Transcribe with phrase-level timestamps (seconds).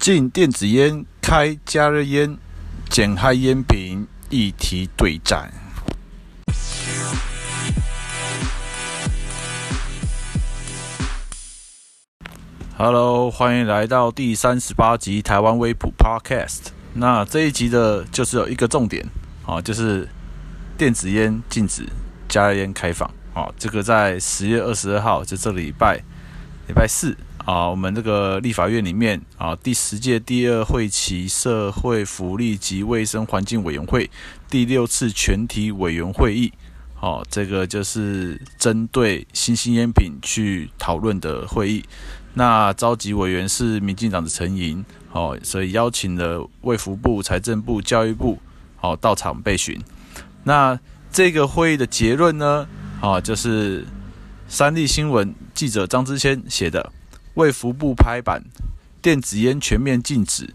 [0.00, 2.38] 禁电子烟，开加热烟，
[2.88, 5.52] 减害烟品议题对战。
[12.78, 16.68] Hello，欢迎来到第三十八集台湾微普 Podcast。
[16.94, 19.06] 那这一集的就是有一个重点，
[19.44, 20.08] 啊，就是
[20.78, 21.86] 电子烟禁止，
[22.26, 23.06] 加热烟开放。
[23.34, 26.02] 啊，这个在十月二十二号，就这个礼拜，
[26.68, 27.14] 礼拜四。
[27.50, 34.08] 啊，我们这个立法院里面啊，第十届第二会期社会福利及卫生环境委员会
[34.48, 36.52] 第六次全体委员会议，
[37.00, 41.84] 哦，这个就是针对新兴烟品去讨论的会议。
[42.34, 48.38] 那召集委员是民进党的陈莹，哦，所以邀请了卫福部、财政部、教育部，
[48.80, 49.76] 哦，到场备询。
[50.44, 50.78] 那
[51.10, 52.68] 这个会议的结论呢，
[53.00, 53.84] 啊，就是
[54.46, 56.92] 三立新闻记者张之谦写的。
[57.34, 58.42] 为服部拍板，
[59.00, 60.52] 电子烟全面禁止，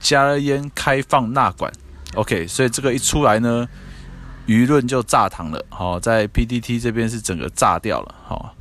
[0.00, 1.72] 加热烟开放纳管。
[2.14, 3.68] OK，所以这个一出来呢，
[4.46, 5.64] 舆论就炸堂了。
[5.68, 8.14] 好，在 PTT 这边是整个炸掉了。
[8.24, 8.54] 好，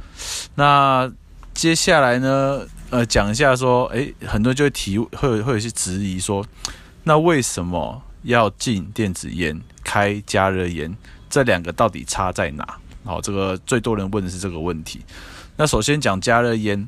[0.56, 1.12] 那
[1.54, 6.46] 接下来呢，呃，讲一下说，诶，很多人就会提，会会有些质疑说，
[7.04, 10.96] 那为什么要禁电子烟，开加热烟？
[11.30, 12.78] 这两个到底差在哪？
[13.04, 15.02] 好，这个最多人问的是这个问题。
[15.58, 16.88] 那首先讲加热烟。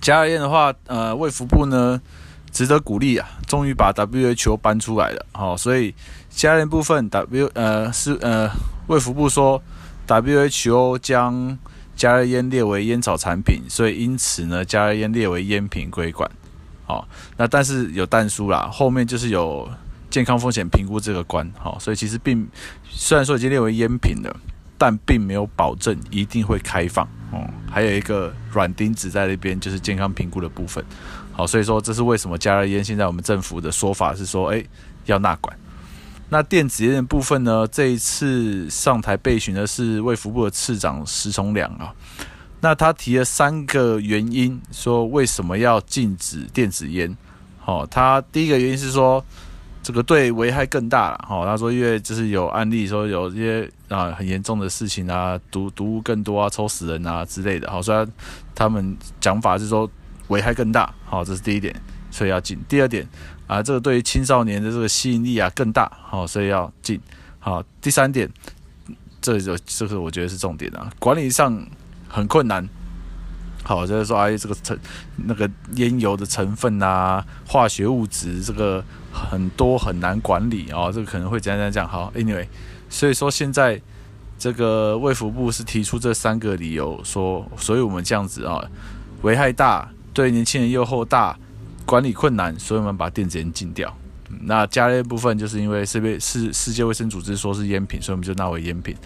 [0.00, 2.00] 加热烟的话，呃，卫福部呢
[2.50, 5.94] 值得鼓励啊，终于把 WHO 搬出来了，好、哦，所以
[6.28, 8.50] 加热烟部分 W 呃是呃
[8.88, 9.62] 卫福部说
[10.06, 11.56] WHO 将
[11.94, 16.28] 加热烟列为烟草产品，所以因此呢，加热烟列为烟品规管，
[16.86, 17.04] 好、哦，
[17.36, 19.68] 那但是有但书啦，后面就是有
[20.08, 22.48] 健康风险评估这个关，好、哦，所以其实并
[22.88, 24.34] 虽然说已经列为烟品了，
[24.80, 27.06] 但并没有保证一定会开放。
[27.32, 30.82] 哦，还有一个软钉子在那边，就是健康评估的部分。
[31.32, 34.64] 好，所以说这是为什么加热烟现在我们政府的说法是说，哎，
[35.04, 35.54] 要纳管。
[36.30, 37.68] 那电子烟的部分呢？
[37.68, 41.92] 这一次上台备询的是卫福部的次长石崇良啊。
[42.62, 47.14] 那他提了三个原因，说为什么要禁止电子烟。
[47.58, 49.22] 好，他第一个原因是说。
[49.82, 51.44] 这个对危害更大了，哈。
[51.44, 58.06] 他说，因为就是有案例说有一些啊很严重的事情啊，毒毒物更多啊，抽死人啊之类的，好，虽然
[58.54, 59.90] 他们讲法是说
[60.28, 61.74] 危害更大，好，这是第一点，
[62.10, 62.58] 所以要禁。
[62.68, 63.06] 第二点
[63.46, 67.00] 啊，这个对于青少年的这个吸引力啊更大，好，所以要禁。
[67.38, 68.30] 好，第三点，
[69.20, 71.66] 这就这个我觉得是重点啊，管理上
[72.06, 72.68] 很困难。
[73.62, 74.76] 好，就是说，哎，这个成
[75.16, 78.82] 那个烟油的成分啊，化学物质这个
[79.12, 81.86] 很多很难管理哦，这个可能会怎样怎样讲。
[81.86, 82.46] 好，anyway，
[82.88, 83.80] 所以说现在
[84.38, 88.64] 这个卫福部是提出这三个理由，说，所以我们这样子啊，
[89.22, 91.36] 危害大，对年轻人诱惑大，
[91.84, 93.94] 管理困难，所以我们把电子烟禁掉。
[94.42, 98.96] 那加热部分就是因为世卫世世界卫生组织说是烟品，所以我们就纳为烟品。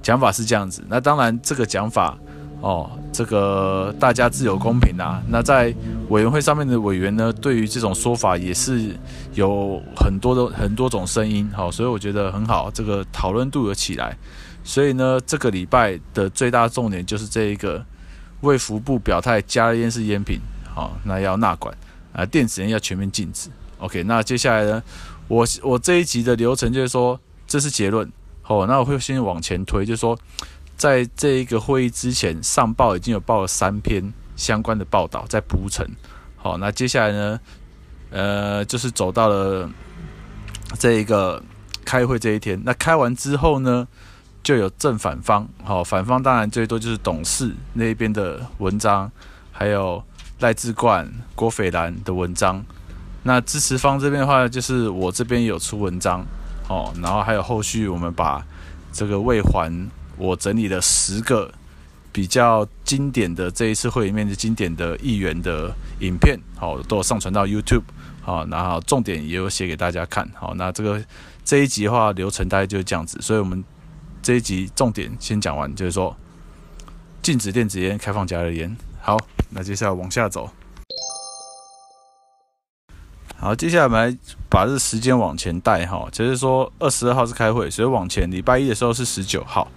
[0.00, 2.16] 讲法是这样子，那当然这个讲法。
[2.60, 5.22] 哦，这个大家自有公平啊。
[5.28, 5.72] 那在
[6.08, 8.96] 委员会上面的委员呢，对于这种说法也是
[9.34, 11.48] 有很多的很多种声音。
[11.54, 14.16] 好，所以我觉得很好，这个讨论度有起来。
[14.64, 17.84] 所以呢，这个礼拜的最大重点就是这一个
[18.40, 20.40] 卫福部表态，加烟是烟品，
[20.74, 21.72] 好，那要纳管
[22.12, 23.48] 啊，电子烟要全面禁止。
[23.78, 24.82] OK，那接下来呢，
[25.28, 28.10] 我我这一集的流程就是说，这是结论。
[28.42, 30.18] 好，那我会先往前推，就是说。
[30.78, 35.84] 在这一个会议之前，上报已经有报了三篇相关的报道在铺陈。
[36.36, 37.40] 好，那接下来呢，
[38.10, 39.68] 呃，就是走到了
[40.78, 41.42] 这一个
[41.84, 42.62] 开会这一天。
[42.64, 43.88] 那开完之后呢，
[44.44, 45.48] 就有正反方。
[45.64, 49.10] 好，反方当然最多就是董事那边的文章，
[49.50, 50.00] 还有
[50.38, 52.64] 赖志冠、郭斐然的文章。
[53.24, 56.24] 那支持方这边的话，就是我这边有出文章。
[56.68, 58.46] 哦，然后还有后续我们把
[58.92, 59.90] 这个未还。
[60.18, 61.52] 我整理了十个
[62.10, 67.82] 比较经典的这一次会里面的经典的议员的影片，好，都有上传到 YouTube，
[68.22, 71.00] 好，然后重点也有写给大家看，好，那这个
[71.44, 73.62] 这一集的话流程大概就是这样子，所以我们
[74.20, 76.16] 这一集重点先讲完，就是说
[77.22, 78.76] 禁止电子烟，开放加热烟。
[79.00, 79.16] 好，
[79.50, 80.50] 那接下来往下走，
[83.36, 84.18] 好，接下来我们来
[84.48, 89.70] 把这时间往前带，哈，就是说二十二号是开会，所以往前礼拜一的时候是十九号。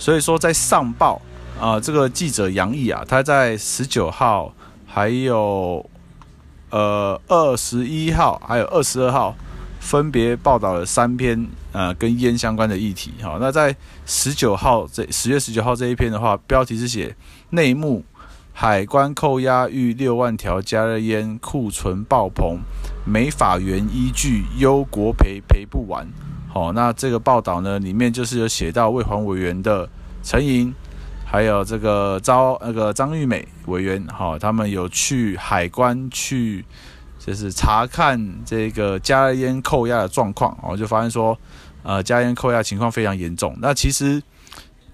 [0.00, 1.20] 所以说，在上报
[1.60, 4.50] 啊、这个记者杨毅啊，他在十九号，
[4.86, 5.84] 还有
[6.70, 9.36] 呃二十一号，还有二十二号，
[9.78, 13.12] 分别报道了三篇呃跟烟相关的议题。
[13.20, 13.76] 好，那在
[14.06, 17.14] 十九号这十月十九号这一篇的话，标题是写
[17.50, 18.02] 内幕
[18.54, 22.60] 海关扣押逾六万条加热烟，库存爆棚，
[23.04, 26.08] 没法源依据，忧国赔赔不完。
[26.52, 29.88] 好，那这个报道呢，里面就是有写到卫环委员的
[30.20, 30.74] 陈莹，
[31.24, 36.64] 还有这个招那个张玉美委员，好，他们有去海关去，
[37.20, 41.38] 就是查看这个加烟扣押的状况，我就发现说，
[41.84, 43.56] 呃，加烟扣押情况非常严重。
[43.60, 44.20] 那其实，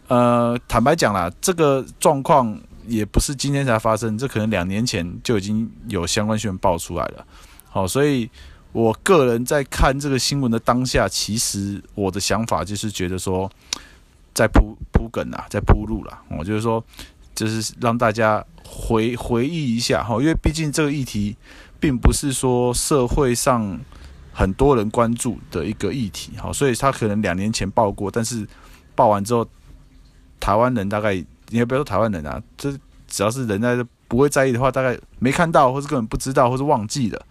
[0.09, 2.55] 呃，坦白讲啦，这个状况
[2.87, 7.25] 也不是今天才发生，这可能两年前就已经有相关新闻爆出来了。
[7.71, 8.31] 好，所以。
[8.77, 13.51] 我个人在看这个新闻的当下，其实我的想法就是觉得说，
[14.35, 16.23] 在铺铺梗啊，在铺路啦。
[16.29, 16.85] 我就是说，
[17.35, 21.35] 就是让大家回回忆一下哈，因为毕竟这个议题
[21.81, 23.81] 并不是说社会上
[24.31, 28.47] 很多人关注的一个议题哈，所以他可能两年前报过，但是
[28.95, 29.49] 报完之后，
[30.39, 31.15] 台湾人大概
[31.49, 32.71] 你也不要说台湾人啊，这
[33.09, 37.25] 只要是人在不会在意的话，大概没看到，或是根本不知道，或是忘记了。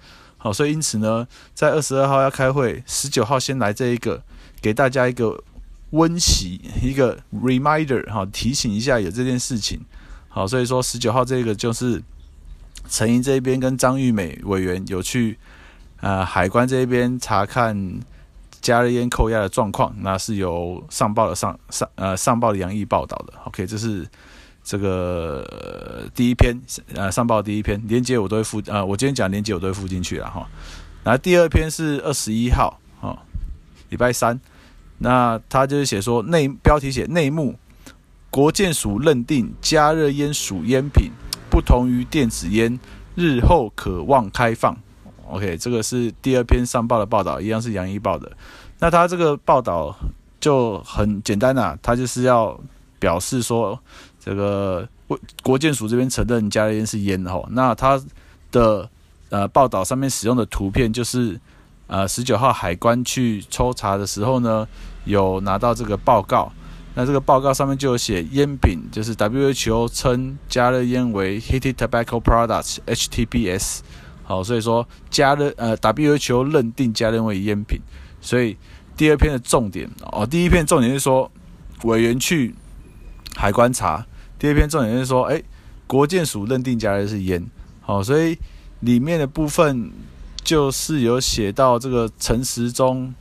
[0.45, 4.21] 好，所以因此呢，在二十二号要开会，十九号先来这一个，
[4.61, 5.43] 给大家一个
[5.89, 9.81] 温习，一个 reminder 哈，提醒一下有这件事情。
[10.29, 11.99] 好，所以说十九号这个就是
[12.87, 15.35] 陈莹这边跟张玉美委员有去
[16.01, 17.99] 呃海关这边查看
[18.61, 23.33] 加热烟扣押的状况，那是由上报的上上呃上报的杨毅报道的。
[23.45, 24.07] OK，这是。
[24.65, 26.59] 这个、第一篇，
[26.95, 30.49] 呃，上报第一篇连接我都会附，呃，我今天讲连接我都会附进去了哈。
[31.03, 33.15] 然后第二篇是二十一号，哈，
[33.89, 34.41] 礼拜三，
[34.97, 37.53] 那他就是写说内标题写内幕，
[38.31, 41.11] 国建署认定加热烟属烟品，
[41.47, 42.79] 不同于电子烟，
[43.13, 44.75] 日后可望开放。
[45.27, 48.35] OK，这个是第二篇上报的报道，一样是杨一报的。
[48.79, 49.95] 那他这个报道
[50.39, 52.59] 就很简单呐、啊，他就是要
[52.97, 53.79] 表示说。
[54.25, 58.01] 这个国国建署这边承认加热烟是烟哈，那他
[58.51, 58.89] 的
[59.29, 61.39] 呃报道上面使用的图片就是
[61.85, 64.67] 呃十九号海关去抽查的时候呢，
[65.03, 66.51] 有拿到这个报告，
[66.95, 73.81] 那这个报告上面就有写烟品，就是 WHO 称加热烟为 Heated Tobacco Products HTPS，
[74.23, 77.79] 好，所以说加热呃 WHO 认定加热为烟品，
[78.21, 78.57] 所以
[78.97, 81.31] 第二篇的重点哦，第一篇重点是说
[81.83, 82.55] 委员去
[83.35, 84.03] 海关查。
[84.45, 85.41] 第二篇重点就是说，哎，
[85.87, 87.43] 国建署认定加热是烟，
[87.81, 88.37] 好，所以
[88.81, 89.91] 里面的部分
[90.43, 93.11] 就是有写到这个陈时中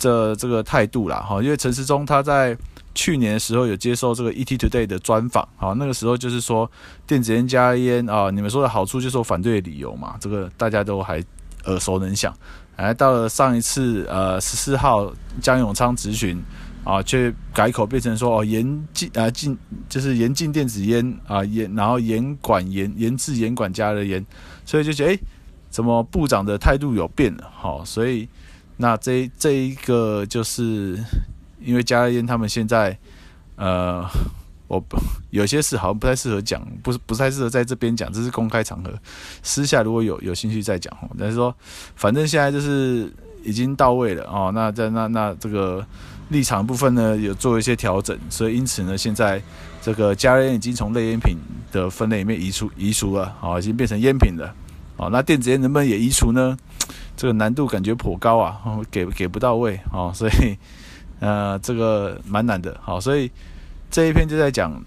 [0.00, 2.54] 的这个态度啦，哈，因为陈时中他在
[2.94, 6.70] 去年的时候有接受这个 ET Today 的专访，好，那个时候就是说
[7.06, 11.24] 电子烟加烟啊，你们说的好处就是我反对的理由嘛，这个大家都还
[11.64, 12.36] 耳熟能详，
[12.76, 15.10] 哎，到了上一次呃十四号
[15.40, 16.38] 江永昌质询。
[16.84, 19.56] 啊，却改口变成说哦，严禁啊禁
[19.88, 24.24] 就是严禁电子烟啊严，然后严管严严制严管加热烟，
[24.64, 25.20] 所以就觉得诶，
[25.70, 27.48] 怎么部长的态度有变了？
[27.54, 28.28] 好，所以
[28.78, 30.98] 那这这一个就是
[31.60, 32.98] 因为加热烟，他们现在
[33.54, 34.04] 呃，
[34.66, 34.84] 我
[35.30, 38.92] 有些事好像不太适合讲，不是不太适合在这边讲，这是公开场合，
[39.44, 40.92] 私下如果有有兴趣再讲。
[41.16, 41.54] 但是说，
[41.94, 43.08] 反正现在就是
[43.44, 45.86] 已经到位了哦，那在那那这个。
[46.32, 49.40] 立场部分呢，有做一些调整，所以因此呢，现在
[49.82, 51.36] 这个加热烟已经从类烟品
[51.70, 54.52] 的分类里面移除移除了，好，已经变成烟品了，
[54.96, 56.56] 好，那电子烟能不能也移除呢？
[57.14, 58.58] 这个难度感觉颇高啊，
[58.90, 60.56] 给给不到位，哦，所以
[61.20, 63.30] 呃，这个蛮难的，好，所以
[63.90, 64.82] 这一篇就在讲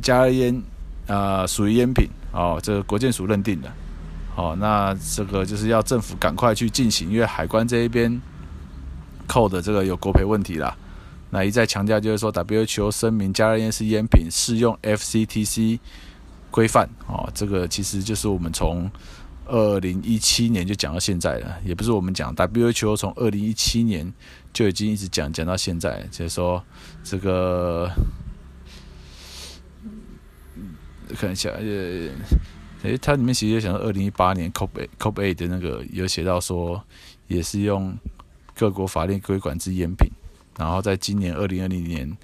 [0.00, 0.62] 加热烟
[1.08, 3.70] 啊属于烟品，哦，这个国健署认定的，
[4.34, 8.22] 好，那这个就是要政府赶快去进行，因为海关这一边
[9.26, 10.74] 扣的这个有国赔问题啦。
[11.34, 15.80] 那一再强调，就是说，WHO 声明加热烟是烟品，适用 FCTC
[16.48, 16.88] 规范。
[17.08, 18.88] 哦，这个其实就是我们从
[19.46, 24.14] 二零一七年就讲到现在了，也不是我们讲，WHO 从二零一七年
[24.52, 26.64] 就已经一直讲讲到现在，就是说
[27.02, 27.90] 这个
[31.16, 32.10] 看一下，呃，
[32.84, 34.68] 诶，它里面其实就讲到二零一八年 COP
[35.00, 36.80] COP8 的那个有写到说，
[37.26, 37.92] 也是用
[38.54, 40.08] 各国法令规管制烟品。
[40.56, 42.16] 然后在今年二零二零年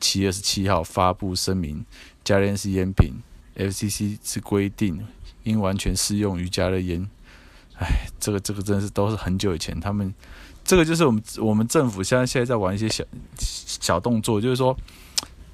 [0.00, 1.84] 七月二十七号发布声明，
[2.22, 3.14] 加热烟是烟品
[3.56, 5.00] ，FCC 是规定
[5.44, 7.08] 应完全适用于加热烟。
[7.78, 10.14] 哎，这个这个真的是都是很久以前，他们
[10.62, 13.04] 这个就是我们我们政府现在现在在玩一些小
[13.38, 14.76] 小动作，就是说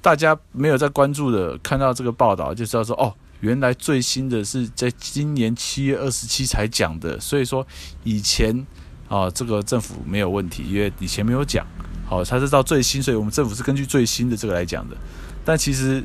[0.01, 7.65] 大家没有在关注的，看到这个报道就知道说哦，原来最新的是在今年七月二十七才讲的，所以说
[8.03, 8.67] 以前
[9.07, 11.65] 啊、这个政府没有问题，因为以前没有讲。
[12.09, 14.97] 好，它是到最新，所以我们政府是根据最新的这个来讲的。
[15.45, 16.03] 但其实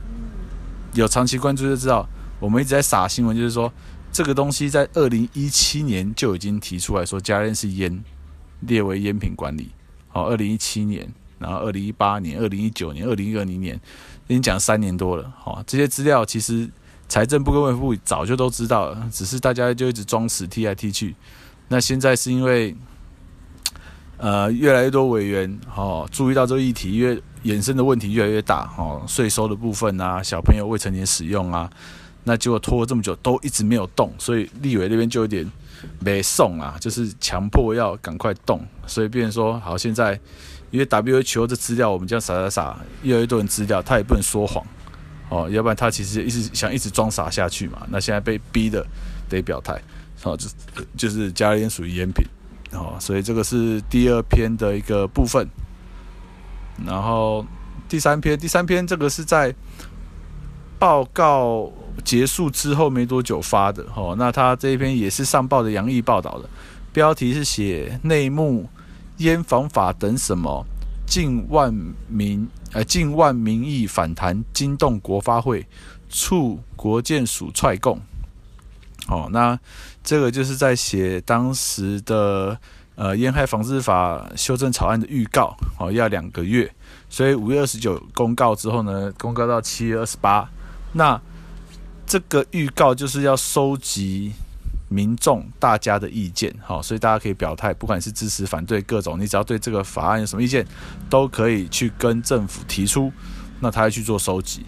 [0.93, 2.07] 有长期关注就知道，
[2.39, 3.73] 我们一直在撒新闻，就是说
[4.13, 8.05] 这个东西在二零一七年就已经提出来说，加热是烟
[8.61, 9.71] 列为烟品管理。
[10.09, 13.75] 好，二零一七年，然后二零一八年、二零一九年、二零二零年，
[14.27, 15.33] 已经讲三年多了。
[15.39, 16.69] 好，这些资料其实
[17.09, 21.17] 财政部跟卫福部早就都知道了，只是大家就一直装死踢来踢去。
[21.69, 22.77] 那现在是因为。
[24.25, 31.71] 呃，越来越多委员哦注意到这个议题，因为衍生的问题越来越大哦，税收的部分啊，小朋友未成年使用啊，
[32.25, 35.47] 那结果拖了这么久都一直没有动，所以立委那边就有点
[35.99, 40.19] 没送啊，就是强迫要赶快动，所以变成说好现在，
[40.71, 44.65] 因为 WHO 的资料我们这样撒撒撒，越来越多人资料，他也不能说谎
[45.29, 48.87] 哦，要不然他其实一直想一直装傻下去嘛，那现在被逼的
[49.29, 49.79] 得表态，
[50.23, 50.49] 哦，就
[50.97, 52.25] 就是加热烟属于烟品。
[52.75, 55.49] 哦，所以这个是第二篇的一个部分，
[56.85, 57.45] 然后
[57.89, 59.55] 第三篇，第三篇这个是在
[60.79, 61.71] 报告
[62.05, 63.85] 结束之后没多久发的。
[63.95, 66.49] 哦，那他这一篇也是上报的杨毅报道的，
[66.93, 68.69] 标题是写内幕
[69.19, 70.67] 烟防法等什么，
[71.07, 71.73] 近万
[72.09, 75.67] 民呃近万民意反弹惊动国发会，
[76.09, 77.99] 促国建署踹共。
[79.09, 79.59] 哦，那
[80.03, 82.59] 这个就是在写当时的
[82.95, 86.73] 呃烟害防治法修正草案的预告，哦，要两个月，
[87.09, 90.49] 所以五月二十九公告之后呢，公告到七月二十八，
[90.93, 91.21] 那
[92.07, 94.33] 这个预告就是要收集
[94.89, 100.67] 民众大家的意见，好，所以大家可以表态，不管是支持、反对各种，你只要对这个法案有什么意见，
[101.11, 103.13] 都可以去跟政府提出，
[103.61, 104.65] 那他要去做收集。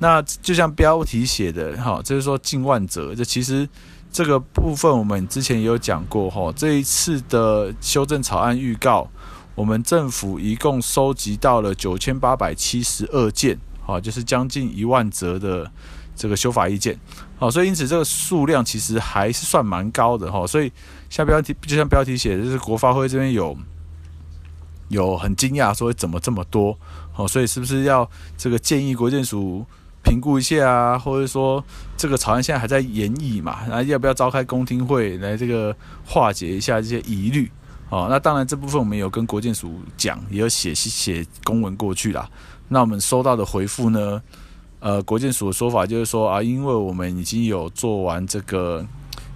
[0.00, 3.14] 那就像标题写的哈，就是说近万则。
[3.16, 3.68] 这其实
[4.12, 6.52] 这个部分我们之前也有讲过哈。
[6.54, 9.10] 这一次的修正草案预告，
[9.56, 15.68] 我们政府一共收集到了九千八百七十二件，哈，就是将近一万则的
[16.14, 16.96] 这个修法意见。
[17.36, 20.46] 好，所以因此这个数量其实还是算蛮高的哈。
[20.46, 20.72] 所以
[21.10, 23.56] 像标题，就像标题写的，就是国发会这边有
[24.90, 26.78] 有很惊讶说怎么这么多？
[27.12, 29.66] 好，所以是不是要这个建议国建署？
[30.08, 31.62] 评估一下啊，或者说
[31.96, 35.74] 这个草案现在还在研议嘛，那要不要召开公听会来这个
[36.06, 37.50] 化解一下这些疑虑？
[37.90, 42.28] 哦，那当然这部分我们有跟国建署讲，也有写写公文过去啦。
[42.68, 44.20] 那我们收到的回复呢？
[44.80, 48.86] 呃，国建署的说法就是说啊，因为我们已经有做完这个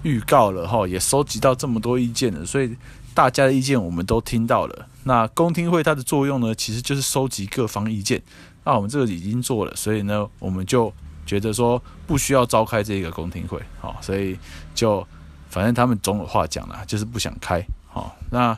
[0.02, 2.76] 预告了哈，也收集到这么多意见了，所以
[3.12, 4.86] 大家的意见我们都听到了。
[5.04, 8.22] 那公听会它的作用呢，其实就是收集各方意见。
[8.64, 10.92] 那我们这个已经做了，所以呢，我们就
[11.26, 14.38] 觉得说不需要召开这个公听会，好，所以
[14.72, 15.04] 就
[15.50, 18.56] 反正他们总有话讲了，就是不想开，好，那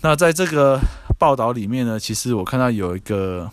[0.00, 0.80] 那在这个
[1.18, 3.46] 报道里面呢，其实我看到有一个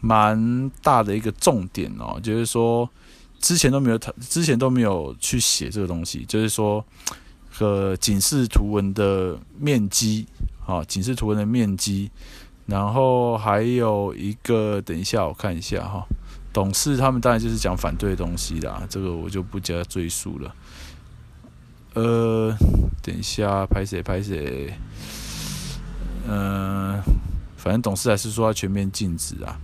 [0.00, 2.88] 蛮大的一个重点哦，就是说
[3.38, 6.84] 之前都没有谈，之前都没有去写这个东西，就是说
[7.48, 10.26] 和警示图文的面积，
[10.66, 12.10] 啊，警示图文的面积。
[12.66, 16.06] 然后还有一个，等一下我看一下哈，
[16.50, 20.54] 董事他们当然就是讲反对的东西啦，这个我就不加赘述了。
[21.92, 22.56] 呃，
[23.02, 24.72] 等一下拍谁拍谁，
[26.26, 26.98] 嗯、
[27.56, 29.60] 反正董事还是说要全面禁止啊。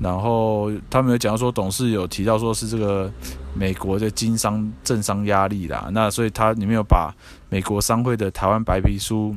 [0.00, 3.10] 然后他们有讲到说，董事有提到说是这个
[3.54, 7.14] 美国的经商政商压力啦，那所以他里面有把
[7.48, 9.36] 美国商会的台湾白皮书。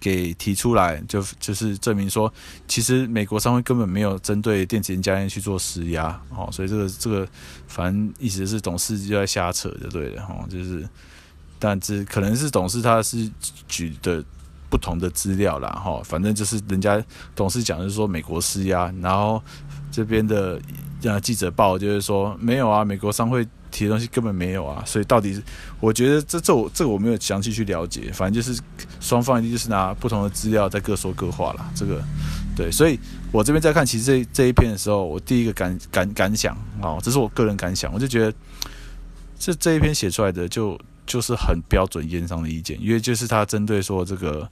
[0.00, 2.32] 给提出来，就就是证明说，
[2.66, 7.28] 其实美国商会根本没有针对电子烟加烟去做施压，哦，所以这个这个，
[7.66, 10.88] 反正意思是董事就在瞎扯，就对了，哦，就是，
[11.58, 13.30] 但这可能是董事他是
[13.68, 14.24] 举的
[14.70, 17.02] 不同的资料啦，哈，反正就是人家
[17.36, 19.42] 董事讲的是说美国施压，然后
[19.92, 20.60] 这边的
[21.02, 23.46] 让记者报就是说没有啊，美国商会。
[23.74, 25.42] 提的东西根本没有啊，所以到底
[25.80, 28.62] 我觉得这这我这个我没有详细去了解，反正就是
[29.00, 31.68] 双方一定就是拿不同的资料在各说各话啦。
[31.74, 32.00] 这个
[32.56, 32.96] 对，所以
[33.32, 38.32] 我这边在看其实这这一篇的时候，我第一个感感感想啊，这是我个人感想，我就觉得
[39.38, 44.48] 这这一篇写出来的就就是很标准烟商的意见，因为就是他针对说这个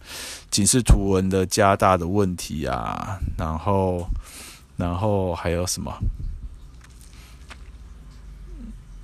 [0.50, 4.04] 警示图文的加大的问题啊，然后
[4.76, 5.92] 然后还有什么？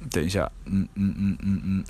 [0.08, 1.84] 等一下，嗯嗯嗯嗯嗯，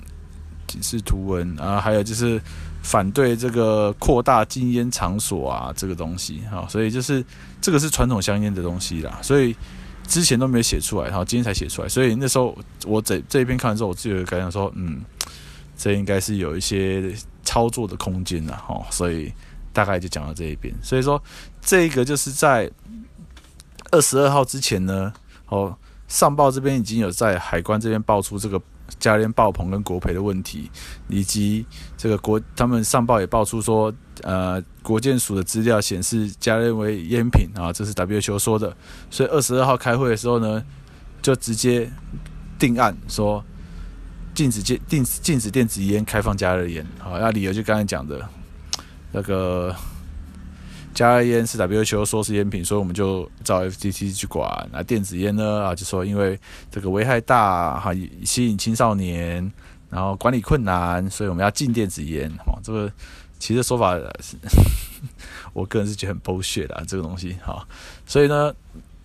[0.67, 2.39] 警示图文啊，还有就是
[2.83, 7.23] 反对这个扩大禁烟场所啊，这个东西哈，所以就是
[7.59, 9.55] 这个是传统香烟的东西啦，所以
[10.07, 15.01] 之前都没有写出来，然后今天才写出来，所以那时候我这这一篇看完之后，我自己感觉说，嗯，
[15.77, 19.33] 这应该是有一些操作的空间的哈，所以
[19.73, 21.21] 大概就讲到这一边，所以说
[21.61, 22.69] 这个就是在
[23.91, 25.13] 二十二号之前呢，
[25.47, 25.75] 哦。
[26.09, 28.61] 上报这边已经有在海关这边爆出这个
[28.99, 30.69] 加热爆棚跟国赔的问题，
[31.07, 38.75] 以及这个国他们上报也爆出说，呃，国建署的资料显示加热为烟品啊，这是 WHO 说的，
[39.09, 40.61] 所以二十二号开会的时候呢，
[41.21, 41.89] 就直接
[42.57, 43.41] 定案说
[44.33, 48.27] 禁止禁禁禁止电子烟开放加热烟，好，那理由就刚才讲的
[49.11, 49.73] 那个。
[50.93, 54.69] 加热烟是 WHO 说是烟品，所以我们就照 FTC 去管。
[54.71, 55.63] 那电子烟呢？
[55.63, 56.37] 啊，就说因为
[56.69, 57.91] 这个危害大，哈，
[58.25, 59.49] 吸引青少年，
[59.89, 62.29] 然后管理困难，所以我们要禁电子烟。
[62.45, 62.91] 哦，这个
[63.37, 64.35] 其实说法是，
[65.53, 67.37] 我个人是觉得很 bullshit 的这个东西。
[67.45, 67.65] 哈，
[68.05, 68.53] 所以呢，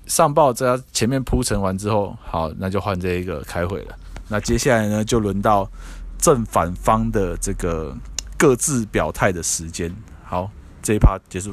[0.07, 3.95] 上报在前面铺陈完之后，好，那就换这一个开会了。
[4.27, 5.71] 那接下来呢，就轮到
[6.19, 7.95] 正反方的这个
[8.37, 9.95] 各自表态的时间。
[10.25, 10.51] 好，
[10.83, 11.53] 这一趴结束。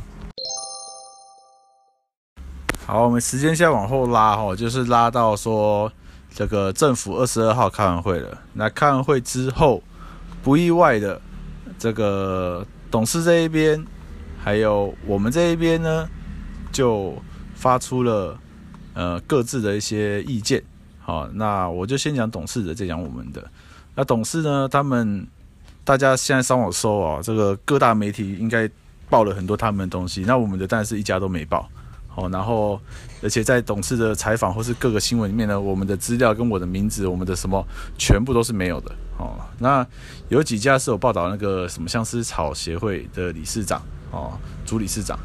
[2.91, 5.89] 好，我们时间现在往后拉哈，就是拉到说
[6.29, 8.37] 这个政府二十二号开完会了。
[8.51, 9.81] 那开完会之后，
[10.43, 11.21] 不意外的，
[11.79, 13.81] 这个董事这一边，
[14.43, 16.05] 还有我们这一边呢，
[16.73, 17.15] 就
[17.55, 18.37] 发出了
[18.93, 20.61] 呃各自的一些意见。
[20.99, 23.41] 好，那我就先讲董事的，再讲我们的。
[23.95, 25.25] 那董事呢，他们
[25.85, 28.69] 大家现在上网搜啊，这个各大媒体应该
[29.09, 30.25] 报了很多他们的东西。
[30.27, 31.69] 那我们的当然是一家都没报。
[32.13, 32.77] 哦，然后，
[33.23, 37.65] 而且在董事的采访或是各个新闻里面呢，我们的资料跟我的名字、我们的什么，
[37.97, 38.91] 全部都是没有的。
[39.17, 39.85] 哦，那
[40.27, 45.17] 有几家是有报道那个什么相思草协会的理事长，哦，主理事长，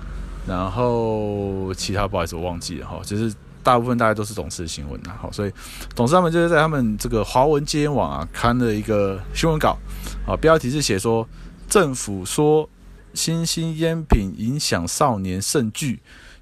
[0.46, 5.12] 然后其他不好意思我忘记了哈，就是大部分大概都是董事的新闻呐。
[5.20, 5.52] 好，所以
[5.96, 9.76] 董事他们就是在他们这个华文街网啊刊了一个新闻稿，
[10.24, 11.26] 啊，标题是写说
[11.68, 12.68] 政府说
[13.12, 15.98] 新兴烟品影响少年甚巨。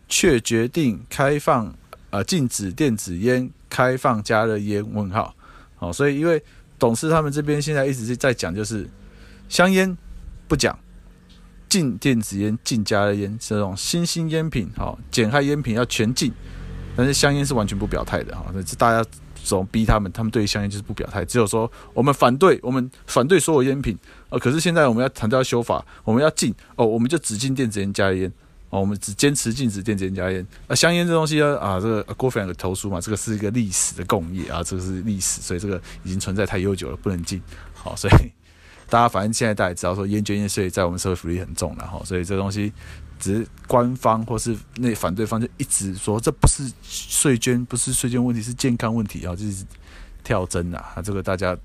[0.09, 1.75] 却决定开放，
[2.11, 4.85] 呃，禁止电子烟，开放加热烟？
[4.93, 5.35] 问号，
[5.77, 6.43] 好，所以因为
[6.79, 8.89] 董事他们这边现在一直是在讲，就是
[9.49, 9.97] 香烟
[10.47, 10.79] 不讲，
[11.69, 16.33] 禁电子烟，禁加热烟，这种新兴烟品，好，减害烟品要全禁，
[16.95, 19.09] 但是香烟是完全不表态的，哈，是大家
[19.43, 23.99] 总逼他们，他们对香烟就是不表态，只有说我们反对，我们反对所有烟品，
[24.29, 28.33] 呃，可是现在我们要谈到修法，我们要禁，哦，我们就只禁电子烟、加热烟。
[28.81, 30.47] 我们只坚持禁止电子烟、加烟。
[30.67, 37.41] 啊，香烟这东西呢，啊，这个郭飞有投诉嘛，这个是一个历史的共业啊，这个是历史，所以这个已经存在太悠久了，不能禁。
[37.73, 38.15] 好，所以
[38.89, 42.73] 大家反正现在大家也知道说，烟捐烟税在我们社会福利很重了哈，所以这东西
[43.19, 49.65] 只是官方或是那反对方就一直说这不是税捐，不是税捐问题，是健康问题啊，就是
[50.23, 51.57] 跳针啊，这个大家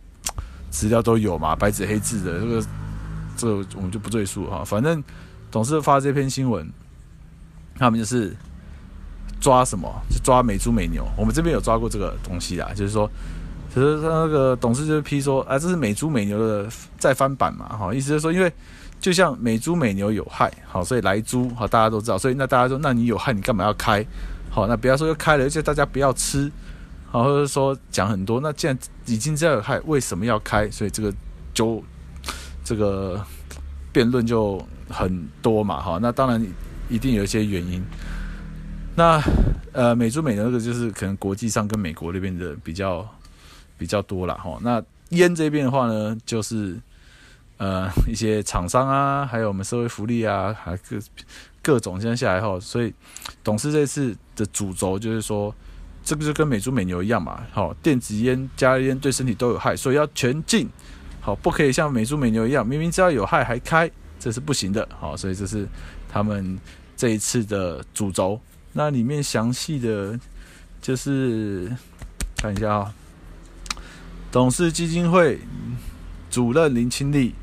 [0.69, 2.65] 资料都有嘛，白纸黑字的，这个
[3.37, 5.03] 这我们就不赘述哈，反正
[5.49, 6.71] 总是发这篇新闻。
[7.79, 8.35] 他们就是
[9.39, 9.89] 抓什么？
[10.09, 11.07] 就抓美猪美牛。
[11.17, 13.09] 我们这边有抓过这个东西啊，就是说，
[13.73, 18.51] 其实他那个董事就批说，啊，这是美猪美牛的再翻版嘛，哈，意思就是说，因为
[18.99, 24.05] 就像美猪美牛有害，好，所以来猪，好，大家都知道，所以那大家说，那你有害，你干嘛要开？
[24.49, 26.51] 好，那不要说又开了，而且大家不要吃，
[27.09, 30.69] 好，或者说讲很多，那既然已经这样有害，为什么要开？
[30.69, 31.13] 所以这个
[31.53, 31.81] 就
[32.63, 33.23] 这个
[33.93, 36.45] 辩论就很多嘛，哈，那当然。
[36.89, 37.83] 一定有一些原因。
[38.95, 39.21] 那
[39.71, 43.07] 呃，美猪美牛那个就是可能国际上跟美国那边的比较
[43.77, 44.57] 比较多了哈。
[44.61, 46.75] 那烟这边的话呢，就是
[47.57, 50.99] 呃 一些厂商啊，还有我们社会福利啊，还各
[51.61, 52.93] 各种现在下来后，所以
[53.41, 55.53] 董事这次的主轴就是说，
[56.03, 57.41] 这个就跟美猪美牛一样嘛。
[57.51, 60.67] 好，电子烟、加烟对身体都有害，所以要全禁。
[61.21, 64.85] 好，不可以像美猪美牛一样，明明知道有害还开，这是不行的。
[64.99, 65.65] 好，所以这是
[66.11, 66.59] 他们。
[66.99, 68.41] 这一次的主轴，
[68.73, 70.19] 那里面详细的，
[70.81, 71.71] 就是
[72.35, 72.93] 看一下啊，
[74.29, 75.39] 董事基金会
[76.29, 77.33] 主任林清利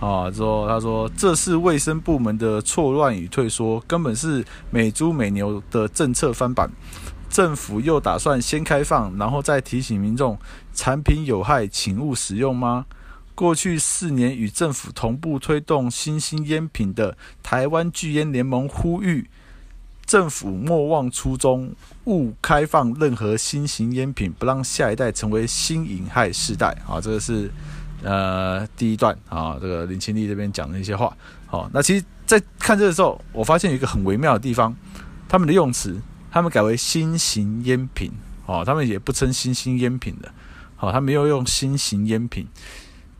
[0.00, 6.68] 啊说，他说这是卫生部门的错乱与退缩，根本是美猪美牛的政策翻版，
[7.30, 10.36] 政府又打算先开放，然后再提醒民众
[10.74, 12.84] 产品有害，请勿使用吗？
[13.38, 19.30] 过去四年与政府同步推动新兴烟品的台湾拒烟联盟呼吁
[20.04, 21.72] 政府莫忘初衷，
[22.06, 26.76] 勿开放任何新型烟品，不让下一代成为新瘾害世代。
[26.84, 27.48] 好，这个是
[28.02, 31.16] 呃第一段啊，这个林清利这边讲的一些话。
[31.46, 34.74] 好，那其实，在看这个时候，我发现有一个很微妙的地方，
[35.28, 35.96] 他们的用词，
[36.32, 38.10] 他们改为新型烟品，
[38.46, 40.32] 哦，他们也不称新兴烟品的，
[40.74, 42.48] 好，他没有用新型烟品。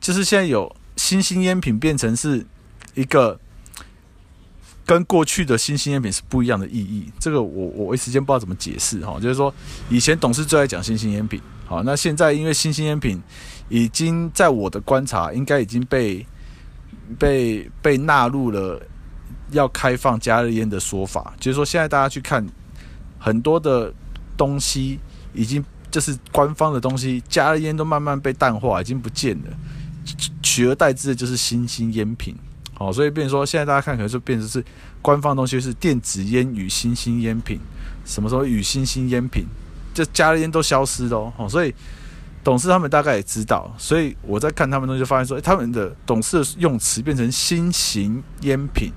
[0.08, 2.42] 就是现在有新兴烟品变成是
[2.94, 3.38] 一个
[4.86, 7.12] 跟过去的新兴烟品是不一样的意义。
[7.20, 9.54] 这个我我一时间不知道怎么解释哈，就是说
[9.90, 13.22] 以前董事最爱讲新兴烟品，好，那现在因为新兴烟品
[13.68, 16.26] 已经在我的观察，应该已经被
[17.18, 18.80] 被被纳入了
[19.50, 22.42] 要开放加热烟的说法，就是说现在大家去看
[23.18, 23.92] 很多的
[24.38, 24.98] 东西，
[25.34, 29.50] 已经就是官方的东西，加热烟都慢慢被淡化，已经不见了，
[30.42, 32.34] 取而代之的就是新兴烟品。
[32.78, 34.64] 哦，所以变说，现在大家看可能就变成是
[35.02, 37.58] 官方东西是电子烟与新兴烟品，
[38.04, 39.44] 什么时候与新兴烟品，
[39.92, 41.48] 就加热烟都消失了哦。
[41.48, 41.74] 所以
[42.44, 48.92] 董事他们大概也知道，所以我在看他们东西发现说，诶，他们的董事的用词变成新型烟品，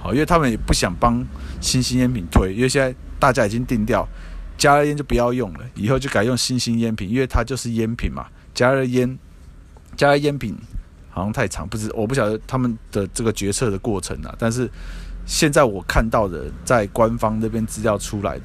[0.00, 1.22] 好，因为他们也不想帮
[1.60, 4.08] 新兴烟品推，因为现在大家已经定调，
[4.56, 9.18] 加热烟就不要用了，以后就改用新兴烟品，因为它就是烟品嘛，加热烟，
[9.98, 10.56] 加烟品。
[11.10, 14.32] 好像太长，不是，我不晓得他们的这个决策的过程啊。
[14.38, 14.70] 但是
[15.26, 18.44] 现在我看到的，在官方那边资料出来的，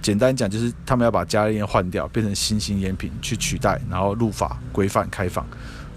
[0.00, 5.46] 简单讲就是他们要把加烟换掉，变成新型烟品去取代，然后入法规范开放。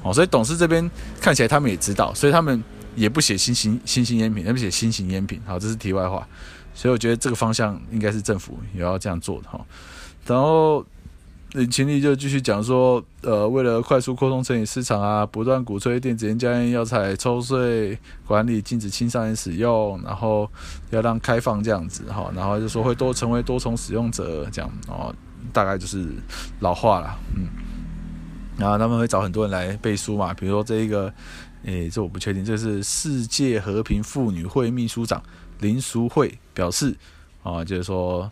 [0.04, 2.62] 哦，所以董事这边看起来他们也知道，所以他们
[2.94, 5.40] 也不写新型新型烟品，他们写新型烟品。
[5.46, 6.28] 好，这是题外话。
[6.74, 9.66] 所以我觉得这个方向应该是政府也要这样做的哈。
[10.26, 10.86] 然后。
[11.52, 20.50] 林清丽就继续讲说，呃，为了快速扩充成瘾市场啊，不断鼓吹电子烟、加烟要采抽税管理，禁止青少年使用，然后
[20.90, 25.16] 要让开放这样子哈，然后就说会多成为多重使用者这样，哦，
[25.54, 26.06] 大概就是
[26.60, 27.48] 老话了，嗯，
[28.58, 31.14] 然后他们会找很多人来背书嘛，比如说这一个，
[31.64, 35.24] 诶，这我不确定，这是世界和平妇女会秘书长
[35.62, 36.94] 林淑慧表示，
[37.44, 38.30] 啊，就是说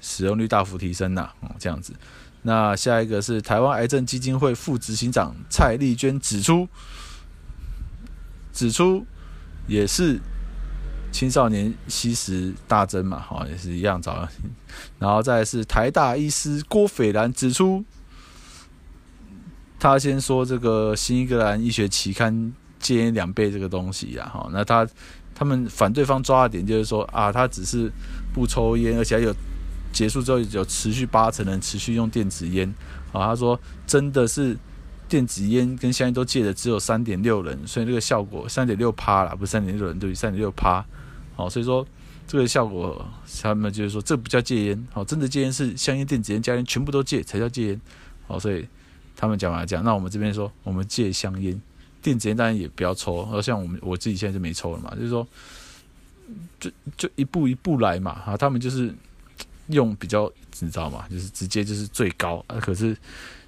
[0.00, 1.94] 使用率大幅提升呐，哦，这样子。
[2.42, 6.66] 那下一个是台湾癌症基金会副执行长蔡丽娟指出，
[8.50, 9.04] 指出
[9.66, 10.18] 也是
[11.12, 14.26] 青少年吸食大增嘛，哈，也是一样早。
[14.98, 17.84] 然后再是台大医师郭斐然指出，
[19.78, 24.88] 他先说这个新英格兰医学期刊戒烟两倍这个东西呀，哈，那他
[25.34, 27.92] 他们反对方抓的点就是说啊，他只是
[28.32, 29.34] 不抽烟，而且还有。
[29.92, 32.72] 结束之后有持续八成人持续用电子烟，
[33.12, 34.56] 啊，他说真的是
[35.08, 40.84] 电子烟跟香烟都戒的只有三点六人，所以这个效果三点六趴啦，不是三点六人，对，三点六趴，
[41.34, 41.84] 好，所以说
[42.26, 43.04] 这个效果
[43.42, 47.80] 他们就是说这不叫戒烟，好，真的戒烟是香烟、电子烟、加烟全部都戒才叫戒烟，
[48.28, 48.64] 好，所以
[49.16, 51.60] 他们讲来讲，那我们这边说我们戒香烟，
[52.00, 55.26] 电子烟当然也不要抽，而像我们我自己现在就没抽了嘛，就是说
[56.60, 58.94] 就就一步一步来嘛，啊，他们就是。
[59.72, 60.30] 用比较
[60.60, 61.04] 你知道吗？
[61.10, 62.96] 就是直接就是最高啊，可是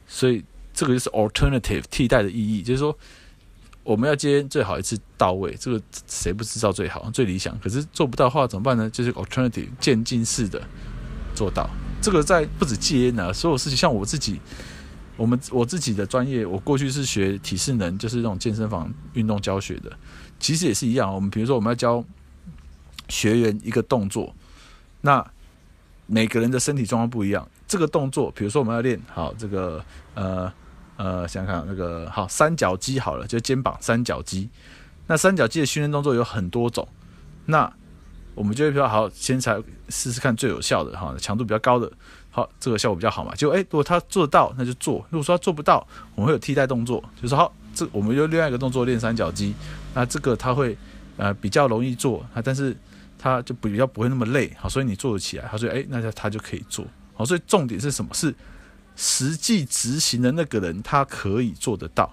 [0.07, 2.97] 所以这个就是 alternative 替代的意义，就是说
[3.83, 7.59] 我们要接最好一次到位，这个谁不知道最好最理想？
[7.59, 8.89] 可是做不到的话怎么办呢？
[8.91, 10.63] 就是 alternative 渐进式的
[11.35, 11.69] 做到。
[12.01, 14.41] 这个在不止戒烟啊，所有事情像我自己，
[15.17, 19.93] 我们我自己的专业，我过去是学体适能，就是那种健身房运动教学的，
[20.41, 21.15] 其实也是一样。
[21.15, 22.05] 我们比如说我们要教
[23.09, 24.35] 学员一个动作，
[25.03, 25.25] 那
[26.13, 30.53] 每个人的身体状况不一样，这个动作，比如说我们要练好这个呃
[30.99, 34.51] 呃，想想看那个好三角肌好了，就肩膀三角肌。
[35.07, 36.87] 那三角肌的训练动作有很多种，
[37.47, 37.73] 那
[38.35, 39.57] 我们就会比较好，先才
[39.89, 41.91] 试试看最有效的哈，强度比较高的，
[42.31, 43.35] 好，这个效果比较好嘛。
[43.35, 49.55] 就哎，如果他做得到，那就做；如果说他做不到，我们会有替代动作，就是好，这我们就另外一个动作练三角肌，
[49.95, 50.77] 那这个他会
[51.17, 52.77] 呃比较容易做啊，但是。
[53.23, 55.47] 他就比较不会那么累，好，所以你做得起来。
[55.49, 58.13] 他说：“诶，那他他就可以做。”好，所以重点是什么？
[58.13, 58.35] 是
[58.97, 62.13] 实际执行的那个人他可以做得到，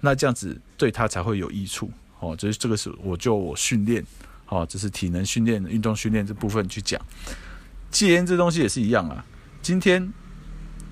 [0.00, 1.90] 那这样子对他才会有益处。
[2.20, 4.06] 哦，就是这个是我就我训练，
[4.44, 7.00] 好，这是体能训练、运动训练这部分去讲。
[7.90, 9.24] 戒烟这东西也是一样啊。
[9.60, 10.12] 今天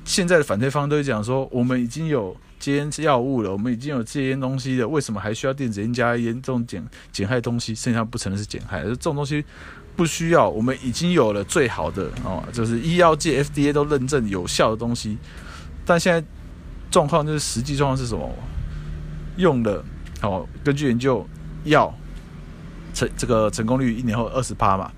[0.05, 2.37] 现在的反对方都会讲说，我们已经有。
[2.61, 7.75] 戒烟药物了，我们已经有戒烟东西了，为什么还需要电子烟加烟这种减减害东西？
[7.75, 9.45] 剩下不承认是减害，这种东西
[9.95, 10.49] 不需要。
[10.49, 15.19] 我们已经有了最好的哦，就是医药界 FDA 都认证有效的东西。
[15.85, 16.27] 但现在
[16.91, 18.33] 状况就是实际状况是什么？
[19.37, 19.85] 用了
[20.23, 21.27] 哦，根据研究，
[21.65, 21.95] 药
[22.95, 24.91] 成这个成功率一年后二十趴嘛，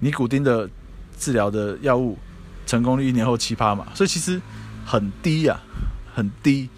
[0.00, 0.68] 尼古丁的
[1.18, 2.18] 治疗的药物
[2.66, 4.40] 成功率一年后七趴嘛，所以其实
[4.84, 5.60] 很低呀、
[6.14, 6.68] 很低。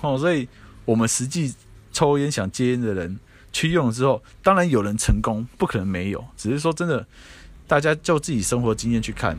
[0.00, 0.48] 哦，所以
[0.84, 1.54] 我们实际
[1.92, 3.18] 抽烟想戒烟的人
[3.52, 6.24] 去用了之后，当然有人成功，不可能没有。
[6.36, 7.06] 只是说真的，
[7.66, 9.36] 大家就自己生活经验去看，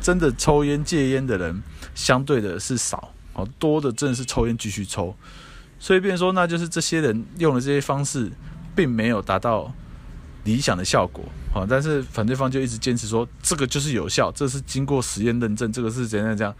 [0.00, 1.62] 真的抽烟戒烟的人
[1.94, 5.14] 相对的是少，哦，多的真的是抽烟继续抽。
[5.78, 8.30] 所以变说，那就是这些人用的这些方式，
[8.74, 9.72] 并没有达到
[10.46, 16.54] 理想的效果，好，但是反对方就一直坚持说这个就是有效，这是经过实验认证，这个是怎样怎样，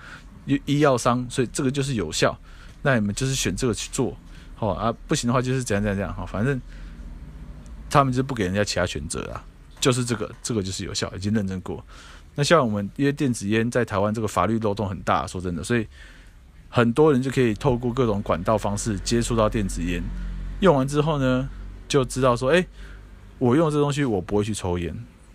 [0.44, 2.36] 医医药商，所以这个就是有效，
[2.82, 4.14] 那你们就是选这个去做，
[4.56, 6.60] 好啊，不行的话就是怎样怎样怎样，好，反正
[7.88, 9.44] 他们就不给人家其他选择啊，
[9.78, 11.82] 就是这个，这个就是有效，已经认证过。
[12.34, 15.86] 那像我们因为电子烟在台湾这个法律漏洞很大，说真的，所以
[16.68, 20.02] 很多人就可以透过各种管道方式接触到电子烟，
[20.60, 21.48] 用完之后呢，
[21.86, 22.66] 就知道说，哎。
[23.38, 24.94] 我用这东西，我不会去抽烟。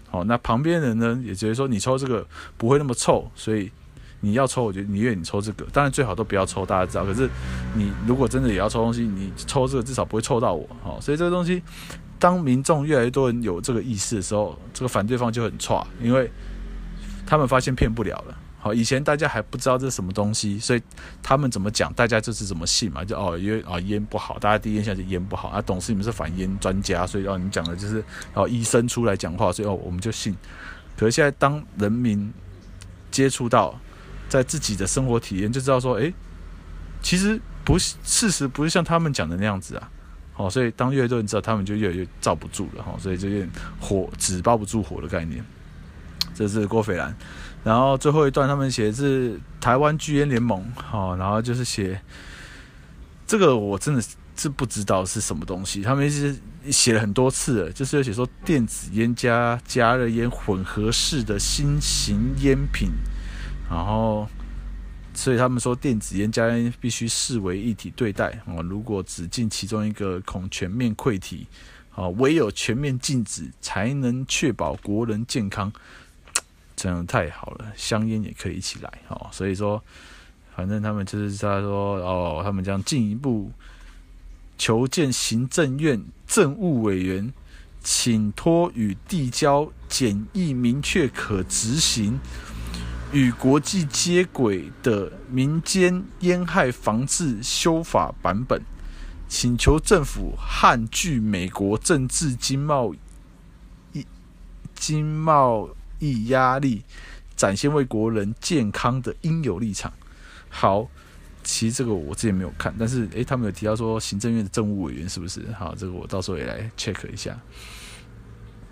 [0.09, 2.25] 好，那旁边人呢，也觉得说你抽这个
[2.57, 3.71] 不会那么臭，所以
[4.19, 5.65] 你要抽，我觉得宁愿你抽这个。
[5.71, 7.05] 当然最好都不要抽，大家知道。
[7.05, 7.29] 可是
[7.73, 10.67] 你如果真的也要抽东西，你抽这个至少不会臭到我。
[10.83, 11.61] 好，所以这个东西，
[12.19, 16.29] 当民众越来越多人有这个意识的时候，这个反对方就很差，因为
[17.25, 18.37] 他们发现骗不了了。
[18.63, 20.81] 好，以前大家还不知道这是什么东西，所以
[21.23, 23.03] 他们怎么讲，大家就是怎么信嘛。
[23.03, 25.59] 就哦，因为啊烟不好，大家第一印象就烟不好啊。
[25.59, 28.03] 董事你们是反烟专家，所以哦，你讲的就是
[28.35, 30.37] 哦医生出来讲话，所以哦我们就信。
[30.95, 32.31] 可是现在当人民
[33.09, 33.73] 接触到，
[34.29, 36.13] 在自己的生活体验就知道说，诶，
[37.01, 39.89] 其实不是事实，不是像他们讲的那样子啊。
[40.33, 42.95] 好，所以当越来越多人知道，他们就越来越罩不住了哈。
[42.99, 45.43] 所以就有点火纸包不住火的概念。
[46.35, 47.15] 这是郭斐然。
[47.63, 52.01] 然后最后一段，他们写的是台湾拒烟联盟，好，然后就是写
[53.27, 54.03] 这个，我真的
[54.35, 55.83] 是不知道是什么东西。
[55.83, 56.35] 他们一直
[56.71, 62.89] 写了很多次了，就是有写说电子烟加加热烟混合式的新型烟品，
[63.69, 64.27] 然后
[65.13, 71.45] 所以他们说电子烟加烟必须视为一体对待啊，如果只禁其中一个，恐全面溃体，
[71.93, 75.71] 啊，唯有全面禁止，才能确保国人健康。
[76.81, 79.27] 真的太好了，香烟也可以一起来哦。
[79.31, 79.79] 所以说，
[80.55, 83.51] 反正他们就是他说哦，他们将进一步
[84.57, 87.31] 求见行政院政务委员，
[87.83, 92.19] 请托与递交简易、明确、可执行、
[93.11, 98.59] 与国际接轨的民间烟害防治修法版本，
[99.29, 102.91] 请求政府撼拒美国政治经贸
[103.93, 104.03] 易
[104.73, 105.69] 经贸。
[106.01, 106.83] 以压力
[107.37, 109.93] 展现为国人健康的应有立场。
[110.49, 110.85] 好，
[111.43, 115.41] 其实这个我之前没有看，但是诶，他们有提到说行政院的政务委员是不是？
[115.57, 117.39] 好，这个我到时候也来 check 一下。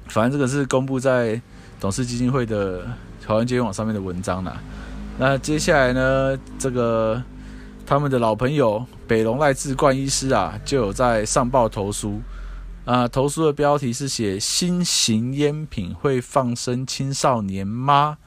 [0.08, 1.42] 反正这个是公布在
[1.80, 2.84] 董事基金会的
[3.26, 4.62] 台湾接网上面的文章啦。
[5.18, 7.22] 那接下来呢，这个
[7.86, 12.20] 他们的老朋友北龙赖志冠医师啊，就有在上报投书。
[12.90, 18.18] 啊，投诉的标题是写新型烟品会放生青少年吗？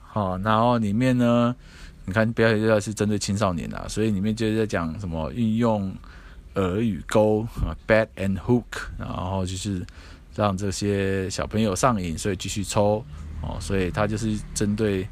[0.00, 1.54] 好，然后里面呢，
[2.04, 5.94] 你看标题就是针对青少年啊，所以里面就是在讲什么运用
[6.56, 8.64] 饵与钩啊，bad and hook，
[8.98, 9.86] 然后就是
[10.34, 13.04] 让这些小朋友上瘾，所以继续抽
[13.40, 15.06] 哦，所以他就是针对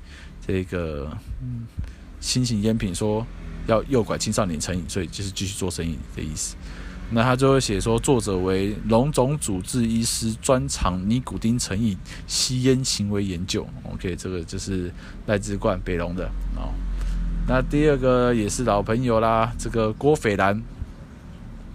[0.44, 1.16] 这个
[2.18, 3.24] 新型烟品说
[3.68, 6.56] 要诱拐青少年成瘾，所以就是继续做生意的意思。
[7.08, 13.64] 那他就会写说，作者为龙总主治医师，专长尼古丁成瘾、吸烟行为研究。
[13.84, 14.92] OK，这个就是
[15.26, 16.24] 赖志冠北龙的
[16.56, 16.74] 哦。
[17.46, 20.60] 那第二个也是老朋友啦，这个郭斐然，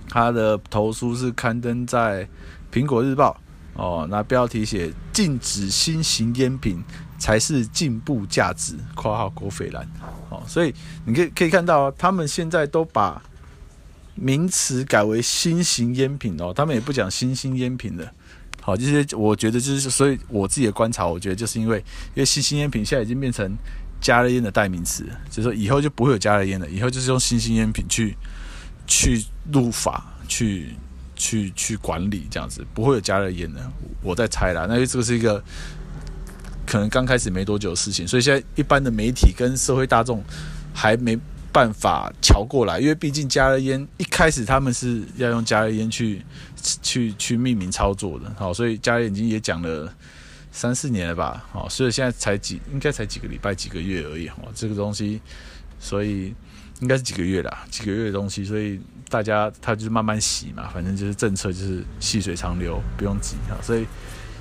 [0.10, 2.28] 他的投书是刊登在
[2.70, 3.40] 苹果日报
[3.76, 4.06] 哦。
[4.12, 6.84] 那标题写“禁止新型烟品
[7.18, 9.82] 才是进步价值”（括号郭斐然）
[10.30, 10.44] 哦。
[10.46, 13.22] 所以你可以可以看到，他们现在都把。
[14.16, 18.12] 名词改为新型烟品哦，他们也不讲新兴烟品了。
[18.62, 23.52] 好，这些我觉得就是，所以我自己的观察，我觉得就是因为，因为新兴烟品现在已经变成
[24.00, 28.16] 加热烟的代名词，就是说以后就不会有加热烟了，以后就是用新兴烟品去
[28.86, 30.76] 去入法，去
[31.16, 33.60] 去去管理这样子，不会有加热烟的。
[34.04, 35.44] 我在猜啦，那这个是一个
[36.68, 40.24] 可能刚开始没多久的事情，所以现在一般的媒体跟社会大众
[40.74, 41.18] 还没。
[41.52, 46.24] 办法瞧过来，因为毕竟加热烟一开始他们是要用加热烟去
[46.82, 49.94] 去去命名操作的，好，所以加热已经也讲了
[50.52, 55.22] 三四年了吧，好，所以现在才几应该才几个礼拜几个月而已，哦，这个东西，
[55.78, 56.34] 所以
[56.80, 63.36] 应该是几个月啦，几个月的东西，所以大家他就是慢慢洗嘛，反正就是政策就是细水长流，不用急。
[63.50, 63.86] 啊，所以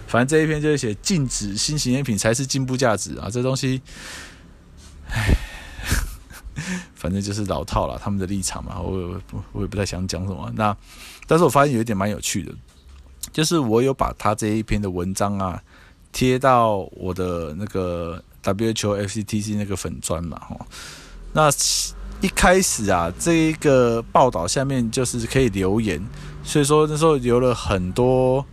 [0.07, 3.19] 反正这一篇就是写禁止新型烟品才是进步价值。
[3.19, 3.83] 啊，这东西，
[5.09, 5.35] 唉。
[7.01, 10.53] 反正就是老套了，他们的立场嘛，我也不我也不太想讲什么。
[10.55, 10.77] 那
[11.27, 12.53] 但是我发现有一点蛮有趣的，
[13.33, 15.59] 就是我有把他这一篇的文章啊
[16.13, 20.55] 贴到我的那个 WHO FCTC 那个粉专嘛，哈。
[21.33, 21.49] 那
[22.21, 25.99] 一开始啊，这一个报道下面就是可以留言，
[26.45, 28.45] 所以说那时候留了很多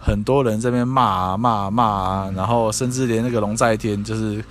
[0.00, 4.44] 很多人在那边骂啊骂啊骂啊，然后甚至连那个龙在天，就是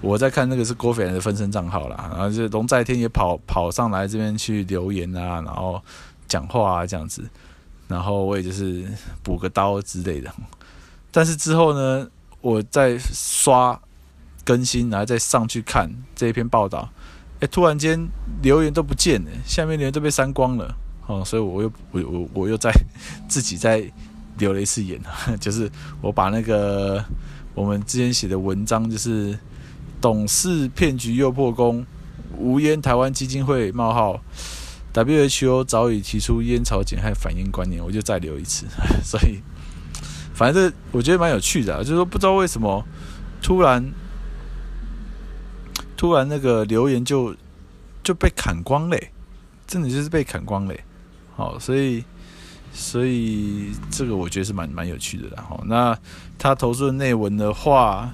[0.00, 5.80] 我在看那个是郭斐然的分身账号啦，然后就龙在天也跑跑上来这边去留言啊，然后
[6.26, 7.22] 讲话啊这样子，
[7.86, 8.84] 然后我也就是
[9.22, 10.32] 补个刀之类的。
[11.10, 12.08] 但是之后呢，
[12.40, 13.80] 我在刷
[14.44, 16.88] 更新，然后再上去看这一篇报道，
[17.40, 17.98] 哎，突然间
[18.42, 20.74] 留言都不见了，下面留言都被删光了，
[21.06, 22.72] 哦，所以我又我我我又在
[23.28, 23.90] 自己在。
[24.38, 25.00] 留了一次言，
[25.40, 25.68] 就是
[26.00, 27.04] 我把那个
[27.56, 29.36] 我们之前写的文章，就是
[30.00, 31.84] 董事骗局又破功，
[32.36, 34.20] 无烟台湾基金会冒号
[34.94, 38.66] WHO 早已提出烟草减害反烟观念，我就再留一次。
[39.02, 39.40] 所以
[40.34, 42.84] 反正我觉得蛮有趣的，就是说不知道为什么
[43.42, 43.84] 突然
[45.96, 47.34] 突然那个留言就
[48.02, 49.10] 就被砍光嘞，
[49.66, 50.84] 真的就是被砍光嘞。
[51.36, 52.04] 好，所以。
[52.70, 55.98] 所以这个我觉得是蛮蛮有趣的，然后那
[56.38, 58.12] 他投诉的内文的话，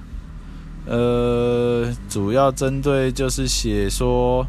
[0.86, 4.46] 呃，主要针对就是写说，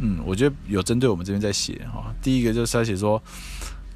[0.00, 2.14] 嗯，我觉得有针对我们这边在写哈。
[2.22, 3.22] 第一个就是他写说，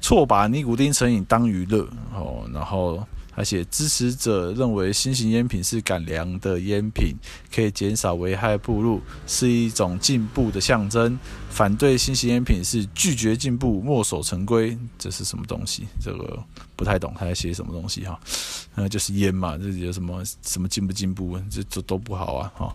[0.01, 3.05] 错把尼古丁成瘾当娱乐哦，然后。
[3.39, 7.13] 而且支持者认为新型烟品是改良的烟品，
[7.53, 11.19] 可以减少危害暴露，是一种进步的象征。
[11.57, 14.77] 反对新型烟品是拒绝进步，墨守成规。
[14.95, 15.87] 这是什么东西？
[15.99, 16.37] 这个
[16.75, 18.19] 不太懂他在写什么东西哈。
[18.77, 21.35] 呃，就是烟嘛，这有什么什么进不进步？
[21.49, 22.71] 这这都不好啊哈。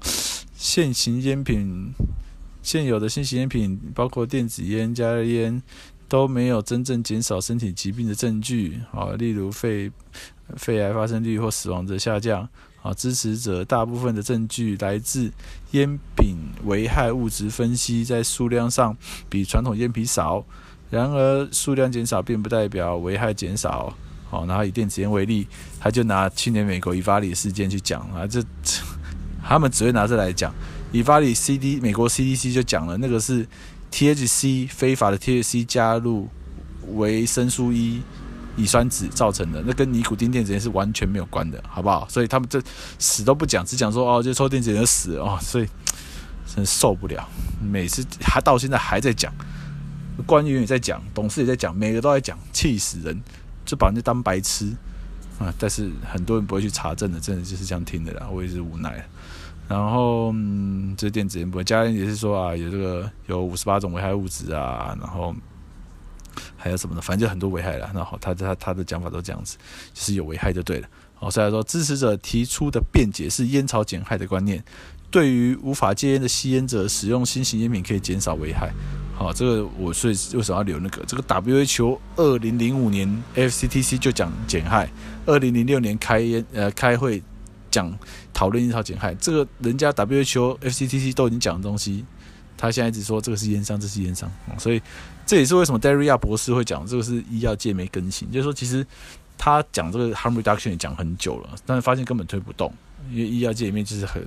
[0.56, 1.92] 现行烟品，
[2.60, 5.62] 现有的新型烟品，包括电子烟、加热烟，
[6.08, 9.92] 都没有真正减少身体疾病的证据啊，例如肺。
[10.56, 12.46] 肺癌发生率或死亡的下降，
[12.82, 15.30] 啊，支持者大部分的证据来自
[15.70, 18.96] 烟品危害物质分析，在数量上
[19.28, 20.44] 比传统烟品少。
[20.90, 23.94] 然而，数量减少并不代表危害减少。
[24.28, 25.46] 好，然后以电子烟为例，
[25.78, 28.42] 他就拿去年美国伊法里事件去讲啊，这
[29.42, 30.52] 他们只会拿这来讲。
[30.90, 33.46] 伊法里 CD 美国 CDC 就讲了，那个是
[33.90, 36.28] THC 非法的 THC 加入
[36.94, 38.02] 维生素 E。
[38.56, 42.06] 乙酸酯造成的，那跟尼古丁电子烟是完全没有关的，好不好？
[42.08, 42.62] 所以他们这
[42.98, 45.66] 死都不讲，只讲说哦，就抽电子烟就死哦，所以
[46.54, 47.26] 真受不了。
[47.62, 49.32] 每次还到现在还在讲，
[50.26, 53.18] 官员也在讲，董事也在讲，每个都在讲，气死人，
[53.64, 54.66] 就把人家当白痴
[55.38, 55.52] 啊！
[55.58, 59.02] 但是很多人不会去查证的，真的就是这样听的啦，我也是无奈。
[59.66, 65.34] 然后嗯，这电子烟不会，家人也是说啊，有这个有五十八种危害物质啊，然后。
[66.56, 67.00] 还有什么呢？
[67.00, 67.90] 反正就很多危害了。
[67.94, 69.56] 然后他他他的讲法都这样子，
[69.92, 70.88] 就是有危害就对了。
[71.14, 74.62] 好，所以说支持者提出的辩解是烟草减害的观念，
[75.10, 78.72] 对于无法戒烟的吸烟者，使用新型烟品可以减少危害。
[79.14, 81.04] 好，这个我所以为什么要留那个？
[81.06, 84.90] 这个 WHO 二零零五年 FCTC 就讲减害，
[85.26, 87.22] 二零零六年开烟呃开会
[87.70, 87.96] 讲
[88.32, 92.04] 讨论烟草减害，这个人家 WHO FCTC 都已经讲的东西。
[92.56, 94.80] 他现在一直说这个是烟商，这是烟商，所以
[95.24, 98.86] 这也是为什么 Daria 博士会讲这个是医药界没更新，就是说其实
[99.38, 102.72] 他讲这个 harm reduction 也讲很久了，但是发现根本推不动，
[103.10, 104.22] 因为医药界里面就是很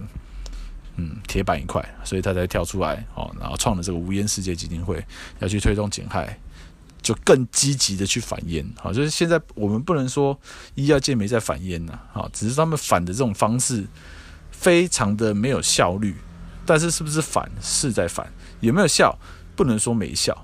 [0.97, 5.05] 嗯铁板一块，所以他才跳出来哦，然后创了这个无烟世界基金会，
[5.39, 6.39] 要去推动减害，
[7.01, 10.37] 就更积极的去反烟，好，就是现在我们不能说
[10.75, 13.85] 医药界没在反烟呐，好，只是他们反的这种方式
[14.51, 16.15] 非常的没有效率。
[16.67, 18.27] 但是是不是反是在反，
[18.59, 19.15] 有没有效？
[19.55, 20.35] 不能说没效，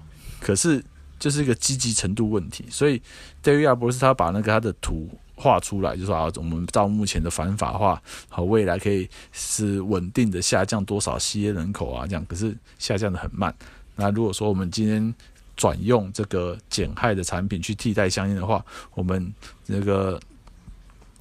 [0.41, 0.83] 可是
[1.17, 2.65] 就是一个积极程度问题。
[2.69, 3.01] 所以
[3.41, 13.55] 戴维亚博士他把那个他的图画出来，就说啊，我们照目前的反法化，好，未来可以是稳定的下降多少吸烟人口啊，这样，可是下降的很慢。
[13.95, 15.13] 那如果说我们今天
[15.55, 19.33] 转用这个减害的产品去替代香烟的话，我们
[19.67, 20.19] 那个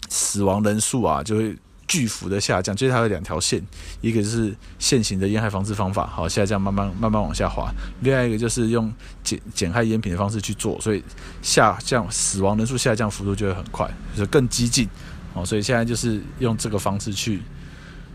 [0.09, 1.57] 死亡人数啊就会。
[1.91, 3.61] 巨幅的下降，就是它有两条线，
[4.01, 7.69] 一个就是现行的烟害防治方法，好下降，慢慢慢慢往下滑；
[8.03, 11.03] 另外一个就是用减减害烟品的方式去做，所以
[11.43, 14.89] 下降死亡人数下降幅度就会很快，就是更激进。
[15.35, 17.43] 哦，所以现在就是用这个方式去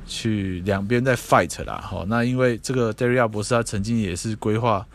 [0.07, 1.84] 去两边在 fight 啦。
[1.86, 4.88] 好，那因为这个 Daria 博士他曾经也是规划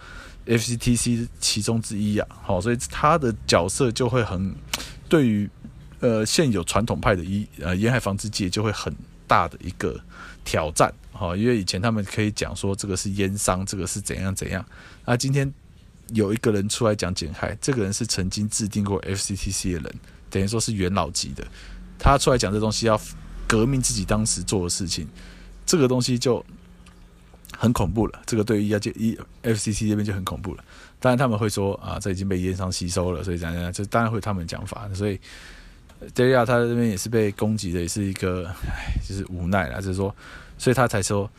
[0.46, 4.54] FCTC 其中之一啊，好，所以他的角色就会很
[5.06, 5.50] 对于。
[6.00, 8.90] 呃，现有传统派的医呃烟害防治界就会很
[9.26, 10.00] 大的一个
[10.44, 14.64] 挑战，哈，因为以前他们可以讲说这个是烟商，这个是怎样怎样，
[15.04, 15.52] 那今天
[16.14, 19.94] 有一个人出来讲减害，这个人是曾经制定过 FCTC 的人，
[20.30, 21.46] 等于说是元老级的，
[21.98, 22.98] 他出来讲这东西要
[23.46, 25.06] 革命自己当时做的事情，
[25.66, 26.42] 这个东西就
[27.58, 28.90] 很恐怖了，这个对于医药界
[29.42, 30.64] FCTC 这边就很恐怖了，
[30.98, 35.20] 当然他们会说啊，这已经被烟商吸收了，所以讲讲，这当然会他们讲法，所以。
[36.14, 40.14] 德亚他这边也是被攻击的，也是一个，唉，就是无奈啦，就是说，
[40.56, 41.30] 所以他才说，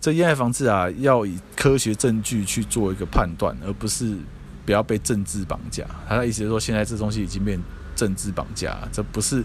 [0.00, 4.16] 这烟害防治啊，要以科学证据去做一个判断，而不是
[4.64, 5.84] 不要被政治绑架。
[6.08, 7.60] 他的意思是说，现在这东西已经变
[7.94, 9.44] 政治绑架，这不是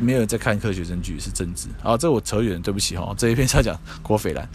[0.00, 1.68] 没有在看科学证据，是政治。
[1.82, 4.48] 啊，这我扯远，对不起哈，这一篇他讲郭斐然。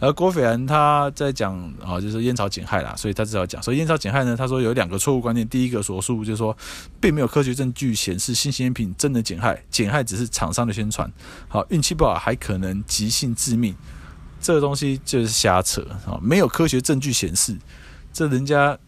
[0.00, 6.56] 而郭斐然他在讲啊，就是烟草减害啦，所以他只要讲，所以烟草减害呢，他说有两个错误观念，第一个所述就是说，
[6.98, 11.12] 并没有科学证据显示新型烟品真的减害，减害只是厂商的宣传，
[11.48, 13.76] 好，运气不好还可能急性致命，
[14.40, 17.54] 这个东西就是瞎扯啊，没有科学证据显示，
[18.10, 18.78] 这人家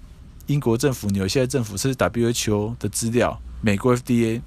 [0.47, 4.41] 英国政府、纽西兰政府是 WHO 的资料，美国 FDA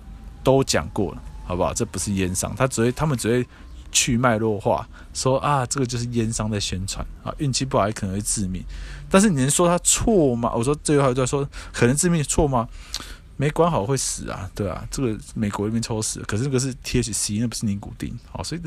[0.43, 1.71] 都讲过了，好不好？
[1.75, 3.47] 这不是烟商，他只会，他们只会。
[3.95, 8.61] 去脉络化说啊，这个就是烟商在宣传啊，运气不好也可能会致命。
[9.09, 10.51] 但是你能说他错吗？
[10.53, 12.67] 我说最后一段说可能致命错吗？
[13.37, 18.61] 没管好会死啊，对啊，这个美国那边抽死，可是那个是 THC，那不是尼古丁，好，所以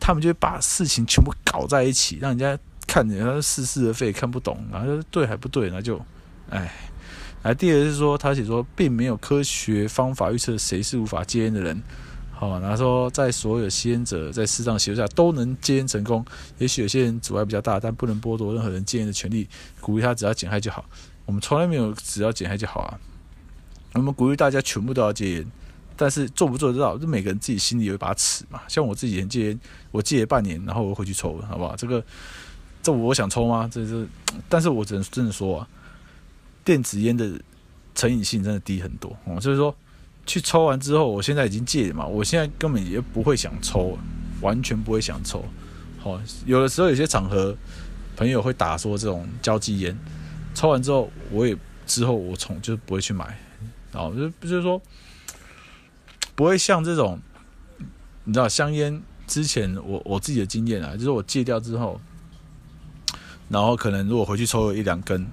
[0.00, 6.00] 他们就会把事情全部搞在一起，让人家看人家似是而非，看不懂，然后对还不对，那就
[6.48, 6.72] 哎。
[7.42, 11.82] 来，第二是说他写说，并没有科学方法预测谁是无法戒烟的人。
[12.42, 16.24] 哦，然后说，在所有吸烟者在适当协助下都能戒烟成功。
[16.58, 19.48] 也许有些人阻碍比较大，但不能剥夺任何人戒烟的权利。
[19.80, 20.84] 鼓励他只要减害就好。
[21.24, 22.98] 我们从来没有只要减害就好啊。
[23.92, 25.46] 我们鼓励大家全部都要戒烟，
[25.96, 28.60] 但是做不做得到，就每个人自己心里有一把尺嘛。
[28.66, 29.60] 像我自己戒烟，
[29.92, 31.76] 我戒了半年，然后我回去抽了，好不好？
[31.76, 32.04] 这个，
[32.82, 33.70] 这我想抽吗？
[33.72, 34.04] 这是，
[34.48, 35.68] 但是我只能真的说啊，
[36.64, 37.40] 电子烟的
[37.94, 39.16] 成瘾性真的低很多。
[39.26, 39.72] 哦，就是说。
[40.24, 43.98] 去抽完之后，我现在已经戒了嘛，我现在根本也不会想抽，
[44.40, 45.44] 完全不会想抽。
[45.98, 47.56] 好，有的时候有些场合，
[48.16, 49.98] 朋友会打说这种交际烟，
[50.54, 51.56] 抽完之后，我也
[51.86, 53.38] 之后我从就不会去买，
[53.92, 54.80] 哦，就就是说
[56.34, 57.20] 不会像这种，
[58.24, 62.00] 你知道香烟之前我我自己的经验啊，就是我戒掉之后，
[63.48, 65.26] 然后可能如果回去抽了一两根，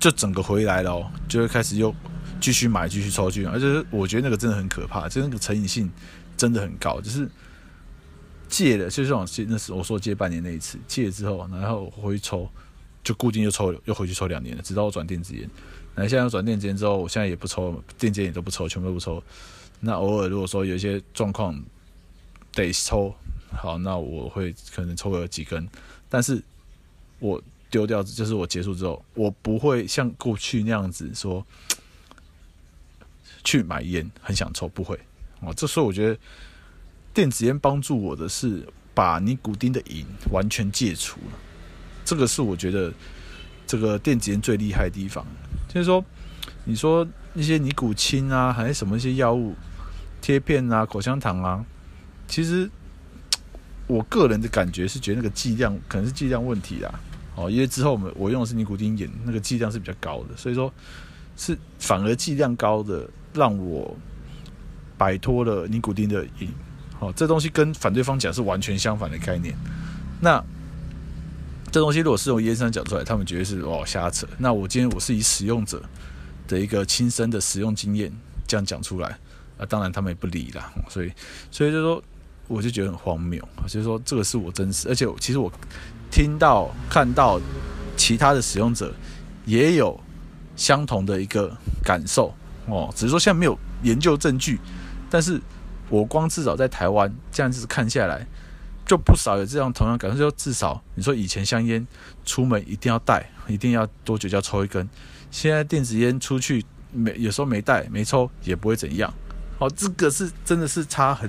[0.00, 1.94] 就整个回来了，就会开始又。
[2.44, 5.90] 继续买，继续抽，继续，而且我觉得那个真的很可怕，就那个成瘾性
[6.36, 7.00] 真的很高。
[7.00, 7.26] 就是
[8.50, 12.46] 戒了，就是这种那是我说戒半年那一次，戒了之后，然后回去抽，
[13.02, 15.48] 就固定又抽，又回去抽两年了，直到我转电子烟。
[15.94, 19.22] 那现在转电子烟之后，我现在也不抽，电子烟也都不抽，全部都不抽。
[19.80, 21.58] 那偶尔如果说有一些状况
[22.52, 23.14] 得抽，
[23.56, 25.66] 好，那我会可能抽个几根，
[26.10, 26.42] 但是
[27.20, 31.42] 我丢掉，就是我结束之后，我不会像过去那样子说。
[33.44, 34.98] 去买烟，很想抽，不会
[35.40, 35.52] 哦。
[35.54, 36.18] 这时候我觉得
[37.12, 41.38] 电子烟帮助我的是把尼古丁的瘾完全戒除了，
[42.04, 42.92] 这个是我觉得
[43.66, 45.24] 这个电子烟最厉害的地方。
[45.68, 46.04] 就是说，
[46.64, 49.54] 你说那些尼古清啊，还是什么一些药物
[50.22, 51.64] 贴片啊、口香糖啊，
[52.26, 52.70] 其实
[53.86, 57.00] 我个人的感觉是觉得那个剂量可能是剂量问题啦。
[57.36, 60.72] 哦，因为之后我们我用的是尼古丁眼，那个剂量是比较高的，所以说
[61.36, 63.10] 是反而剂量高的。
[63.34, 63.96] 让我
[64.96, 66.48] 摆脱了尼古丁的瘾，
[66.98, 69.54] 好，这东西跟反对方讲是完全相反的概念。
[70.20, 70.42] 那
[71.70, 74.26] 这东西如果是用烟商讲出来，他们绝对是哦瞎扯。
[74.38, 75.82] 那我今天我是以使用者
[76.46, 78.12] 的一个亲身的使用经验
[78.46, 79.18] 这样讲出来，
[79.58, 80.72] 啊，当然他们也不理啦。
[80.88, 81.12] 所以，
[81.50, 82.02] 所以就说，
[82.46, 83.42] 我就觉得很荒谬。
[83.66, 85.52] 就是说，这个是我真实，而且其实我
[86.12, 87.40] 听到看到
[87.96, 88.94] 其他的使用者
[89.44, 89.98] 也有
[90.54, 92.32] 相同的一个感受。
[92.66, 94.58] 哦，只是说现在没有研究证据，
[95.10, 95.40] 但是
[95.90, 98.26] 我光至少在台湾这样子看下来，
[98.86, 100.16] 就不少有这样同样感受。
[100.16, 101.86] 就至少你说以前香烟
[102.24, 104.88] 出门一定要带，一定要多久就要抽一根，
[105.30, 109.12] 现在电子烟出去没有时候没带没抽也不会怎样。
[109.58, 111.28] 哦，这个是真的是差很，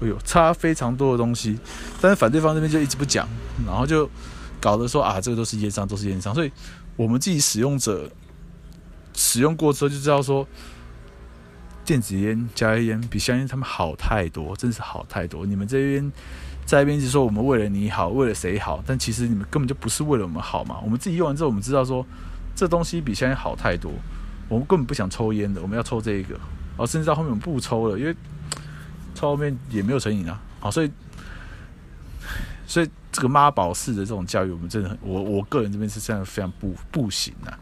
[0.00, 1.58] 哎呦，差非常多的东西。
[2.00, 3.28] 但是反对方这边就一直不讲，
[3.66, 4.08] 然后就
[4.60, 6.32] 搞得说啊，这个都是烟商，都是烟商。
[6.32, 6.52] 所以
[6.94, 8.08] 我们自己使用者
[9.14, 10.46] 使用过之后就知道说。
[11.86, 15.46] 电子烟、加热烟比香烟他们好太多，真是好太多。
[15.46, 16.12] 你们这边
[16.66, 20.80] 在一边一直说我们为了你好，为了谁好，但其实你们根本就不是为了我们好嘛。
[20.82, 22.04] 我们自己用完之后，我们知道说
[22.56, 23.92] 这东西比香烟好太多，
[24.48, 28.12] 我们根本不想抽烟的，我们要抽这一个，然后甚至到后面我们不抽了，因为
[29.14, 30.42] 抽后面也没有成瘾啊。
[30.58, 30.90] 好，所以
[32.66, 37.56] 所以这个妈宝式的这种教育，我们真的，我我个人这边是这样非常不不行啊。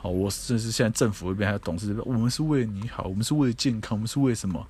[0.00, 4.64] 好，我甚至现在政府那边还有董事这边，我们是为了你好，我们是为了健康，我们是为什么？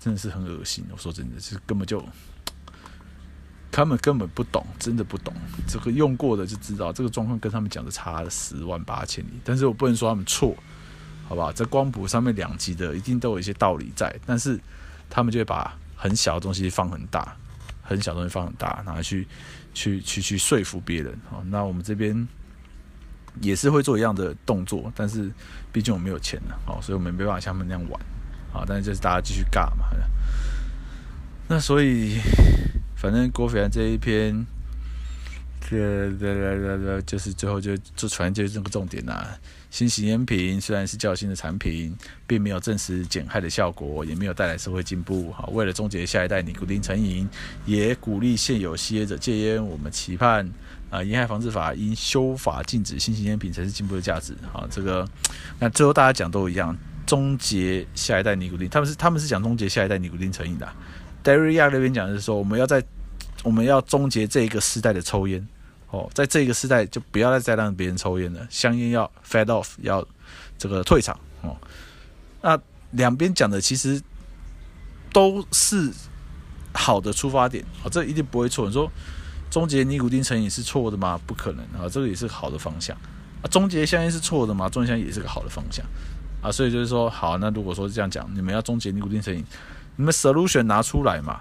[0.00, 0.84] 真的是很恶心。
[0.90, 2.02] 我说真的，是根本就
[3.70, 5.34] 他们根本不懂，真的不懂。
[5.68, 9.30] 这个用过的就知道，这个状况跟他们讲的差了十万八千里。
[9.44, 10.56] 但是我不能说他们错，
[11.28, 11.52] 好吧？
[11.52, 14.58] 在光谱上面两极的一定都有一些道理在，但是
[15.10, 17.36] 他们就会把很小的东西放很大，
[17.82, 19.26] 很小东西放很大，然后去
[19.74, 21.18] 去去去说服别人。
[21.28, 22.26] 好，那我们这边
[23.40, 25.30] 也是会做一样的动作，但是
[25.72, 28.00] 毕竟我们没有钱了，好，所以我们没办法像他们那样玩。
[28.52, 29.86] 好，但是就是大家继续尬嘛。
[31.48, 32.18] 那所以，
[32.96, 34.46] 反正郭斐然这一篇。
[35.68, 39.26] 这这这这就是最后就就传就是这个重点呐。
[39.68, 41.92] 新型烟品虽然是较新的产品，
[42.24, 45.32] 并没有证实减害的效果，也没有带来社会进步。
[45.32, 47.28] 好，为了终结下一代尼古丁成瘾，
[47.64, 49.66] 也鼓励现有吸烟者戒烟。
[49.66, 50.48] 我们期盼
[50.90, 54.32] 啊，烟害防治法应修法禁止新型烟品才是进步的价值。
[54.52, 55.06] 啊，这个
[55.58, 60.68] 那最后大家讲都一样，终结下一代尼古丁，他们是他们是讲终结下一代尼古丁成瘾的。
[61.24, 62.82] Daria 那边讲的是说，我们要在
[63.42, 65.46] 我们要终结这一个时代的抽烟。
[65.90, 70.04] 哦，在这个时代就不要再再让别人抽烟了，香烟要 fade off，要
[70.58, 71.56] 这个退场哦。
[72.42, 72.58] 那
[72.90, 74.00] 两边讲的其实
[75.12, 75.92] 都是
[76.72, 78.66] 好的出发点哦，这一定不会错。
[78.66, 78.90] 你说
[79.50, 81.20] 终结尼古丁成瘾是错的吗？
[81.26, 82.96] 不可能啊，这个也是好的方向
[83.42, 83.44] 啊。
[83.50, 84.68] 终结香烟是错的吗？
[84.68, 85.84] 终结香烟也是个好的方向
[86.42, 86.50] 啊。
[86.50, 89.44] 所以就是说，好，那如果说这样讲，你们要终结尼古丁成瘾，
[89.96, 91.40] 你们 solution 拿出来嘛。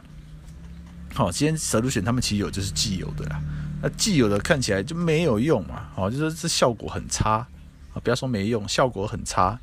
[1.14, 3.42] 好，今天 solution 他们其实有就是既有的啦。
[3.82, 7.46] 那既有的看起来就没有用嘛，哦，就是这效果很差
[7.94, 9.60] 啊，不要说没用，效果很差，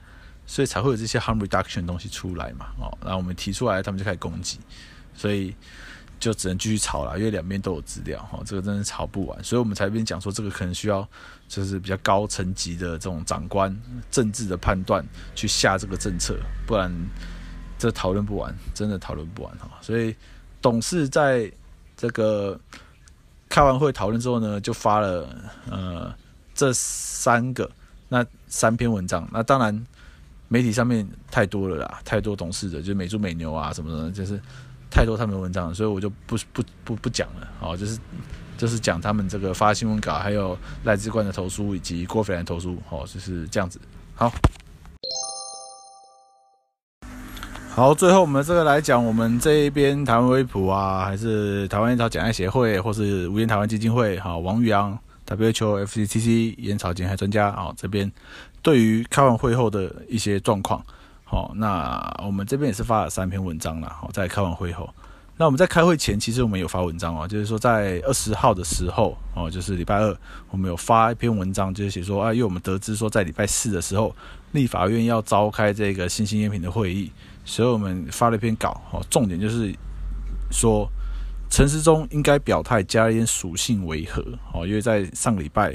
[0.47, 4.59] 所以才会有这些 harm reduction 东西出来嘛，哦，然后我们提出来，他们就开始攻击，
[5.15, 5.55] 所以
[6.23, 11.07] 就只能继续吵了，因为两边都有资料，哈，这个真的吵不完，所以我们才边讲说这个可能需要
[11.49, 13.77] 就是比较高层级的这种长官
[14.09, 15.05] 政治的判断
[15.35, 16.89] 去下这个政策，不然
[17.77, 20.15] 这讨论不完，真的讨论不完哈，所以
[20.61, 21.51] 董事在
[21.97, 22.59] 这个。
[23.49, 25.29] 开完会讨论之后呢，就发了
[25.71, 26.11] 呃
[26.55, 27.71] 这三个
[28.09, 29.29] 那三篇文章。
[29.31, 29.87] 那当然
[30.49, 34.41] 媒体上面太多了啦，太多董事的，就美猪美牛啊什么的，就是
[34.93, 37.49] 太多他们的文章，所以我就不不不不讲了。
[37.59, 37.99] 好，就是
[38.59, 42.77] 就是讲他们这个发新闻稿，还有赖志冠的投书以及郭斐然投书。
[42.87, 43.81] 好，就是这样子。
[44.15, 44.31] 好。
[47.75, 58.13] 好，最后我们这个来讲，我们这一边台湾微普啊，还是台湾烟草减害协会，或是无烟台湾基金会，好，王宇阳，WHO、FCTC 烟草减害专家，好，这边
[58.61, 60.85] 对于开完会后的一些状况，
[61.33, 64.93] 好，那我们这边也是发了三篇文章了，好，在开完会后，
[65.39, 70.15] 那我们在开会前，其实我们有发文章哦，就是说在二十号的时候，哦，就是礼拜二，
[70.51, 74.15] 我们有发一篇文章，就是写说啊，因为我们得知说在礼拜四的时候，
[74.51, 77.11] 立法院要召开这个新兴烟品的会议。
[77.47, 79.75] 所以我们发了一篇稿，哦，重点就是
[80.51, 80.87] 说
[81.49, 84.23] 陈时中应该表态加烟属性为何，
[84.53, 85.75] 哦，因为在上个礼拜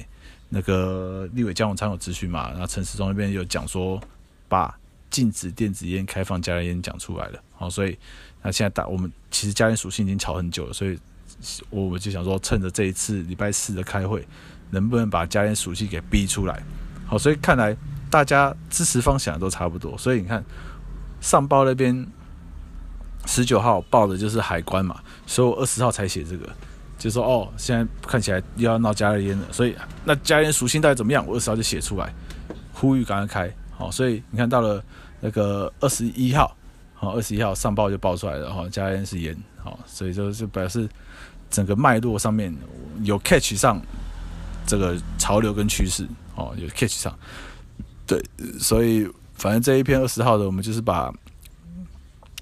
[0.50, 4.00] 那个立委江永昌有咨询嘛，然后陈时中那边有讲说
[4.48, 4.74] 把
[5.10, 7.98] 禁止电子烟、开放加热烟讲出来了，好，所以
[8.42, 10.98] 那现在大我们其实加烟属性已经吵很久了，所以
[11.70, 14.28] 我们就想说趁着这一次礼拜四的开会，
[14.70, 16.62] 能不能把加烟属性给逼出来，
[17.06, 17.76] 好，所以看来
[18.10, 20.44] 大家支持方向都差不多，所以你看。
[21.20, 22.08] 上报那边
[23.26, 26.48] 十九号报的就是海关嘛，所以我二十号才写这个，
[26.96, 31.26] 就说哦，现在看起来又要闹加热烟了，所以那加烟属性到底怎么样？
[31.26, 32.14] 我二十号就写出来，
[32.72, 34.84] 呼吁赶快开，好，所以你看到了
[35.22, 36.56] 那个二十一号，
[36.94, 40.90] 好，二十一号上报就报出来了，哈，加烟是烟，好，所以就是表示
[41.50, 42.54] 整个脉络上面
[43.04, 43.82] 有 catch 上
[44.66, 47.18] 这个潮流跟趋势，哦，有 catch 上，
[48.06, 48.22] 对，
[48.60, 49.08] 所以。
[49.40, 51.14] 反正这一篇二十号的，我们就是把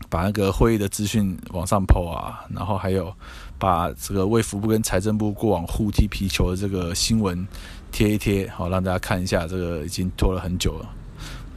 [0.09, 3.13] 把那个会议的资讯往上抛啊，然后还有
[3.59, 7.45] 把这个卫福部跟财政部过往互踢皮球的这个新闻
[7.91, 10.89] 贴一贴，好让大家看一下，这个已经拖了很久了。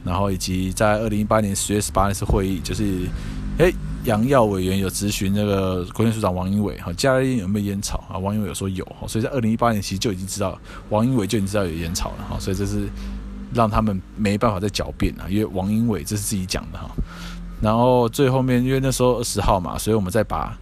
[0.03, 3.07] 然后以及在二零一八年十月十八那次会议，就是
[3.57, 3.73] 诶
[4.05, 8.17] 杨耀委员有咨询那个国健署长王英伟，哈，家里有没有烟草啊？
[8.17, 12.87] 王英伟有说有，所以在二零一八年其实就已经知道，王英伟就已经知道有烟草了，哈，所以这是。
[13.51, 16.87] 让他们没办法再狡辩了，因为王英伟这是自己讲的哈。
[17.59, 20.55] 然后最后面，因为那时候二十号嘛，所以我们再把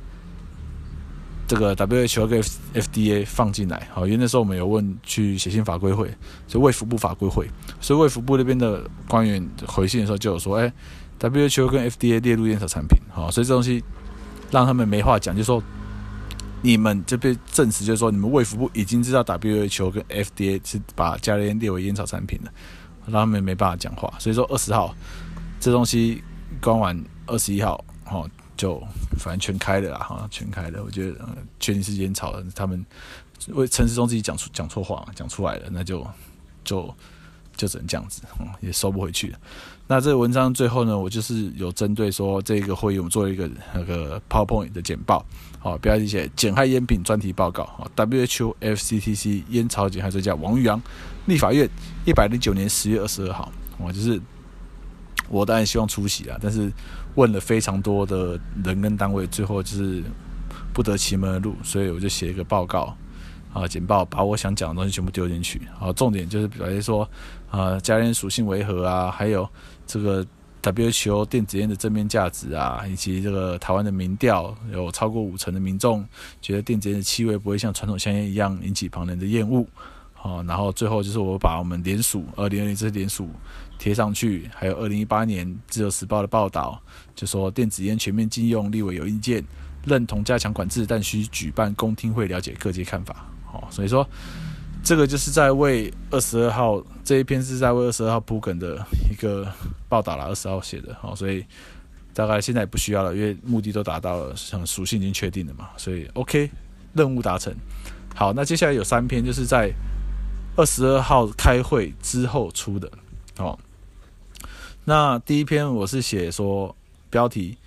[1.48, 2.42] 这个 WHO 跟
[2.74, 3.88] FDA 放进来。
[3.94, 6.14] 好，因为那时候我们有问去写信法规会，
[6.48, 10.72] 就卫福部法规会，所以卫福部那边的官员回信的时候就有说，哎
[11.20, 13.84] ，WHO 跟 FDA 列入烟草产品，好，所以这东西
[14.52, 15.64] 让他们没话讲，就说。
[16.64, 22.52] 你们这边证实，就是说你们卫福部已经知道 WHO 跟 FDA 是把加利烟列为烟草产品了，
[23.06, 24.12] 让他们没办法讲话。
[24.18, 24.94] 所以说二十号
[25.60, 26.22] 这东西
[26.60, 28.28] 关完，二十一号哦
[28.58, 28.82] 就
[29.18, 30.84] 反正全开了啦，哈，全开了。
[30.84, 31.18] 我觉得
[31.60, 32.86] 确定是烟草的，他们
[33.50, 36.06] 为陈时中自己讲出讲错话讲出来了，那就
[36.64, 36.94] 就
[37.56, 39.40] 就只能这样子，嗯，也收不回去了。
[39.90, 45.26] 那这个文章最后呢，我就是有针对说这个会议，我们做了一个那个 PowerPoint 的简报，
[45.60, 50.82] 好，标题写减害烟品专题报告，好，WHO FCTC 烟草减害专家王玉阳，
[51.26, 51.70] 立法院
[52.06, 54.22] 一百零九年十月二十二号，我就是
[55.30, 56.72] 我当然希望出席啊，但是
[57.16, 60.04] 问了非常多的人跟单位，最后就是
[60.74, 62.96] 不得其门而入，所以我就写一个报告。
[63.54, 65.60] 啊，简报把我想讲的东西全部丢进去。
[65.80, 67.10] 好，重点就是比如说，
[67.50, 69.10] 啊，加烟属性为何啊？
[69.10, 69.50] 还有
[69.88, 70.24] 这个
[70.62, 76.06] WHO 电子烟的正面价值啊，以及这个台湾的民调，有超过五成的民众
[76.40, 79.66] 觉得电子烟的气味不会像传统香烟一样引起旁人的厌恶。
[80.14, 83.28] 好，然后最后就是我把我们联署二零二零这些联署
[83.78, 86.82] 贴上去，还有二零一八年自由时报的报道，
[87.16, 89.44] 就说电子烟全面禁用，立委有意见，
[89.86, 93.26] 认同加强管制，但需举办公听会，了解各界看法。
[93.46, 94.08] 好，所以说
[94.84, 99.48] 这个就是在为二十二号这一篇是在为二十二号铺梗的一个
[99.88, 100.96] 报道了，二十号写的。
[101.02, 101.46] 好，所以
[102.14, 106.50] 大概现在不需要了，因为目的都达到了，像属性已经确定了嘛，所以 OK，
[106.94, 107.54] 任务达成。
[108.16, 109.72] 好，那接下来有三篇就是在
[110.56, 112.92] 二十二号开会之后出的。
[113.38, 113.60] 好，
[114.90, 116.74] 那第一篇我是写说
[117.10, 117.58] 标题。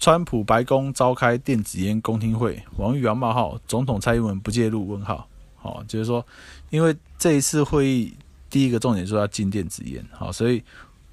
[0.00, 4.88] 川普白宫召开电子烟公听会，王玉阳冒号，总统蔡英文不介入？
[4.88, 6.26] 问号，好，就是说，
[6.70, 8.12] 因为这一次会议
[8.48, 10.60] 第一个重点就是要禁电子烟，好，所以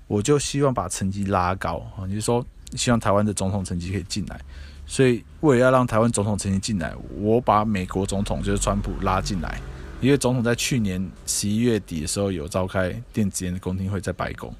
[0.07, 2.43] 我就希望把成绩拉高，啊，就是说，
[2.73, 4.41] 希望台湾的总统成绩可以进来，
[4.87, 9.61] 所以为了要让台湾总统成绩进来，我把美国总统就是川普拉进来，
[10.01, 14.51] 因为总统在去年十一月底的时候有召开电子烟的公听会，在白宫，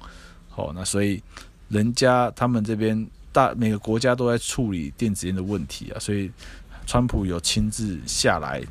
[0.58, 1.22] 哦，那所以
[1.68, 3.06] 人家他们这边。
[3.30, 6.32] 大每个国家都在处理电子烟的问题啊，所以
[6.86, 8.62] 川普有亲自下来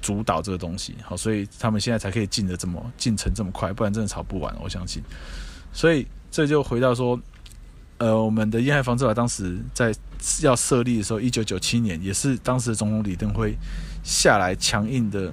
[0.00, 5.02] 主导这个东西，好，所以他们现在才可以进得这么进程这么快，不然真的吵不完，我相信。
[5.74, 7.20] 所以这就回到说，
[7.98, 9.94] 呃，我们的烟害防治法当时在
[10.40, 13.54] 要设立的时候，一九九七年也是当时的总统李登辉
[14.02, 15.30] 下来强硬的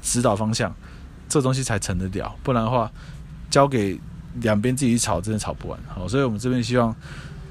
[0.00, 0.74] 指导方向，
[1.28, 2.90] 这东西才成得了，不然的话
[3.50, 4.00] 交给
[4.42, 5.78] 两边自己吵，真的吵不完。
[5.88, 6.94] 好，所以我们这边希望。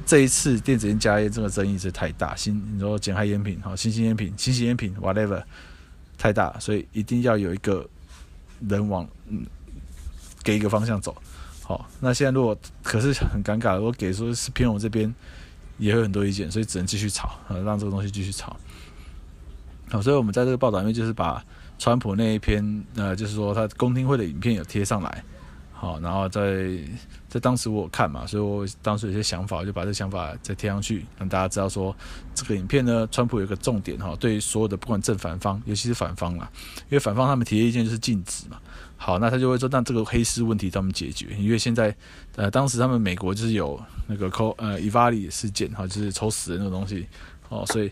[0.05, 5.39] 这一次电子烟加烟这个争议是太大，新你说减害烟品，好，新型烟品、新型烟品，whatever，
[6.17, 7.88] 太大，所以一定要有一个
[8.67, 9.45] 人往嗯
[10.41, 11.15] 给一个方向走，
[11.61, 15.13] 好，那现在如果可是很尴尬，如果给说是偏我这边，
[15.77, 18.57] 也会很多意见，所以只能继续吵，让这个东西继续吵。
[19.91, 21.45] 好，所以我们在这个报道里面就是把
[21.77, 25.23] 川普那一篇，呃，就是说他公听会的影片有贴上来。
[25.82, 26.77] 好，然后在
[27.30, 31.95] 在当时我看嘛，所以我当时有些想法，我就把这想法再贴上去，让大家知道说
[32.36, 36.51] 这个影片呢，川普有个重点哈，对于所有的不管正反方，尤其是反方啦，
[36.89, 38.59] 因为反方他们提的意见就是禁止嘛。
[38.97, 41.95] 好，那他就会说，那这个黑丝问题他们解决，因为现在
[42.36, 47.07] 呃当时他们美国就是有那个扣呃伊瓦里事件哈，就是抽死人那个东西，
[47.47, 47.89] 哦，所以。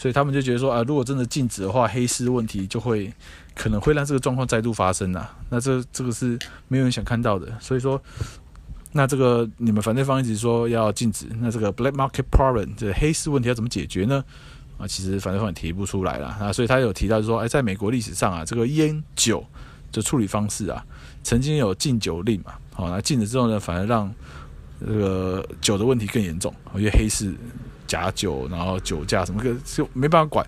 [0.00, 3.12] 所以他们就觉得说啊，如果真的禁止的话，黑市问题就会
[3.54, 5.30] 可能会让这个状况再度发生啊。
[5.50, 6.38] 那这这个是
[6.68, 7.46] 没有人想看到的。
[7.60, 8.00] 所以说，
[8.92, 14.24] 那这个你们反对方一直说要禁止，那这个 black market problem 这黑市问题要怎么解决呢？
[14.78, 16.50] 啊，其实反对方也提不出来了啊。
[16.50, 19.44] 所以他有提到说，哎，在美国历史上啊，这个烟酒
[19.92, 20.82] 的处理方式啊，
[21.22, 22.54] 曾经有禁酒令嘛。
[22.72, 24.10] 好，那禁止之后呢，反而让
[24.80, 27.34] 这个酒的问题更严重，因为黑市。
[27.90, 30.46] 假酒，然后酒驾什么个就没办法管，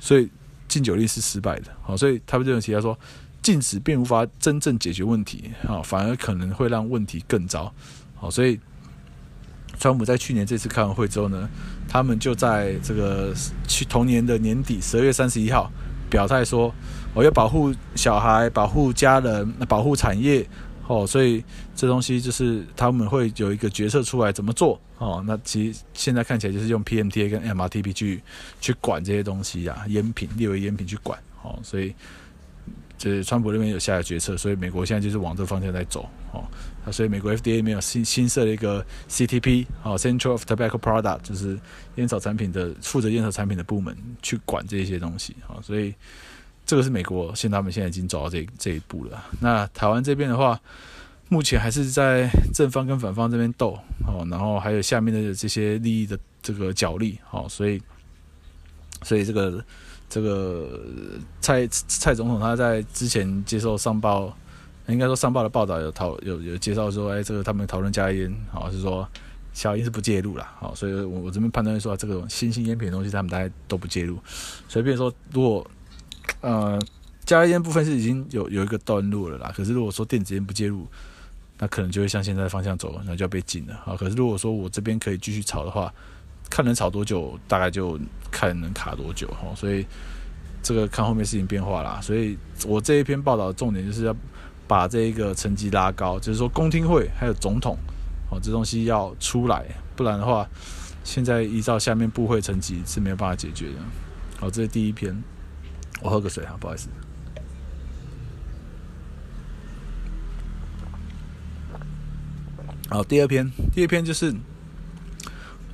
[0.00, 0.28] 所以
[0.66, 1.70] 禁酒令是失败的。
[1.84, 2.98] 好，所以他们这种提到说，
[3.40, 7.72] 禁止并无法真正解决问题，好，反而可能会让问题更糟。
[8.16, 8.58] 好，所以
[9.78, 11.48] 川普在去年这次开完会之后呢，
[11.88, 13.32] 他们就在这个
[13.68, 15.70] 去同年的年底十二月三十一号
[16.10, 16.74] 表态说，
[17.14, 20.44] 我要保护小孩，保护家人，保护产业。
[20.88, 25.20] 哦，所以这东西就是他们会有一个决策出来怎么做哦。
[25.26, 28.22] 那其实现在看起来就是用 PMTA 跟 MRTP 去
[28.60, 31.58] 去管这些东西啊，烟品列为烟品去管哦。
[31.64, 31.92] 所以
[32.96, 36.44] 就是川普那边有下的决策，所以美国现在就是往这个方向在走哦。
[36.84, 41.58] 那所以美国 FDA 没有新新设了一个 CTP 哦，Central of Tobacco Product，就是
[41.96, 45.58] 烟草产品的负责烟草产品的部门去管这些东西啊。
[45.62, 45.92] 所以。
[46.66, 49.24] 这个是美国，现在他们现在已经走到这这一步了。
[49.40, 50.60] 那台湾这边的话，
[51.30, 57.80] 目前还是在正方跟反方这边斗哦，然后还有下面的这些利益的这个角力哦，所以，
[59.02, 59.64] 所以这个
[60.08, 60.78] 这个
[61.40, 64.36] 蔡蔡总统他在之前接受上报，
[64.88, 69.08] 应该说上报的报道有讨有有介绍说，哎，这个他们讨论加烟，好是说
[69.52, 74.18] 小烟是不介入了，好，所以我我这边判断说，这个新兴烟品的东西他们大家都不介入，
[74.68, 75.66] 所以变成说如果。
[76.42, 76.78] 呃，
[77.26, 79.52] 加烟部分是已经有有一个段落了啦。
[79.54, 80.86] 可是如果说电子烟不介入，
[81.62, 83.94] 那可能就会向现在方向走，那就要被禁了啊。
[83.94, 85.92] 可是如果说我这边可以继续炒的话，
[86.48, 88.00] 看能炒多久，大概就
[88.30, 89.54] 看能卡多久哈。
[89.54, 89.86] 所以
[90.62, 92.00] 这个看后面事情变化啦。
[92.02, 94.16] 所以我这一篇报道的重点就是要
[94.66, 97.76] 把这一个成绩拉高，就是说公听会还有总统
[98.30, 100.48] 哦，这东西要出来，不然的话，
[101.04, 103.74] 现在依照下面部会成绩是没有办法解决的。
[104.38, 105.22] 好，这是第一篇，
[106.00, 106.88] 我喝个水哈，不好意思。
[112.92, 114.34] 好，第二篇，第二篇就是，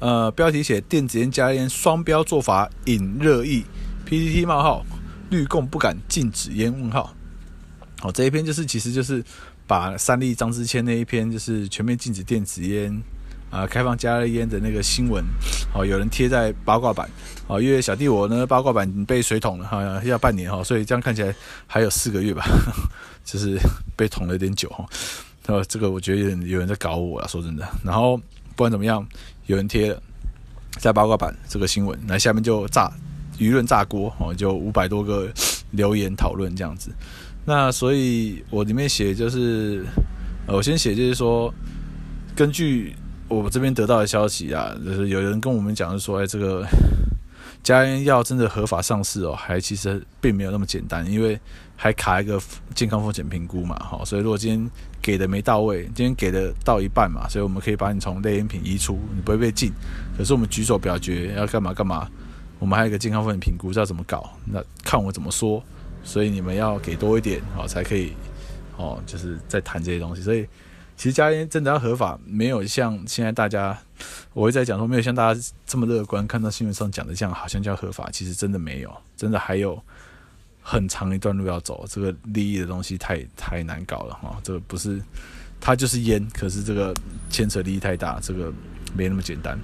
[0.00, 3.64] 呃，标题写电子烟加烟双标做法引热议
[4.04, 4.84] ”，PPT 冒号
[5.30, 7.14] 绿共不敢禁止烟问号。
[8.00, 9.24] 好，这一篇就是其实就是
[9.66, 13.02] 把三立张之谦那一篇就是全面禁止电子烟
[13.48, 15.24] 啊、开放加热烟的那个新闻，
[15.72, 17.08] 好，有人贴在八卦版，
[17.46, 21.34] 好，因为小弟我呢八卦版被水桶了哈，要半年哈，所以这样看起来
[21.66, 22.44] 还有四个月吧，
[23.24, 23.58] 就是
[23.96, 24.84] 被捅了有点久哈。
[25.46, 27.66] 呃，这个我觉得有人有人在搞我啊，说真的。
[27.84, 29.06] 然后不管怎么样，
[29.46, 30.02] 有人贴了
[30.78, 32.90] 在八卦版这个新闻，那下面就炸
[33.38, 35.32] 舆论炸锅哦，就五百多个
[35.70, 36.90] 留言讨论这样子。
[37.44, 39.84] 那所以我里面写就是，
[40.48, 41.52] 呃，我先写就是说，
[42.34, 42.92] 根据
[43.28, 46.66] 我这边得到的消息啊，就是有人跟我们讲是说，哎，这个
[47.62, 51.38] 加烟药真的合法上市哦，还其实并没有那么简单，因为
[51.76, 52.40] 还卡一个
[52.74, 54.04] 健康风险评估嘛，哈。
[54.04, 54.70] 所以如果今天
[55.06, 59.72] 给的没到位，今天给的到一半嘛，所以我们可以把你从类烟品移出，你不会被禁。
[60.18, 62.10] 可是我们举手表决要干嘛干嘛，
[62.58, 64.28] 我们还有一个健康风险评估，知道怎么搞？
[64.44, 65.62] 那看我怎么说。
[66.02, 68.14] 所以你们要给多一点哦，才可以
[68.76, 70.22] 哦，就是在谈这些东西。
[70.22, 70.44] 所以
[70.96, 73.78] 其实加烟真的要合法，没有像现在大家
[74.32, 79.80] 我会在讲说，没有像大家这么乐观，看到新闻上讲的这样，好像叫合法，其实真的没有，真的还有。
[80.68, 84.36] 很长一段路要走，这个利益的东西太太难搞了哈。
[84.42, 85.00] 这个不是，
[85.60, 86.92] 它就是烟，可是这个
[87.30, 88.52] 牵扯利益太大，这个
[88.92, 89.56] 没那么简单。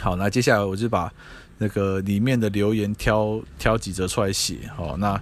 [0.00, 1.12] 好，那接下来我就把
[1.58, 4.58] 那个里面的留言挑挑几则出来写。
[4.76, 5.20] 好，那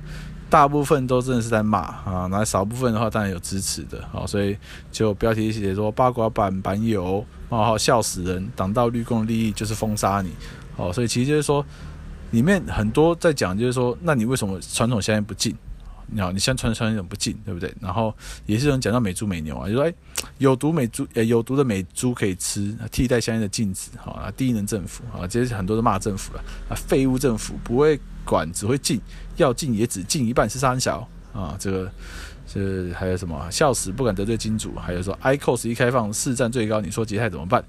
[0.51, 4.07] 大部分都真的是在骂啊，那少部分的话当然有支持的。
[4.12, 4.55] 好，所以
[4.92, 10.30] 就标题写说八卦版版友冒号笑死人，挡到绿共利益就是封杀你。
[10.76, 11.64] 哦，所以其实就是说。
[12.31, 15.57] 里面很多在讲，就是说，那你为什么传统香烟不禁？
[16.12, 17.72] 你好，你现在传统香烟怎么不禁，对不对？
[17.81, 18.12] 然后
[18.45, 19.95] 也是有人讲到美猪美牛啊，就说哎，
[20.39, 29.01] 有毒美猪，呃，有毒的美猪可以吃，替代香烟的禁止，好啊，低能政府啊，这些很多都骂政府了啊，废物政府不会管，只会禁，
[29.37, 31.93] 要禁也只禁一半是三小啊，这个
[32.53, 33.49] 这还有什么？
[33.49, 37.64] 笑死，不敢得罪金主，还有说 IQOS 一开放市占最高，你说吉泰怎么办？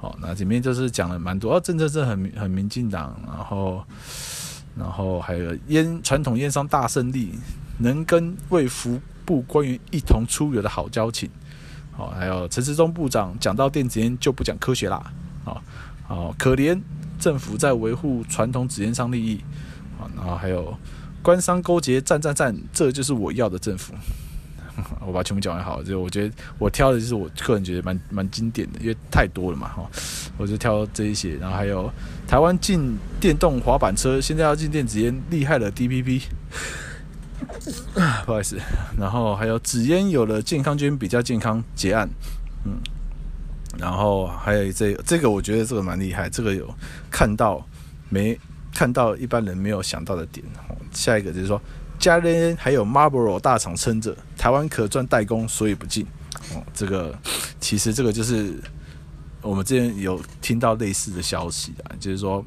[0.00, 3.84] 好，那里面就是讲了蛮多，哦，政策是很很民进党，然后，
[4.74, 7.34] 然后还有烟传统烟商大胜利，
[7.76, 11.28] 能跟卫福部官员一同出游的好交情，
[11.92, 15.12] 好，还有陈时中部长讲到电子烟就不讲科学啦，
[15.44, 15.62] 好，
[16.08, 16.80] 好可怜
[17.18, 19.44] 政府在维护传统纸烟商利益，
[19.98, 20.74] 好，然后还有
[21.20, 23.92] 官商勾结战战战，这就是我要的政府。
[25.06, 29.90] 我把全部讲完好，就我觉得我挑的就是我个人觉得蛮蛮经典的，因为太多了嘛哈，
[30.36, 31.90] 我就挑这一些，然后还有
[32.28, 36.22] 台湾禁电动滑板车，现在要禁电子烟，厉害了 DPP，
[38.26, 38.58] 不好意思，
[38.98, 42.08] 然后还有纸烟有了健康菌比较健康结案，
[42.66, 42.78] 嗯，
[43.78, 46.68] 然后还有这、这个我觉得这个蛮厉害，这个有
[47.10, 47.66] 看到
[48.10, 48.38] 没
[48.74, 50.44] 看到一般人没有想到的点，
[50.92, 51.60] 下一个就是说。
[52.00, 56.06] 加热烟还有 Marlboro 大厂撑着，台湾可赚代工，所以不进。
[56.54, 57.16] 哦，这个
[57.60, 58.54] 其实这个就是
[59.42, 62.42] 我们之前有听到类似的消息啊，就是说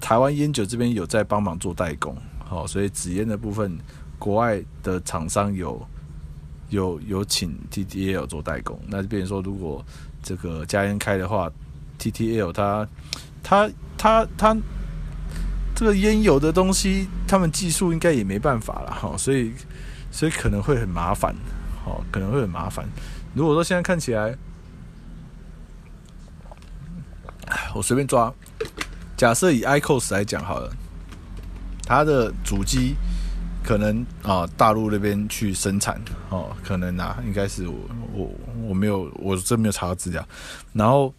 [0.00, 3.76] 台湾烟酒这边有在帮忙做代工，好，所以纸烟的部分，
[4.18, 5.84] 国外的厂商有
[6.68, 9.84] 有有请 TTL 做代工，那就变成说，如果
[10.22, 11.50] 这个加烟开的话
[11.98, 12.88] ，TTL 它
[13.42, 14.56] 它它它。
[15.80, 19.50] 这个烟油的东西，他们技术应该也没办法了哈，所以
[20.10, 21.34] 所以可能会很麻烦，
[21.82, 22.86] 好，可能会很麻烦。
[23.32, 24.36] 如果说现在看起来，
[27.74, 28.30] 我随便抓，
[29.16, 30.70] 假设以 icos 来讲好了，
[31.86, 32.94] 它的主机
[33.64, 37.78] 可能啊大陆那边去生产哦，可能啊应该是我
[38.12, 38.30] 我
[38.68, 40.22] 我没有我真没有查到资料，
[40.74, 41.10] 然后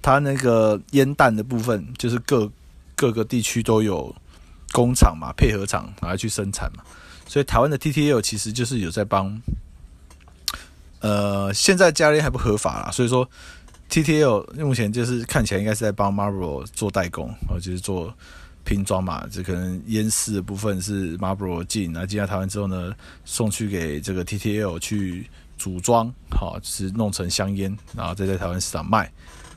[0.00, 2.48] 它那个烟弹的部分就是各。
[2.96, 4.14] 各个地区都有
[4.72, 6.82] 工厂嘛，配合厂来去生产嘛，
[7.26, 9.40] 所以台湾的 TTL 其实就是有在帮，
[11.00, 13.28] 呃，现在加热还不合法啦，所以说
[13.90, 18.12] TTL 目前就是看起来应该是在帮 Marlboro 做代工，哦，就是做
[18.64, 22.92] 拼装嘛，这可能烟丝的部分是 Marlboro 进，然后进到台湾之后呢，
[23.24, 29.12] 送去给这个 TTL 去组装，好，就是弄成香烟，然后再在台湾市场卖，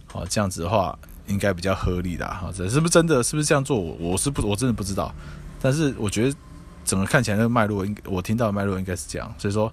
[0.05, 0.97] 好，这样子的话
[1.27, 3.21] 应该比较合理的，哈，这是不是真的？
[3.21, 3.79] 是不是这样做？
[3.79, 5.13] 我我是不，我真的不知道，
[5.61, 6.35] 但是我觉得
[6.83, 9.71] 整个看起来那个脉络，应我听到的脉络应该是这样，所以说。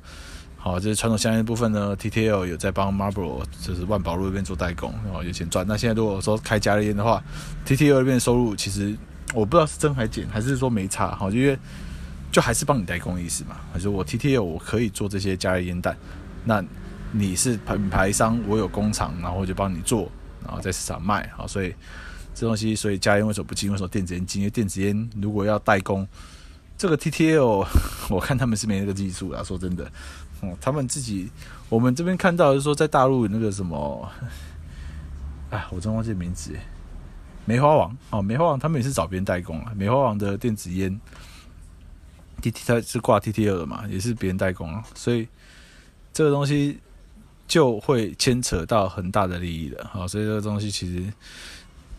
[0.57, 1.95] 好，这是传统香烟部分呢。
[1.95, 5.63] TTL 有在帮 Marlboro，就是万宝路那边做代工，然后有钱赚。
[5.69, 7.23] 那现在如果说开加热烟的话
[7.67, 8.97] ，TTL 那边收入其实
[9.35, 11.15] 我不知道是增还减，还是说没差。
[11.17, 11.59] 好，因为
[12.33, 13.57] 就还是帮你代工意思嘛。
[13.75, 15.95] 还是我 TTL 我可以做这些加热烟弹，
[16.47, 16.65] 那
[17.13, 20.11] 你是品牌商，我有工厂，然后就帮你做，
[20.45, 21.29] 然后在市场卖。
[21.37, 21.75] 好，所以
[22.35, 23.71] 这东西，所以加热烟为什么不进？
[23.71, 24.43] 为什么电子烟进？
[24.43, 26.07] 因为电子烟如果要代工，
[26.77, 27.67] 这个 TTL
[28.11, 29.43] 我看他们是没那个技术啦。
[29.43, 29.85] 说真的。
[30.41, 31.31] 哦他们自己，
[31.71, 34.07] 我们这边看到是说，在大陆那个什么，
[35.49, 36.51] 啊，我真忘记名字，
[37.47, 39.73] 梅花王哦，梅花王他们也是找别人代工啊。
[39.75, 41.01] 梅花王的电子烟
[42.43, 45.27] ，T T 它是挂 T T L 的嘛，也是别人代工啊，所以
[46.13, 46.79] 这个东西
[47.47, 51.13] 就会牵扯到很大的利益的，好，所以这个东西其实，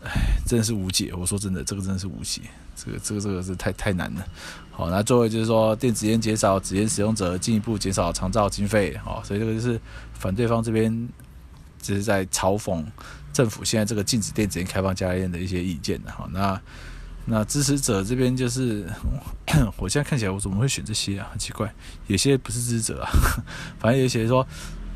[0.04, 0.10] 哎，
[0.46, 1.12] 真是无解。
[1.14, 2.42] 我说真的，这个真是无解。
[2.76, 4.26] 这个这个这个是太太难了，
[4.70, 9.80] 好，那作为就是说电子烟减少纸烟使用者，进一步减少长照经费，好，所以这个就是
[10.12, 11.08] 反对方这边
[11.80, 12.84] 只是在嘲讽
[13.32, 16.60] 政府现在这个禁止电子烟开放加烟的一些意见的，好，那
[17.24, 18.86] 那支持者这边就是，
[19.78, 21.28] 我现在看起来我怎么会选这些啊？
[21.30, 21.74] 很奇怪，
[22.08, 23.08] 有些不是支持者啊，
[23.80, 24.46] 反正有些说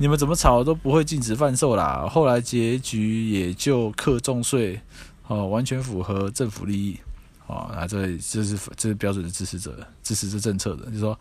[0.00, 4.80] 你们怎么吵都不会禁止贩售啦，后来结局也就课重税，
[5.26, 6.98] 哦，完全符合政府利益。
[7.46, 11.20] 哦，那这这是这是标准的支持者支持这政策的，就是说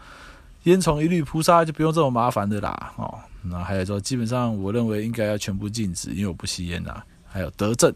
[0.64, 2.94] 烟囱一律扑杀，就不用这么麻烦的啦。
[2.96, 7.04] 哦，那还有说，基本上我认为应该要全部禁止，因为我不吸烟呐。
[7.28, 7.94] 还有德政，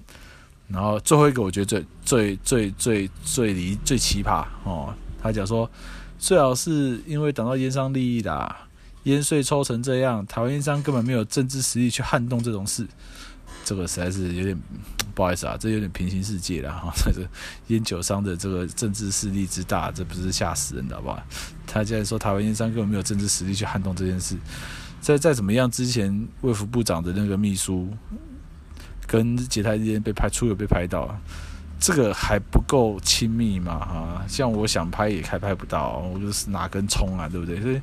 [0.68, 5.70] 然后最后一个我觉得最最最最最离最奇葩哦，他讲说
[6.20, 8.56] 最好是因为挡到烟商利益的，
[9.04, 12.88] 烟税抽成这样，台湾烟商根本没有政治实力去撼动这种事。
[13.66, 14.58] 这个实在是有点
[15.16, 16.92] 不好意思啊，这有点平行世界了哈。
[17.06, 17.26] 这个
[17.68, 21.22] 烟酒商的这个政治势力之大，这不是吓死人的好不好？
[21.66, 24.36] 他竟然说台湾烟商根本没有政治实力去撼动这件事。
[25.00, 27.90] 再再怎么样，之前卫福部长的那个秘书
[29.08, 31.16] 跟捷泰之间被拍出有被拍到，
[31.80, 33.80] 这个还不够亲密嘛？
[33.80, 37.62] 哈，像我想拍也开拍不到，我就是哪根葱啊，对不对？
[37.62, 37.82] 所以。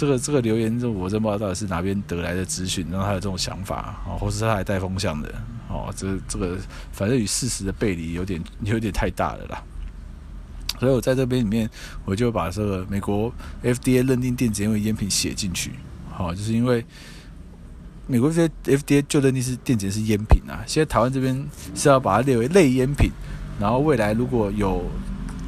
[0.00, 5.30] 这个这个留言，这我真不知道到底是哪边得来的资讯，然后他有这种想法啊，或是他还带风向的
[5.68, 6.56] 哦，这这个
[6.90, 9.62] 反正与事实的背离有点 有点太大了啦。
[10.78, 11.68] 所以我在这边里面，
[12.06, 13.30] 我就把这个美国
[13.62, 15.72] FDA 认定电子烟为烟品写进去，
[16.10, 16.82] 好，就是因为
[18.06, 20.64] 美国 FDA 就认定是电子烟是烟品啊。
[20.66, 23.10] 现在台湾这边是要把它列为类烟品，
[23.60, 24.82] 然后未来如果有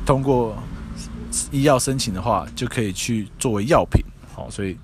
[0.05, 0.55] 通过
[1.51, 4.05] 医药申请的话，就可以去作为药品。
[4.43, 4.77] 好，所以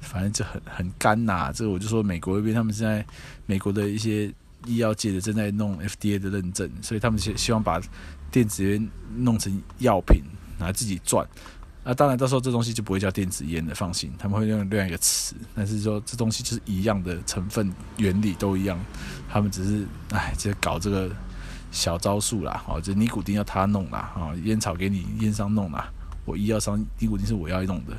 [0.00, 3.04] 反正就很很干呐、这我就说，美国那边他们现在
[3.44, 4.32] 美国的一些
[4.64, 7.80] 医药界的正在弄 FDA 的认证，所以他们希希望把
[8.30, 10.22] 电子烟弄成药品，
[10.58, 11.26] 拿自己赚。
[11.84, 15.34] 那当然到时候这东西就不会叫电子烟的，放心，他们会用另外一个词。
[15.54, 18.78] 但是说这东西就是一样的成分原理都一样，
[19.28, 21.10] 他们只是哎，直接搞这个
[21.70, 22.62] 小招数啦。
[22.64, 25.90] 好，就尼古丁要他弄啦，啊，烟草给你烟商弄啦，
[26.24, 27.96] 我医药商尼古丁是我要弄的。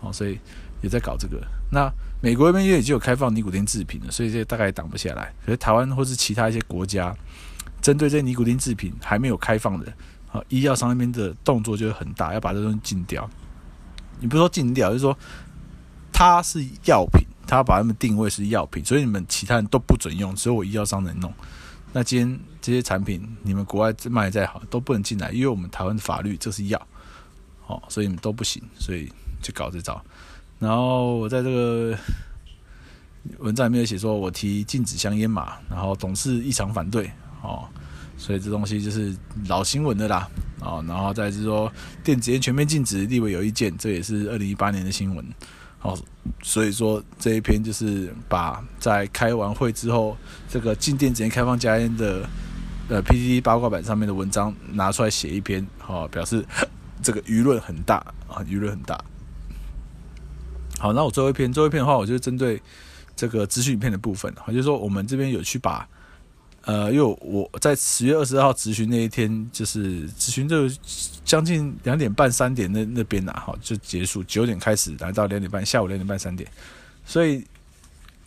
[0.00, 0.38] 哦，所以
[0.82, 1.40] 也在搞这个。
[1.70, 5.32] 那美国那边也已经有开放尼古丁制品了，所以这大概也挡不下来。
[5.44, 7.14] 可是台湾或是其他一些国家，
[7.80, 9.92] 针对这尼古丁制品还没有开放的，
[10.32, 13.28] 啊，医药商那边的动作就会很大，要把这东西禁掉。
[14.18, 15.16] 你不说禁掉，就是说
[16.12, 21.32] 它是药品，它把它们定位是药品，所以你们其他人都不准用，只有我医药商能弄。
[21.92, 26.86] 那今天这些产品，你们国外卖再好都不能进来，因为我们台湾的法律这是药，
[27.66, 29.10] 哦，所以你们都不行，所以。
[29.42, 30.00] 去搞这招，
[30.58, 31.96] 然后我在这个
[33.38, 37.10] 文章里面写说，我提禁止香烟嘛，然后董事异常反对。
[37.42, 37.66] 哦，
[38.18, 39.16] 所以这东西就是
[39.48, 40.28] 老新闻的啦。
[40.60, 41.72] 哦，然后再是说
[42.04, 45.24] 电子烟全面禁止，立委有意见，这也是二零一八年的新闻。
[45.80, 45.98] 哦，
[46.42, 50.14] 所以说这一篇就是把在开完会之后
[50.50, 52.28] 这个禁电子烟开放加烟的
[52.90, 56.44] 呃 PTT 八卦版上面的文章拿出来写一篇，哦，表示
[57.02, 57.96] 这个舆论很大
[58.28, 59.02] 啊，舆论很大。
[60.80, 62.60] 好，那我最后一篇，最后一篇的话，我就针对
[63.14, 65.86] 这个资讯影片的部分，好就是说我们这边有去把，
[66.62, 70.66] 呃，因为我在十月二十二号咨询那一天，就是咨询就
[71.22, 76.50] 将近两点半三点那那边呐，哈，就结束，九点开始来到两点半，下午两点半三点，
[77.04, 77.44] 所以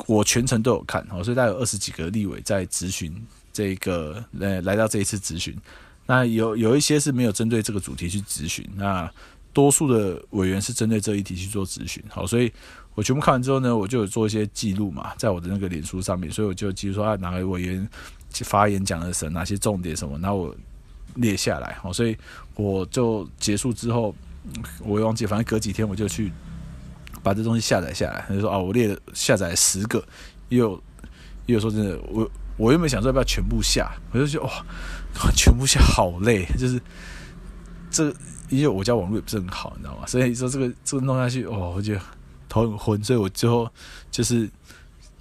[0.06, 3.20] 我全程都有看，好所以大概有二十几个立委在咨询
[3.52, 5.58] 这个，呃，来到这一次咨询，
[6.06, 9.12] 那有有一些是没有针对这个主题去咨询，那
[9.54, 12.04] 多数的委员是针对这一题去做咨询。
[12.10, 12.52] 好，所以
[12.96, 17.88] 我全部看完之后呢，我就有做一些记录嘛，在我的那个脸书上面，所以我就记录说啊，哪个委员
[18.32, 20.56] 发言讲了什，哪些重点什么，然后我
[21.16, 21.78] 列下来。
[21.82, 22.18] 好，所以
[22.56, 24.16] 我就结束之后，
[24.84, 26.32] 我忘记，反正隔几天我就去
[27.22, 28.26] 把这东西下载下来。
[28.28, 30.04] 他就说啊，我列了下载十个，
[30.50, 30.82] 也有
[31.46, 34.52] 也有说真的，我我原本想说要不要全部下，我就觉得哇。
[35.36, 36.82] 全部下好累，就是
[37.92, 38.12] 这，
[38.50, 40.06] 因为我家网络也不是很好，你知道吗？
[40.06, 41.96] 所以说这个这个弄下去，哦，我就
[42.48, 43.68] 头很昏，所以我最后
[44.12, 44.50] 就是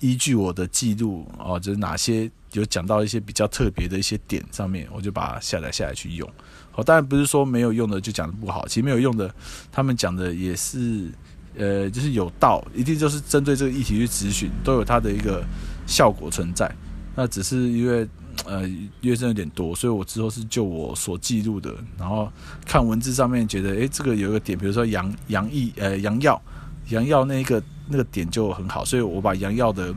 [0.00, 6.28] 依据我的记录哦，就是哪些有讲到一些比较特别的一些点上面，我就把它下载下来去用。
[6.74, 9.34] 哦，当然不是说没有用的就讲的不好，其实没有用的，
[9.70, 11.10] 他们讲的也是
[11.56, 15.44] 呃，就是有道，一定就是针对这个议题去质询，都有它的一个
[15.86, 16.70] 效果存在。
[17.14, 18.06] 那只是因为。
[18.44, 18.66] 呃，
[19.00, 22.30] 因为真的有点多，所以我之后是就我所记录的，然后
[22.66, 26.40] 看文字上面觉得，诶，这个有一个点，比如说杨杨毅，呃，杨耀，
[26.88, 29.94] 杨耀那一个那个点就很好，所以我把杨耀的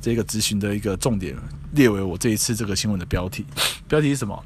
[0.00, 1.34] 这个质询的一个重点
[1.72, 3.44] 列为我这一次这个新闻的标题。
[3.88, 4.44] 标题是什么？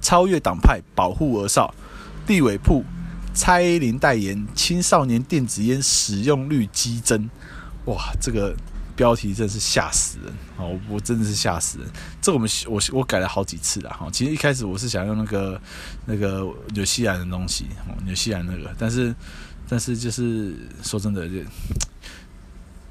[0.00, 1.74] 超越党派，保护儿少，
[2.26, 2.84] 地委铺，
[3.34, 7.28] 蔡依林代言，青少年电子烟使用率激增。
[7.84, 8.54] 哇，这个。
[9.02, 10.62] 标题真是吓死人啊！
[10.88, 11.88] 我真的是吓死人。
[12.20, 14.08] 这我们我我改了好几次了哈。
[14.12, 15.60] 其实一开始我是想用那个
[16.06, 17.66] 那个纽西兰的东西，
[18.04, 19.12] 纽西兰那个，但是
[19.68, 21.34] 但是就是说真的，就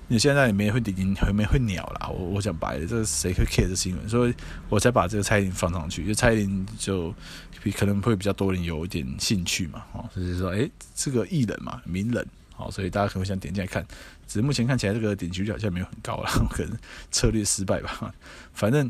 [0.10, 2.10] 你现在也没会顶，也没会鸟啦。
[2.10, 4.10] 我我讲白了，这个谁会 care 这新闻？
[4.10, 4.34] 所以
[4.68, 7.16] 我才把这个蔡依林放上去，因为蔡依林就
[7.64, 9.82] 比可能会比较多人有一点兴趣嘛。
[9.94, 12.28] 哦，就是说，诶，这个艺人嘛，名人。
[12.54, 13.84] 好，所以大家可能想点进来看，
[14.32, 16.78] 只是目前看起来这个点击率好像没有很高了， 可能
[17.12, 18.16] 策略失败吧。
[18.54, 18.90] 反正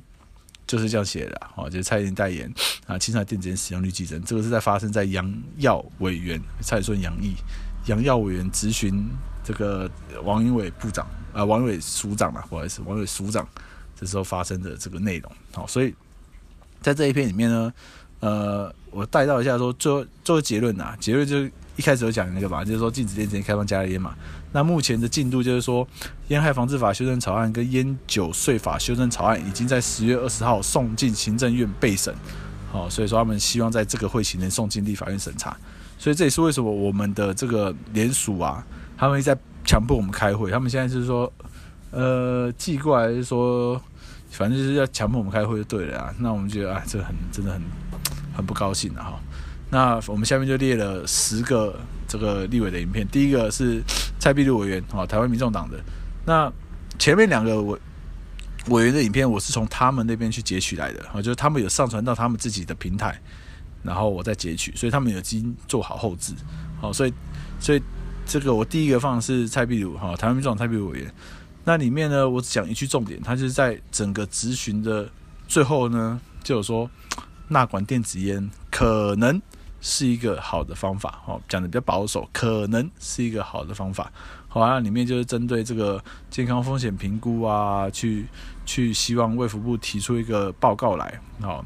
[0.68, 2.54] 就是这样写的，好，就是蔡依林代言
[2.86, 7.34] 啊，青少年电子烟使用率激增，这个是在发生在杨耀委员，蔡说杨毅，
[7.88, 9.04] 杨耀委员质询
[9.44, 9.90] 这个
[10.24, 13.48] 王英伟部长啊，王伟署长嘛，不好意思，王伟署长
[14.00, 15.32] 这时候发生的这个内容。
[15.54, 15.92] 好，所以
[16.82, 17.74] 在这一篇里面呢，
[18.20, 21.52] 呃，我带到一下说，最后最后结论啊，结论就是。
[21.78, 24.14] 一开始有讲那个嘛，就是说禁止电子烟开放加热烟嘛。
[24.52, 25.88] 那目前的进度就是说，
[26.28, 32.14] 烟害防治法修正草案跟烟酒税法修正草案已经在十月二十号送进行政院备审。
[32.72, 35.56] 好，所以说他们希望在这个会期内送进立法院审查。
[35.98, 38.66] 所以这也是为什么我们的这个联署啊，
[38.98, 40.50] 他们一直在强迫我们开会。
[40.50, 41.32] 他们现在就是说，
[41.92, 43.80] 呃，寄过来就是说，
[44.32, 46.14] 反正就是要强迫我们开会就对了啊。
[46.18, 47.62] 那我们觉得啊，这很真的很
[48.36, 49.20] 很不高兴的哈。
[49.70, 51.80] 那我们下面就列了十个
[52.12, 53.08] 这个立委的影片。
[53.08, 53.82] 第一个是
[54.20, 55.80] 蔡壁如委员，哦，台湾民众党的。
[56.26, 56.52] 那
[57.00, 57.80] 前面两个委
[58.68, 63.18] 委员的影片，我是从他们那边去截取来的，就是他们有上传到他们自己的平台，
[63.82, 66.34] 然后我再截取，所以他们有已经做好后置。
[66.82, 67.14] 好，所以
[67.62, 67.82] 所以
[68.26, 71.14] 这个我第一个放的是蔡壁如，哈，台湾民众党蔡壁如委员。
[71.64, 75.10] 那里面呢，我只讲一句重点，他就是在整个质询的
[75.48, 76.90] 最后呢，就有说
[77.48, 79.42] 纳管电子烟可能。
[79.82, 84.12] 是一个好的方法，哦，讲的比较保守，可能是一个好的方法。
[84.48, 88.28] 好，那里面就是针对这个健康风险评估啊，去
[88.66, 91.66] 去希望卫福部提出一个报告来，好，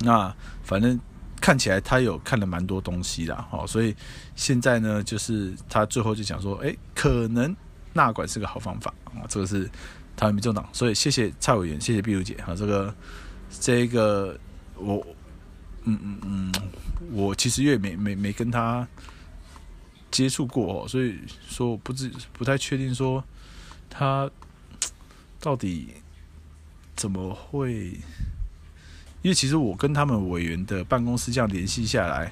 [0.00, 0.34] 那
[0.64, 0.98] 反正
[1.40, 3.94] 看起来他有看了蛮多东西的，好，所以
[4.34, 7.54] 现在呢，就是他最后就讲说，哎，可能
[7.92, 9.66] 纳管是个好方法啊，这个是
[10.16, 12.92] 台湾民众党，所以谢谢蔡委员，谢谢碧如姐，哈，这个
[13.60, 14.36] 这个
[14.74, 15.06] 我。
[15.88, 16.52] 嗯嗯嗯，
[17.12, 18.86] 我其实也没没没跟他
[20.10, 21.18] 接触过，所以
[21.48, 23.24] 说我不知不太确定说
[23.88, 24.30] 他
[25.40, 25.88] 到底
[26.94, 27.86] 怎么会，
[29.22, 32.30] 因为其实我跟他们委员的办公室这样联系下来，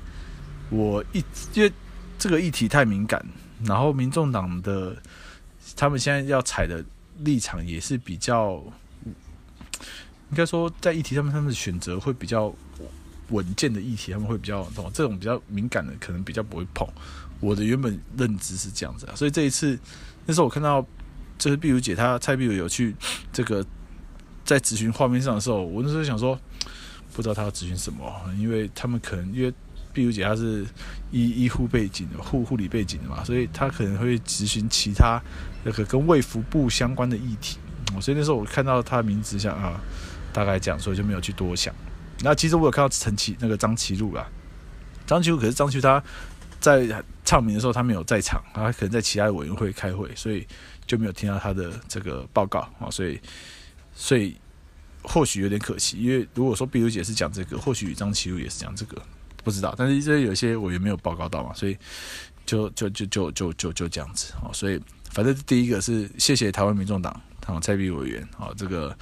[0.69, 1.73] 我一因为
[2.19, 3.25] 这个议题太敏感，
[3.65, 5.01] 然后民众党的
[5.75, 6.85] 他们现在要采的
[7.21, 8.63] 立场也是比较，
[10.31, 12.55] 应该说在议题上面他们的选择会比较。
[13.31, 16.87] 稳健的议题，他们会比较懂，这种比较敏感的，可能比较不会碰。
[17.41, 19.79] 我的原本认知是这样子啊，所以这一次，
[20.25, 20.81] 那时候我看到，
[21.37, 22.95] 就是碧如姐她蔡碧如有去
[23.33, 23.65] 这个
[24.45, 26.39] 在咨询画面上的时候，我那时候想说，
[27.13, 29.53] 不知道她要咨询什么，因为他们可能因为
[29.93, 30.65] 碧如姐她是
[31.11, 35.21] 医医护背景的护护理背景的嘛，所以她可能会咨询其他
[35.63, 37.59] 那个跟卫福部相关的议题。
[38.01, 39.81] 所以那时候我看到她的名字，想啊，
[40.33, 41.75] 大概讲，所以就没有去多想。
[42.21, 44.27] 那其实我有看到陈奇那个张其禄啦，
[45.07, 46.03] 张其禄可是张其禄他
[46.61, 50.47] 在唱名的时候他没有在场，他可能在其他委员会开会，所以
[50.87, 53.21] 就没有听到他的这个报告啊，所以
[53.95, 54.37] 所以
[55.03, 59.01] 或许有点可惜，因为如果说毕如姐是讲这个，或许张启儒也是讲这个，
[59.45, 59.75] 不知道。
[59.77, 61.77] 但是这有些我也没有报告到嘛，所以
[62.45, 64.51] 就就就就就就就这样子哦。
[64.53, 64.81] 所以
[65.13, 67.13] 反正第一个是谢谢台湾民众党
[67.47, 68.97] 啊蔡壁委员啊这个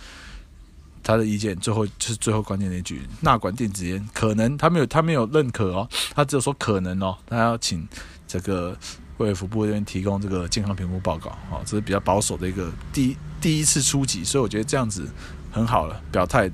[1.05, 7.87] 他的意见，最后就是最后关键那句，纳管电子烟可能他没有他没有认可哦，他只有说可能哦，他要请
[8.27, 8.77] 这个
[9.19, 15.07] 卫福部这边提供这个健康评估报告哦，这是比较保守的一个第一第一次初级，所以我觉得这样子。
[15.55, 16.51] 很好了，表态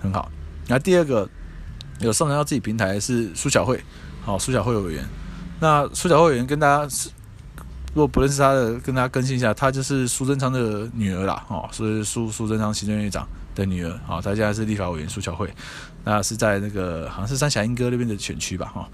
[0.00, 0.30] 很好。
[0.68, 1.28] 那第二个
[1.98, 3.82] 有上传到自己平台是苏小慧，
[4.22, 5.04] 好，苏小慧委员。
[5.58, 7.10] 那苏小慧委员跟大家是，
[7.88, 15.48] 如果不认识他的，跟大家更新一下，他就是苏贞昌的女儿啦，哦，是苏苏贞昌行政院长的女儿，好，她现在是立法委员苏小慧。
[16.04, 18.88] 那是在那个好像是三峡莺歌那边的选区吧，哈。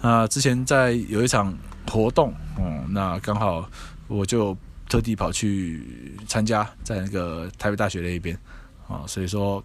[0.00, 1.56] 那之前在有一场
[1.86, 3.68] 活动，哦，那刚好
[4.06, 4.56] 我就
[4.88, 8.38] 特地跑去参加，在那个台北大学那一边。
[8.88, 9.62] 啊，所以说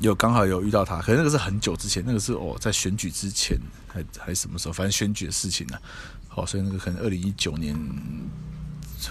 [0.00, 5.80] 有刚好有遇到他，可能那个是很久之前，那个是哦在选举之前还还什么时候，反正选举的事情呢、啊。
[6.28, 7.78] 好，所以那个可能二零一九年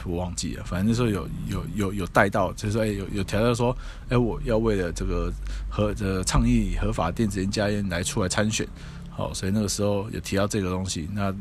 [0.05, 3.75] 我忘记了，反正那时候有有有有带到，就是说哎有有提到说
[4.09, 5.31] 哎我要为了这个
[5.69, 8.67] 合这倡议合法电子烟加烟来出来参选。
[9.09, 11.33] 好，所以那个时候有提到这个东西，那。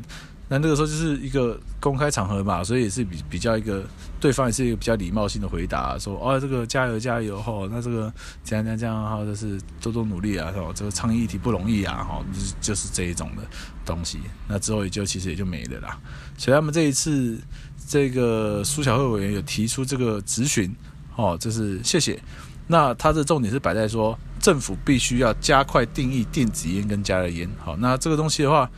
[0.51, 3.85] 那那个时候就是一个公开场合嘛，所以也是比比较一个
[4.19, 13.43] 对方也是一个比较礼貌性的回答，说哦这个加油加油哈，那这个这样这样这样哈，就是多多努力啊，哦这个倡议议题不容易啊，哈就是就是这一种的
[13.85, 14.19] 东西。
[14.45, 15.97] 那之后也就其实也就没了啦。
[16.37, 17.39] 所以他们这一次
[17.87, 20.75] 这个苏小慧委员有提出这个质询，
[21.15, 22.21] 哦，这是谢谢。
[22.67, 27.49] 那他的重点是摆在说政府必须要加快定义电子烟跟加热烟。
[27.57, 28.69] 好，那这个东西的话。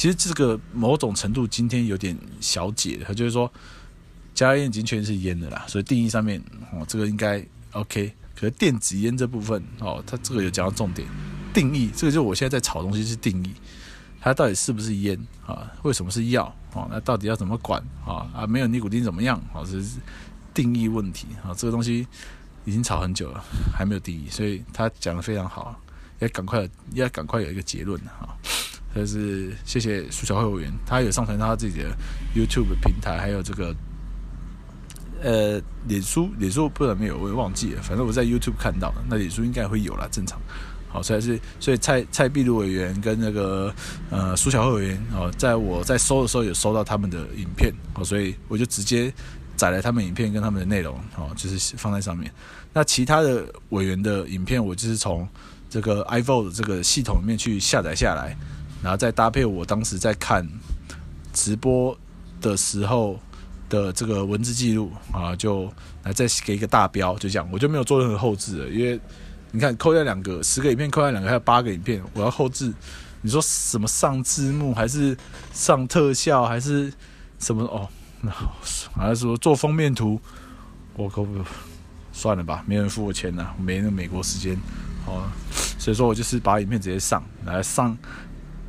[0.00, 3.52] 其实这个某种程度今天有点小解，他就是说，
[4.32, 6.42] 加烟已经确认是烟的啦，所以定义上面
[6.72, 8.10] 哦，这个应该 OK。
[8.34, 11.06] 可是电子烟这部分哦，它这个有讲到重点，
[11.52, 13.52] 定义这个就是我现在在炒东西是定义，
[14.22, 15.70] 它到底是不是烟啊？
[15.82, 16.88] 为什么是药啊？
[16.90, 18.26] 那到底要怎么管啊？
[18.34, 19.36] 啊，没有尼古丁怎么样？
[19.52, 19.98] 啊，这是
[20.54, 21.52] 定义问题啊。
[21.54, 22.06] 这个东西
[22.64, 23.44] 已经炒很久了，
[23.76, 25.78] 还没有定义，所以他讲得非常好，
[26.20, 28.32] 要赶快要赶快有一个结论啊。
[28.94, 31.96] 就是谢谢苏小慧委员，他有上传他自己的
[32.34, 33.74] YouTube 平台，还有这个
[35.22, 37.82] 呃脸书，脸书不知道没有，我也忘记了。
[37.82, 40.40] 反正我在 YouTube 看到的，那脸书应该会有啦，正常。
[40.88, 43.72] 好，所以是所以蔡蔡碧如委员跟那个
[44.10, 49.12] 呃苏小慧委员哦，在我在搜的时候有搜到他们的影片，哦，所以我就直接
[49.54, 52.28] 载了他们影片跟他们的内容，哦，就是放在上面。
[52.72, 55.28] 那其他的委员的影片，我就是从
[55.68, 58.36] 这个 iVoox 这个系统里面去下载下来。
[58.82, 60.46] 然后再搭配我当时在看
[61.32, 61.96] 直播
[62.40, 63.18] 的时候
[63.68, 65.72] 的这个文字记录啊，就
[66.02, 68.98] 来再给一个大标，就这样，我就没有做任何后置了，因为
[69.52, 72.72] 你看扣掉两个，十个影片扣掉两个，还有八个影片，我要后置，
[73.20, 75.16] 你说什么上字幕还是
[75.52, 76.92] 上特效还是
[77.38, 77.88] 什么哦？
[78.22, 78.32] 那
[78.96, 80.20] 还是说做封面图，
[80.94, 81.44] 我可不
[82.12, 84.56] 算了吧，没人付我钱呐，没那美国时间
[85.06, 85.22] 哦，
[85.78, 87.96] 所以说我就是把影片直接上来上。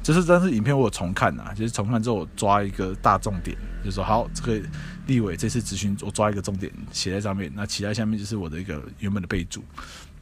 [0.04, 4.60] 就是，但是影片我有重看呐，就是重看之后我抓一个大重点，就是说好，这个
[5.06, 9.64] 立委这次咨询我抓一个重点写在上面，那其他下面就是我的一个原本的备注。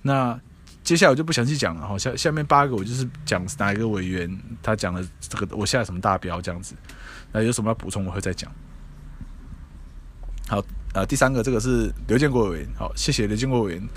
[0.01, 0.37] 那
[0.83, 4.29] 接下来我就不详细讲了哈，下下面八个我就是讲哪一个委员
[4.61, 6.75] 他讲的这个我下了什么大标这样子，
[7.31, 8.51] 那有什么要补充我会再讲。
[10.47, 10.61] 好，
[10.93, 13.89] 呃，第三个这个是刘建国委员，好，谢谢刘建国委员。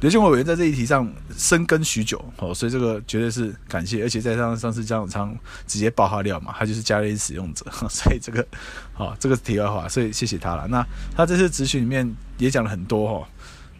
[0.00, 1.06] 刘建国委员在这一题上
[1.36, 5.36] 深耕许久，哦，所以这个绝对是感谢，而且在上上次江永昌
[5.66, 8.46] 直接爆他料嘛，他就是加热使用者， 所以这个，
[8.94, 10.66] 好，这个题外话，所以谢谢他了。
[10.68, 10.82] 那
[11.14, 13.28] 他这次咨询里面也讲了很多哈，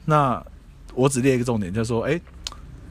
[0.05, 0.45] 那
[0.93, 2.21] 我只列一个重点，就是说，哎，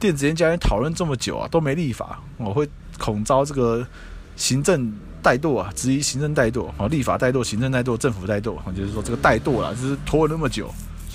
[0.00, 3.86] 电子烟加烟讨论这么久啊，都没立法，我会恐遭这个
[4.34, 4.92] 行政
[5.22, 10.68] 怠惰啊，质疑行政怠惰，哦，立法怠惰，行政怠惰，政府怠惰，就是说这个怠惰啊，就是拖了那么久。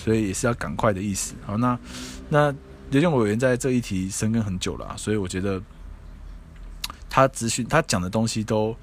[0.06, 1.34] 所以也是要赶快的意思。
[1.48, 1.80] 好，那
[2.30, 2.54] 那
[2.92, 5.60] 刘建委员在这一题深耕很久了，所以我觉得
[7.10, 8.76] 他咨询他讲的东西都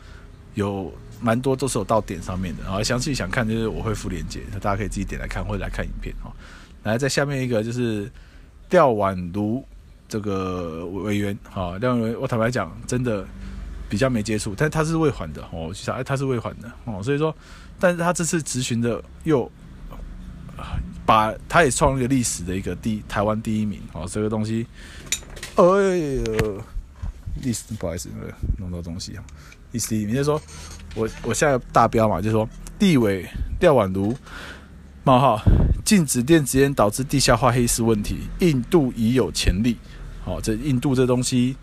[0.54, 2.64] 有蛮多都是有到点上面的。
[2.64, 6.34] 好详细想看就是我会附链接，大家可以自己点来看或者来看影片好。
[6.82, 8.10] 来，在下面一个就是
[8.70, 9.64] 廖婉如
[10.08, 13.24] 这个委员哈，廖婉如我坦白讲真的
[13.88, 17.32] 比较没接触，但他是未还的哦，我去查，他是未还的哦，所以说，
[17.78, 19.48] 但是他这次咨询的又。
[21.04, 24.66] 把他也创一个历史的一个第台湾第一名哦，这个东西，
[25.56, 26.62] 哎呦，
[27.42, 28.08] 历史不好意思，
[28.58, 29.24] 弄到东西啊，
[29.72, 30.40] 历史第一名就是说
[30.94, 32.48] 我我下个大标嘛，就是说
[32.78, 33.26] 地委
[33.60, 34.16] 廖婉如
[35.04, 35.40] 冒号
[35.84, 39.76] 禁止电子烟导致地下化黑市问题，印度已有潜力。
[40.24, 41.56] 好，这印度这东西，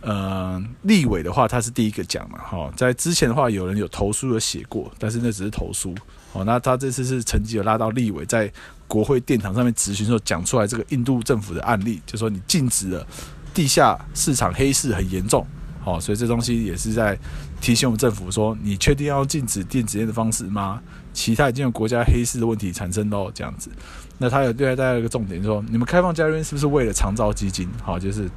[0.00, 2.38] 呃，立委的话他是第一个讲嘛。
[2.42, 5.94] 好，在之前的话有人有投书有写过，但是那只是投书。
[6.32, 8.50] 好，那他这次是成绩有拉到立委，在
[8.86, 13.06] 国会殿堂上面咨询时候讲出来这个印度政府的案例，就说你禁止了
[13.52, 15.46] 地下市场黑市很严重。
[15.82, 17.16] 好，所以这东西也是在
[17.60, 20.80] 提醒我们政府说，你确定要禁止电子烟的方式吗？
[21.12, 23.70] 其他已经有国家黑市的问题产生喽，这样子。
[24.18, 27.68] 那他有对外带来一个重点，就说你们开放加热烟是不是为了长招基金？
[27.82, 28.28] 好，就是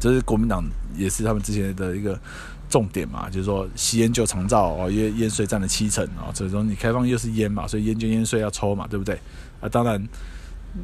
[0.00, 0.64] 这是国民党
[0.96, 2.20] 也是他们之前的一个
[2.72, 9.14] 重点嘛，就是说吸烟就长照哦，因为烟税占了七成啊，所以说你开放又是烟嘛，所以烟就烟税要抽嘛，对不对？
[9.60, 10.02] 啊，当然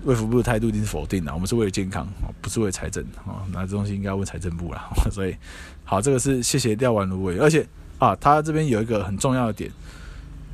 [0.05, 2.06] 卫福部的态度一定是否定的，我们是为了健康，
[2.43, 4.81] 不是为了财政啊，那这东西应该问财政部了。
[5.10, 5.35] 所以
[5.82, 7.66] 好，这个是谢谢廖婉如委，而且
[7.98, 9.70] 啊，他这边有一个很重要的点，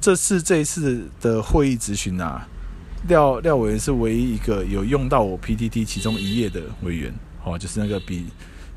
[0.00, 2.46] 这次这一次的会议咨询啊。
[3.06, 7.12] 廖廖委员是唯一一个有用到我 PTT 其中一页的委员，
[7.44, 8.24] 哦，就是那个比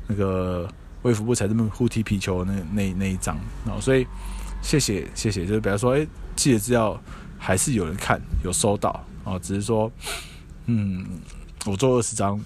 [0.06, 0.68] 那个
[1.02, 4.06] 卫福部财这么互踢皮球那那那一张，哦，所以
[4.62, 7.00] 谢谢谢谢，就是比方说，哎，记得资料
[7.38, 9.90] 还是有人看有收到，哦，只是说，
[10.66, 11.06] 嗯，
[11.66, 12.40] 我做二十张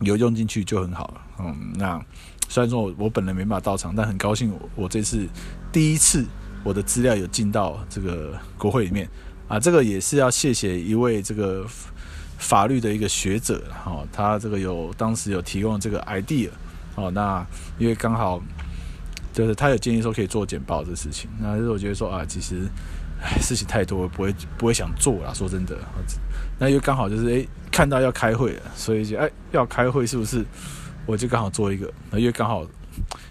[0.00, 2.00] 有用进去就很好了，嗯，那
[2.48, 5.28] 虽然说我我本人没办法到场，但很高兴我我这次
[5.72, 6.24] 第一次
[6.64, 9.08] 我的资料有进到这个国会里面。
[9.48, 11.66] 啊，这个也是要谢谢一位这个
[12.36, 16.50] 法律的一个学者，哈，他这个有当时有提供这个 idea，
[16.98, 17.46] 哦，那
[17.78, 18.42] 因为刚好
[19.32, 22.68] 就是他有建议说可以做简报这事情，那就是我觉得说啊，其实
[23.22, 25.76] 唉事情太多，不会不会想做啦，说真的，
[26.58, 30.44] 那又刚好就是诶看到要开会了，所以就哎要开会是不是？
[31.06, 32.66] 我就刚好做一个，那因为刚好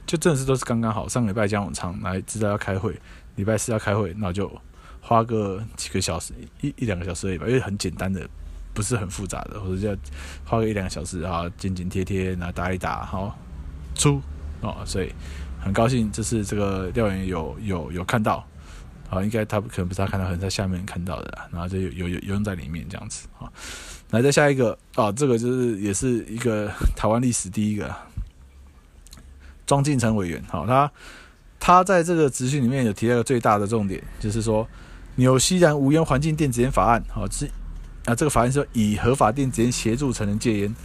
[0.06, 3.00] 就正式都是刚刚好，上礼拜江永昌来知道要开会，
[3.36, 4.52] 礼拜四要开会，那就。
[5.00, 8.28] 花个几个小时，一一两个小时而已吧，因为很简单的，
[8.74, 10.02] 不是很复杂的，或者叫
[10.44, 13.34] 花个一两个小时啊，剪剪贴贴，然后打一打，好
[13.98, 14.22] 出
[14.62, 15.12] 哦，所以
[15.60, 18.46] 很高兴，这是这个调研有有有看到，
[19.10, 23.52] 啊，应该他可能不是他看到，可能在下面看到的，然后就有有有有用在里面这样子啊。
[24.12, 27.94] 来，再下一个啊，这个就是也是一个台湾历史第一个
[29.66, 30.92] 庄敬诚委员，好，他
[31.60, 34.68] 他在这个资讯里面有提到一个最大的重点，就是说。
[35.20, 37.50] 纽西兰无烟环境电子烟法案，好，是
[38.06, 40.76] 啊，这个法案说以合法电子烟协助成人戒烟，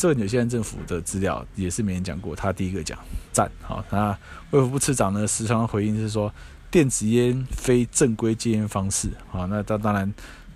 [0.00, 2.98] 这个纽西兰政府的资料也是没人讲过，他第一个讲，
[3.34, 4.16] 赞，好，那
[4.50, 6.32] 卫福部次长呢时常回应是说
[6.70, 10.14] 电子烟非正规戒烟方式，好，那当当然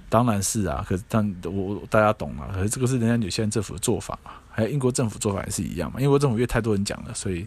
[0.09, 7.47] 当然是啊，可是但我大家懂嘛，可是这个是人家纽西兰政府的做法嘛，还有英国政府做法也是一样嘛，英国政府因为太多人讲了，所以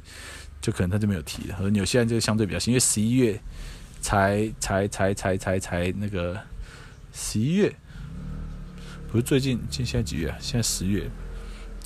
[0.62, 3.40] 就可能他就没有提了，而纽西兰就相对比较新，因为十一月。
[4.00, 6.40] 才才才才才才那个
[7.12, 7.76] 十一月，
[9.12, 10.38] 不是最近，现现在几月啊？
[10.40, 11.10] 现在十月，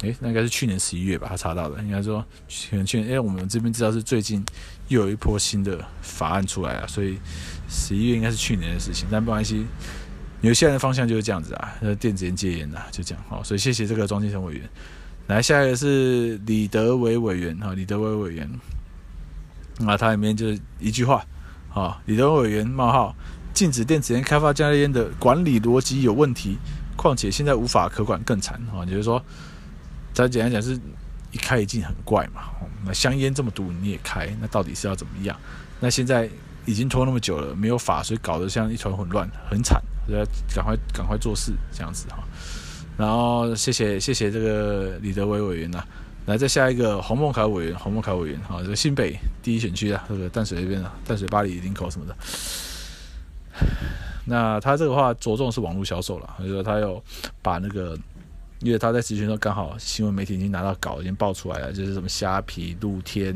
[0.01, 1.27] 诶，那应该是去年十一月吧？
[1.29, 4.43] 他查到的，应该说去年去年，因为我们这边知道是最近
[4.87, 7.17] 又有一波新的法案出来啊，所以
[7.69, 9.65] 十一月应该是去年的事情，但不关系。
[10.41, 14.69] 有现在的方向就是这样子啊，那电子烟戒烟啊，就这样好，所以谢谢这个庄敬诚委员。
[15.27, 18.49] 来，下一个是李德伟委员哈，李德伟委员，
[19.79, 21.23] 那他里面就是一句话。
[21.73, 23.15] 啊，李德伟委员冒号
[23.53, 26.57] 禁止电子烟开发加烟的管理逻辑有问题，
[26.97, 28.83] 况且现在无法可管更惨啊！
[28.85, 29.23] 就是说，
[30.13, 30.79] 再简单讲是
[31.31, 32.43] 一开一禁很怪嘛。
[32.85, 35.37] 那香烟这么毒你也开，那到底是要怎么样？
[35.79, 36.29] 那现在
[36.65, 40.25] 已经拖那么久了，没有法，所以搞得像一团混乱，很惨，所以要
[40.55, 42.23] 赶快赶快做事这样子哈。
[42.97, 45.83] 然后谢谢谢谢这个李德伟委员呐。
[46.27, 52.15] 来，再下一个洪孟凯委员，洪孟凯委员，哈，这个新北第一选区啊，这个淡水那边啊，淡水、巴黎、林口什么的。
[54.25, 57.03] 那他这个话着重是网络销售了，就是说他有
[57.41, 57.97] 把那个，
[58.61, 63.35] 因为他在质询中刚好新闻媒体已经拿到稿，已经爆出来了，就是什么虾皮、露天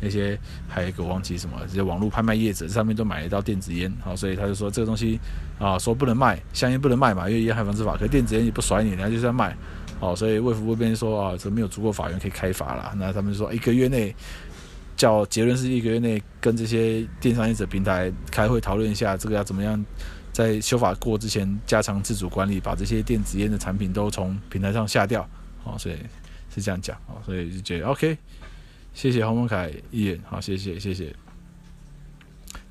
[0.00, 0.38] 那些，
[0.68, 5.18] 还有一个忘记什么，这些网络拍卖业者上面都买得到电子烟，好，所以他就说这个东西
[5.58, 9.56] 啊，说不能卖，香烟不能卖嘛，因为烟害防治法，可是电子烟也不甩你，人家就是要卖。
[9.98, 12.94] 哦，所以卫福部这边说啊，这没有足够法院可以开罚了。
[12.96, 14.14] 那他们说一个月内，
[14.96, 19.84] 叫结论是一个月内跟这些电商业者平台开会讨论一下，这个要怎么样
[20.32, 25.28] 在修法过之前加强自主管理，把这些电子烟的产品都从平台上下掉。
[25.64, 25.96] 哦，所以
[26.54, 26.96] 是这样讲。
[27.06, 28.16] 哦，所以就觉得 OK，
[28.94, 30.20] 谢谢洪孟楷议员。
[30.26, 31.14] 好，谢谢谢谢。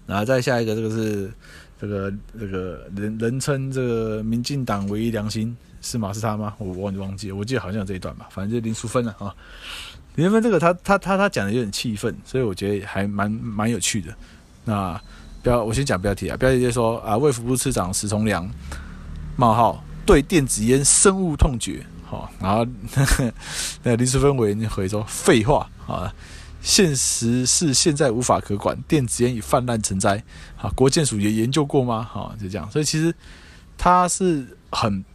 [0.06, 1.32] 然后再下一个，这个是
[1.80, 5.56] 这个这个人人称这个民进党唯一良心。
[5.82, 6.12] 是吗？
[6.12, 6.54] 是他吗？
[6.58, 8.28] 我忘记忘记，我记得好像有这一段吧。
[8.32, 9.34] 反正就林淑芬了啊。
[10.16, 14.14] 林淑芬这个他他他他讲的有点气愤，所以我觉得还蛮蛮有趣的。
[14.66, 15.02] 那
[15.42, 18.50] 标我先讲标题啊，标题就说啊，卫福部次长石崇良
[19.36, 21.86] 冒号对电子烟深恶痛绝。
[22.06, 22.66] 好，然后
[23.84, 26.12] 那林淑芬委员回说：“废话啊，
[26.60, 30.24] 现实是现在无法可管，电子烟已泛滥成灾。
[30.56, 32.02] 好，国健署也研究过吗？
[32.12, 32.68] 好，就这样。
[32.72, 33.14] 所以其实
[33.78, 35.06] 他是很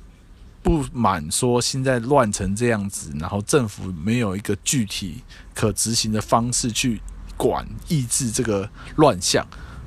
[0.63, 7.01] 不满，说现在乱成这样子，然后政府没有一个具体可执行的方式去
[7.37, 9.45] 管抑制这个乱象。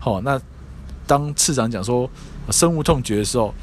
[0.07, 0.39] 好，那
[1.05, 2.09] 当次长讲说
[2.49, 3.53] 深恶痛绝的时候。”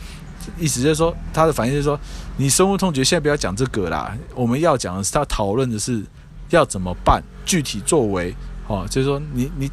[0.61, 1.99] 意思就是说，他的反应就是说，
[2.37, 4.15] 你深恶痛绝，现在不要讲这个啦。
[4.35, 6.05] 我们要讲的是，他讨论的是
[6.51, 8.35] 要怎么办，具体作为。
[8.67, 9.71] 哦，就是说你，你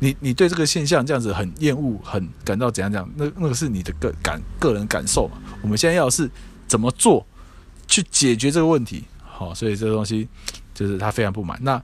[0.00, 3.08] 你你对这个现象这样子很厌恶，很感到怎样怎样？
[3.14, 5.36] 那那个是你的个感个人感受嘛。
[5.62, 6.28] 我们现在要是
[6.66, 7.24] 怎么做
[7.86, 9.04] 去解决这个问题。
[9.24, 10.28] 好，所以这个东西
[10.74, 11.56] 就是他非常不满。
[11.62, 11.80] 那。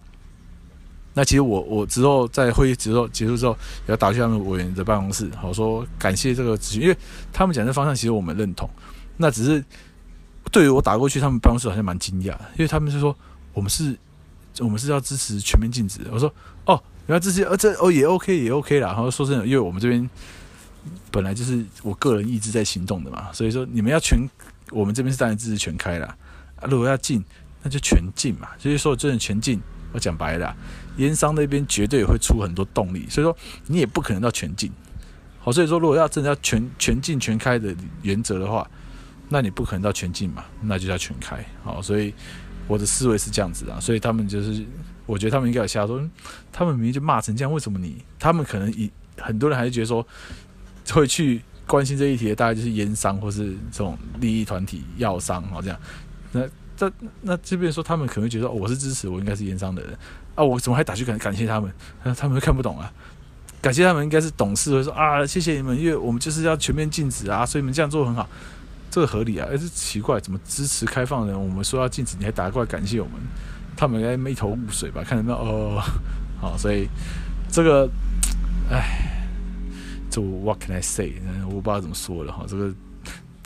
[1.18, 3.50] 那其实我我之后在会议之后结束之后，
[3.88, 6.96] 也要打去他们委员的办公室，好说感谢这个咨询，因为
[7.32, 8.70] 他们讲的方向其实我们认同。
[9.16, 9.64] 那只是
[10.52, 13.16] 对于我打过去，他们办公室好像蛮惊讶，因为他们是说
[13.52, 13.98] 我们是
[14.60, 16.10] 我们是要支持全面禁止的。
[16.12, 16.32] 我说
[16.66, 18.90] 哦，原来支持，呃这哦也 OK 也 OK 啦。
[18.90, 20.08] 然后说真的，因为我们这边
[21.10, 24.20] 本来就是我个人意志在行动的嘛，所以说你们要全，
[24.70, 26.16] 我们这边是当然支持全开啦。
[26.68, 27.24] 如果要禁，
[27.64, 28.50] 那就全禁嘛。
[28.56, 29.60] 所以说真的全禁，
[29.92, 30.56] 我讲白了。
[30.98, 34.70] 烟商那边绝对也会出很多动力，所以说你也不可能到全禁，
[35.40, 38.68] 好，所以说如果要真的要全全禁全开的原则的话，
[39.28, 42.12] 那你不可能到全禁嘛，那就叫全开，好，所以
[42.66, 44.64] 我的思维是这样子啊，所以他们就是，
[45.06, 46.02] 我觉得他们应该有瞎说，
[46.52, 48.02] 他们明明就骂成这样，为什么你？
[48.18, 50.06] 他们可能以很多人还是觉得说，
[50.90, 55.78] 会去关心这一题的，大概就是烟商或是这种利益团体、药商，好这样，
[56.32, 56.42] 那
[56.76, 56.92] 这
[57.22, 59.98] 那这边说他们可能觉得，我是支持，我应该是烟商的人。
[60.38, 61.72] 啊，我怎么还打去感感谢他们？
[62.16, 62.92] 他们会看不懂啊！
[63.60, 68.28] 感谢他们应该是懂事会说啊，谢谢你们，因为我们就是要全面禁止啊，所以你们这样做很好，
[68.88, 69.48] 这个合理啊。
[69.50, 73.14] 哎，这奇怪，怎么支持开放的人，我们说要禁止，你还打过来感谢我们？
[73.76, 75.02] 他们应该一头雾水吧？
[75.02, 75.38] 看到没有？
[75.38, 75.82] 哦，
[76.40, 76.88] 好，所以
[77.50, 77.90] 这个，
[78.70, 79.26] 哎，
[80.08, 81.14] 这 What can I say？
[81.46, 82.44] 我不知道怎么说了哈。
[82.46, 82.72] 这个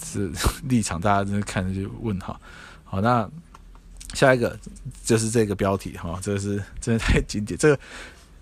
[0.04, 0.30] 是
[0.64, 2.38] 立场，大家真的看着就问号。
[2.84, 3.26] 好，那。
[4.12, 4.58] 下一个
[5.04, 7.58] 就是这个标题哈，这个是真的太经典。
[7.58, 7.78] 这个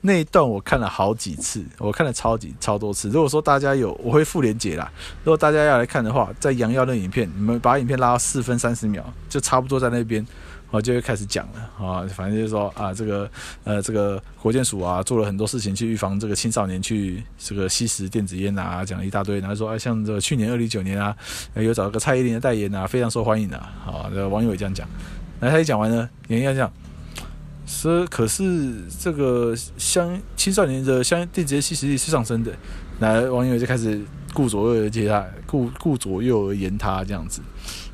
[0.03, 3.09] 那一段我看了好几次，我看了超级超多次。
[3.11, 4.91] 如果说大家有，我会附连结啦。
[5.23, 10.27] 如果大家要来看的话，在杨耀那影片，你们把影片拉到四分三十秒，就差不多在那边，
[10.71, 12.09] 我就会开始讲了啊。
[12.15, 13.31] 反正就是说啊，这个
[13.65, 19.39] 呃，这个国健署啊，做了很多事情去预防这个青少年去这个吸食电子烟啊，讲了一大堆。
[19.39, 21.15] 然后说啊，像这个去年二零一九年啊，
[21.55, 24.09] 有找个蔡依林的代言啊，非常受欢迎的啊。
[24.09, 24.89] 这个网友也这样讲。
[25.41, 26.71] 那他一讲完呢，人家讲，
[27.67, 32.53] 说可是这个香青少年的香电子烟吸食率是上升的，
[32.99, 33.99] 那网友就开始
[34.35, 37.41] 顾左右而言他，顾顾左右而言他这样子，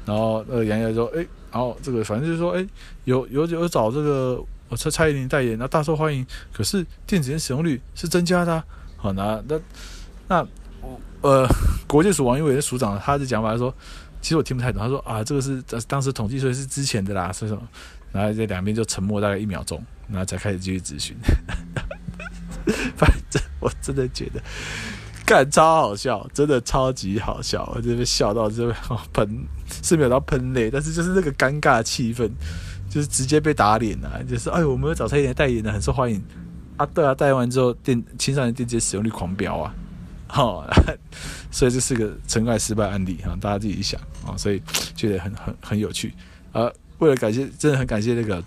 [0.04, 2.66] 然后呃杨洋说，哎，然后这个反正就是说，哎，
[3.04, 8.64] 有有有找这个我蔡蔡依林代言，那大受欢迎，可是电子烟使用率是增加的，
[8.96, 9.60] 好，那那
[10.26, 10.46] 那
[10.82, 11.48] 我呃
[11.86, 13.72] 国健署王英伟的署长他的讲法说。
[14.26, 17.62] 其实我听不太懂，他说啊，这个是当时统计出来是之前的啦，所以说，
[18.10, 21.16] 然后这两边就沉默大概一秒钟，然后才开始继续咨询。
[22.96, 24.42] 反正我真的觉得，
[25.24, 28.76] 干超好笑，真的超级好笑，我这边笑到这边
[29.12, 29.46] 喷，
[29.80, 32.28] 是没有到喷泪，但是就是那个尴尬气氛，
[32.90, 36.20] 就是直接被打脸了，就是哎，我们有找蔡依林代言的，很受欢迎
[36.78, 39.72] 啊，对啊，代言完之后电青少年电子使用率狂飙啊。
[40.28, 40.66] 好、哦，
[41.52, 44.60] 所以这是个成功失败案例哈，大家自己想、哦，所以
[44.94, 46.12] 觉得很很很有趣。
[46.52, 48.42] 呃，为了感谢，真的很感谢那个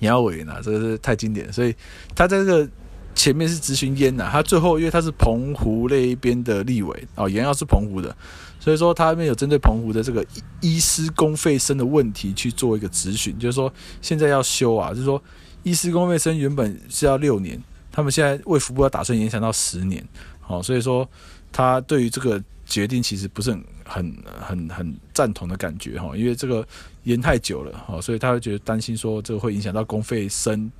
[0.00, 1.52] 杨耀委员啊，这个是太经典了。
[1.52, 1.74] 所以
[2.14, 2.68] 他在这个
[3.14, 8.16] 前面是质询烟呐，他最后因为他是澎湖那一边的立委哦，杨耀是澎湖的，
[8.58, 10.24] 所以说他那边有针对澎湖的这个
[10.60, 15.22] 医师公费生的问题去做一个质询，就是说现在要修啊，就是说
[15.62, 17.60] 医师公费生原本是要六年，
[17.92, 20.06] 他们现在卫福部要打算延长到十年。
[20.46, 21.08] 哦，所以说
[21.52, 26.66] 他对于这个决定其实不是很很很很赞同的感觉哈，因为这个
[27.02, 30.70] 延太久了哈，所以他会觉得担心说这个会影响到公费生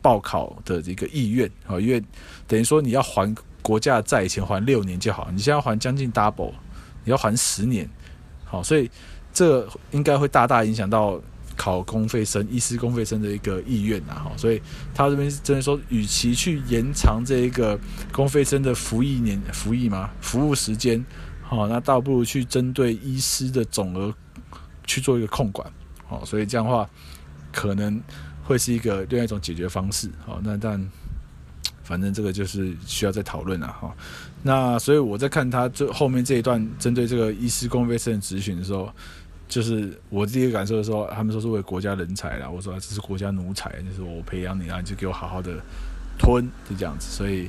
[0.00, 2.02] 报考的这个意愿啊，因为
[2.48, 6.52] 等于说你要还国家债，以前还六年就好，你现在还将近 double，
[7.04, 7.88] 你要还十年，
[8.44, 8.90] 好，所以
[9.32, 11.20] 这应该会大大影响到。
[11.56, 14.60] 考公费生、医师公费生的一个意愿啊，所以
[14.92, 17.78] 他这边是真的说，与其去延长这一个
[18.10, 21.02] 公费生的服役年、服役嘛，服务时间，
[21.44, 24.12] 好，那倒不如去针对医师的总额
[24.84, 25.70] 去做一个控管，
[26.06, 26.88] 好，所以这样的话
[27.52, 28.00] 可能
[28.42, 30.90] 会是一个另外一种解决方式，好，那但
[31.82, 33.94] 反正这个就是需要再讨论了哈。
[34.42, 38.90] 那所以我在看他最后面这一段针对这个医师公费生的咨询的时候，
[39.48, 45.52] 就是我第一个感受的时候，他们说是为国家人才啦，我说这是国家奴才，就是我培养你啊，你就给我好好的
[46.18, 47.06] 吞，就这样子。
[47.10, 47.48] 所以，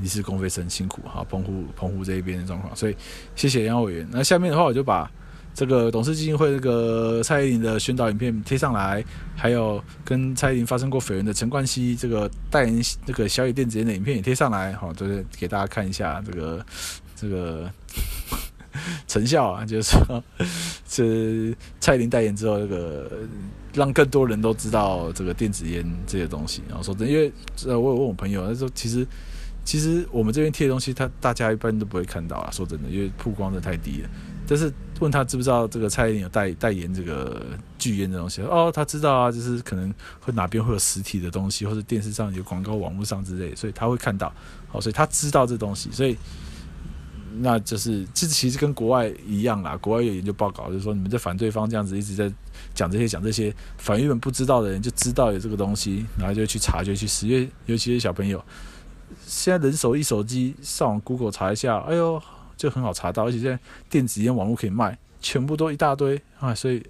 [0.00, 2.96] 你是公费生辛苦哈，澎湖澎湖这一边的状况，所以
[3.36, 4.08] 谢谢杨委员。
[4.10, 5.10] 那下面的话我就把。
[5.54, 9.04] 这个董事基金会这个蔡依林的宣导影片贴上来，
[9.34, 16.66] 还有跟蔡依林发生过绯闻的陈冠希这个代言这个小野电子烟的影片也贴上来，好，就是给大家看一下这个
[17.16, 17.68] 这个
[19.08, 20.22] 成效啊，就是说
[20.88, 23.10] 是蔡依林代言之后，这个
[23.74, 26.62] 让更多人都知道这个电子烟这些东西。
[26.68, 27.32] 然后说，因为
[27.66, 29.04] 呃，我有问我朋友，他说其实
[29.68, 32.50] 其实我们这边贴的东西，他大家一般都不会看到啊。
[32.50, 34.08] 说真的，因为曝光的太低了，
[34.48, 34.72] 但是。
[35.00, 37.40] 问他知不知道这个蔡依林有代代言这个
[37.78, 38.42] 巨烟的东西？
[38.42, 44.32] 哦，他知道啊，就是可能会哪边会有实体的东西，或者电视上有广告、网络上之类，所以他会看到。
[44.66, 46.16] 好，所以他知道这东西，所以
[47.38, 49.76] 那就是这其实跟国外一样啦。
[49.76, 52.28] 国外有研究报告，就是说你们这反对方这样子一直在
[52.74, 57.48] 讲这些讲这些，反而原本不知道的人就知道有这个东西，然后就去查，就去实验。
[57.66, 58.44] 尤其是小朋友，
[59.26, 62.20] 现在人手一手机，上网 Google 查一下，哎呦。
[62.58, 63.56] 就很好查到，而且现在
[63.88, 66.84] 电子烟网络可以卖，全部都一大堆啊，所以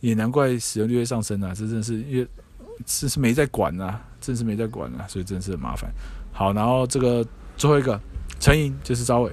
[0.00, 1.52] 也难怪使用率会上升啊！
[1.54, 2.26] 这真是因为
[2.86, 5.92] 真是没在管啊，真是没在管啊，所以真是很麻烦。
[6.32, 7.22] 好，然后这个
[7.58, 8.00] 最后一个
[8.40, 9.30] 陈莹就是赵伟。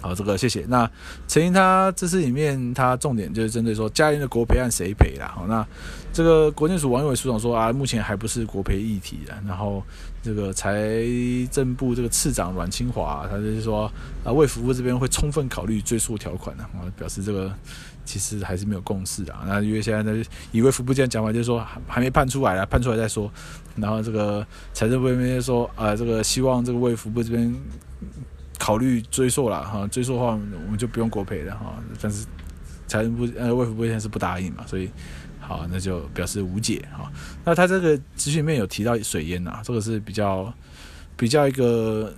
[0.00, 0.64] 好，这个谢谢。
[0.66, 0.90] 那
[1.26, 5.32] 陈英他这次里面他重点就是针对说嘉联的国赔案谁赔啦？
[5.34, 5.66] 好，那
[6.14, 9.36] 这个国建署王永伟署长说啊，目前还不是国赔议题的。
[9.46, 9.82] 然后
[10.28, 10.76] 这个财
[11.50, 13.90] 政部这个次长阮清华，他就是说
[14.22, 16.62] 啊，卫福部这边会充分考虑追溯条款的。
[16.64, 17.50] 啊，表示这个
[18.04, 19.34] 其实还是没有共识的。
[19.46, 20.22] 那因为现在呢，
[20.52, 23.32] 以卫福部这样讲法，就是说还还没判出来啊，判出来再说。
[23.76, 27.54] 然后这个财政部这边说啊，这个希望这个卫福部这边。
[28.60, 31.76] 考虑追溯了哈，追溯的话我们就不用国赔了哈。
[32.02, 32.26] 但是
[32.88, 34.90] 财政部呃卫福部现在是不答应嘛，所以
[35.48, 37.10] 好那就表示无解哈。
[37.42, 40.52] 那他这个咨询里面有提到水烟呐，这个是比较
[41.16, 42.14] 比较一个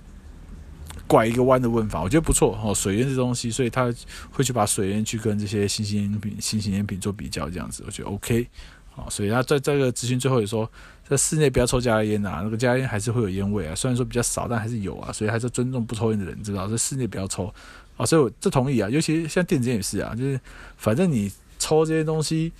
[1.07, 2.75] 拐一个弯的问法，我觉得不错哦。
[2.75, 3.91] 水烟这东西，所以他
[4.31, 8.47] 会去把水烟去跟这些新型烟品、新型烟品做比较，这样子我觉得 OK。
[8.93, 10.69] 好，所以他在这个咨询最后也说，
[11.07, 17.53] 在室内不要抽加烟啊，那个加烟还是会有烟味啊，虽然说比较少，但还是有啊，所以还是尊重不抽烟的人，知道在室内不要抽
[17.95, 20.37] 啊，所以我这同意啊，尤其像电子烟也是啊，就是
[20.75, 22.51] 反正你抽这些东西，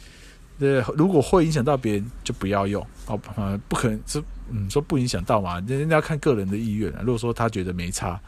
[0.61, 3.19] 呃，如果会影响到别人，就不要用哦，
[3.67, 8.19] 不可能是嗯说不影响到嘛，人家要看个人的意愿啊，如果说他觉得没差。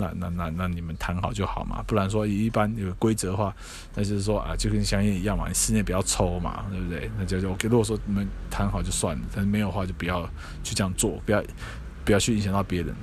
[0.00, 3.52] 那那那那你们谈好就好嘛，不然说一般有规则的话，
[3.96, 7.10] 那就是说啊，就跟香烟一样嘛，你室内不要抽嘛，对不对？
[7.18, 7.48] 那就就。
[7.68, 10.24] 如果说你们谈好就算了，但是没有话就不要
[10.62, 11.42] 去这样做，不要
[12.04, 12.94] 不要去影响到别人。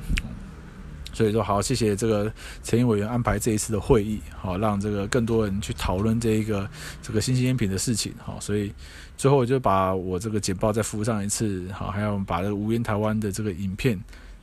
[1.15, 2.31] 所以说好，谢谢这个
[2.61, 6.69] 陈委员安排这一次的会议，好让这个更多人去讨论这一个
[7.01, 8.13] 这个新型烟品的事情。
[8.23, 8.73] 好，所以
[9.15, 13.97] 最后我就把我这个简报再附上一次，好，还要把这个无烟台湾的这个影片。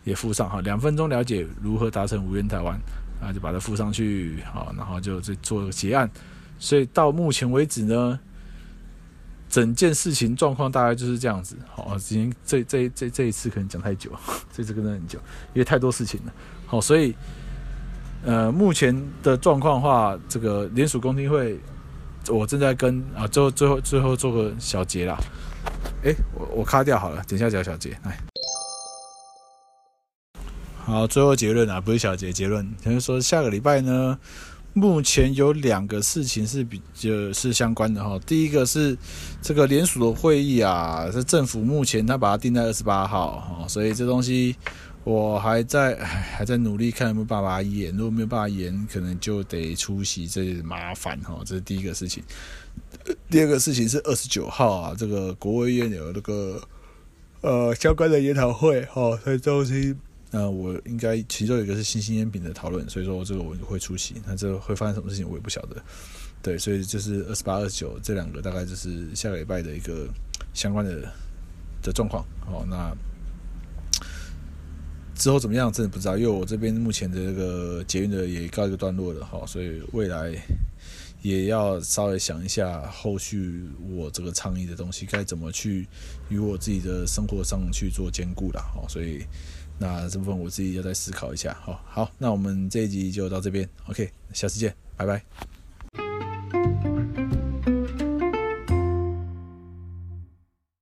[0.04, 2.76] 也附上哈，两分钟了解如何达成无烟台湾，
[3.20, 6.10] 啊，就把它附上去，好，然后就再做个结案。
[6.58, 8.18] 所以到目前为止呢，
[9.48, 11.56] 整件事情状况大概就是这样子。
[11.70, 14.10] 好，今天这这这这一次可能讲太久，
[14.52, 15.20] 这次可能很久，
[15.54, 16.32] 因为太多事情了。
[16.72, 17.14] 好，所以
[18.24, 21.60] 呃，目前的状况话，这个联署公听会，
[22.30, 25.18] 我正在跟啊，最后最后最后做个小结啦。
[26.02, 28.18] 诶，我我卡掉好了，等下讲小结，来。
[30.86, 34.18] 好，最后结论啊，不是小结结论，就是说下个礼拜呢，
[34.72, 38.18] 目前有两个事情是比较是相关的哈。
[38.26, 38.96] 第一个是
[39.42, 44.56] 这个联署的会议啊，是政府目前他把它定在二十八号哈，所以这东西
[45.04, 51.40] 我还在 还在努力看有没有办法演，如果没有办法演，可能就得出席，这麻烦哈。
[51.44, 52.22] 这是第一个事情。
[53.28, 56.62] 第二个事情是二十九号啊，这个国卫院有那个
[57.40, 59.96] 呃相关的研讨会哈，在中心。
[60.30, 64.14] 那我应该其中有一个是新兴烟品的讨论，所以说这个我会出席。
[64.26, 65.76] 那这会发生什么事情我也不晓得。
[66.40, 70.08] 对，所以就是二十八、二十九这两个大概就是下个礼拜的一个
[70.54, 71.02] 相关的
[71.82, 72.24] 的状况。
[72.40, 72.96] 好，那
[75.14, 80.32] 之后怎么样真的不知道，因为我这边目前的这个捷运的也告一个段落了哈，所以未来
[81.20, 85.86] 也要稍微想一下后续我这个倡议的东西该怎么去
[86.28, 88.60] 与我自己的生活上去做兼顾了。
[88.60, 89.24] 哈，所以。
[89.78, 91.52] 那这部分我自己要再思考一下。
[91.54, 93.68] 哈，好，那我们这一集就到这边。
[93.88, 95.24] OK，下次见，拜拜。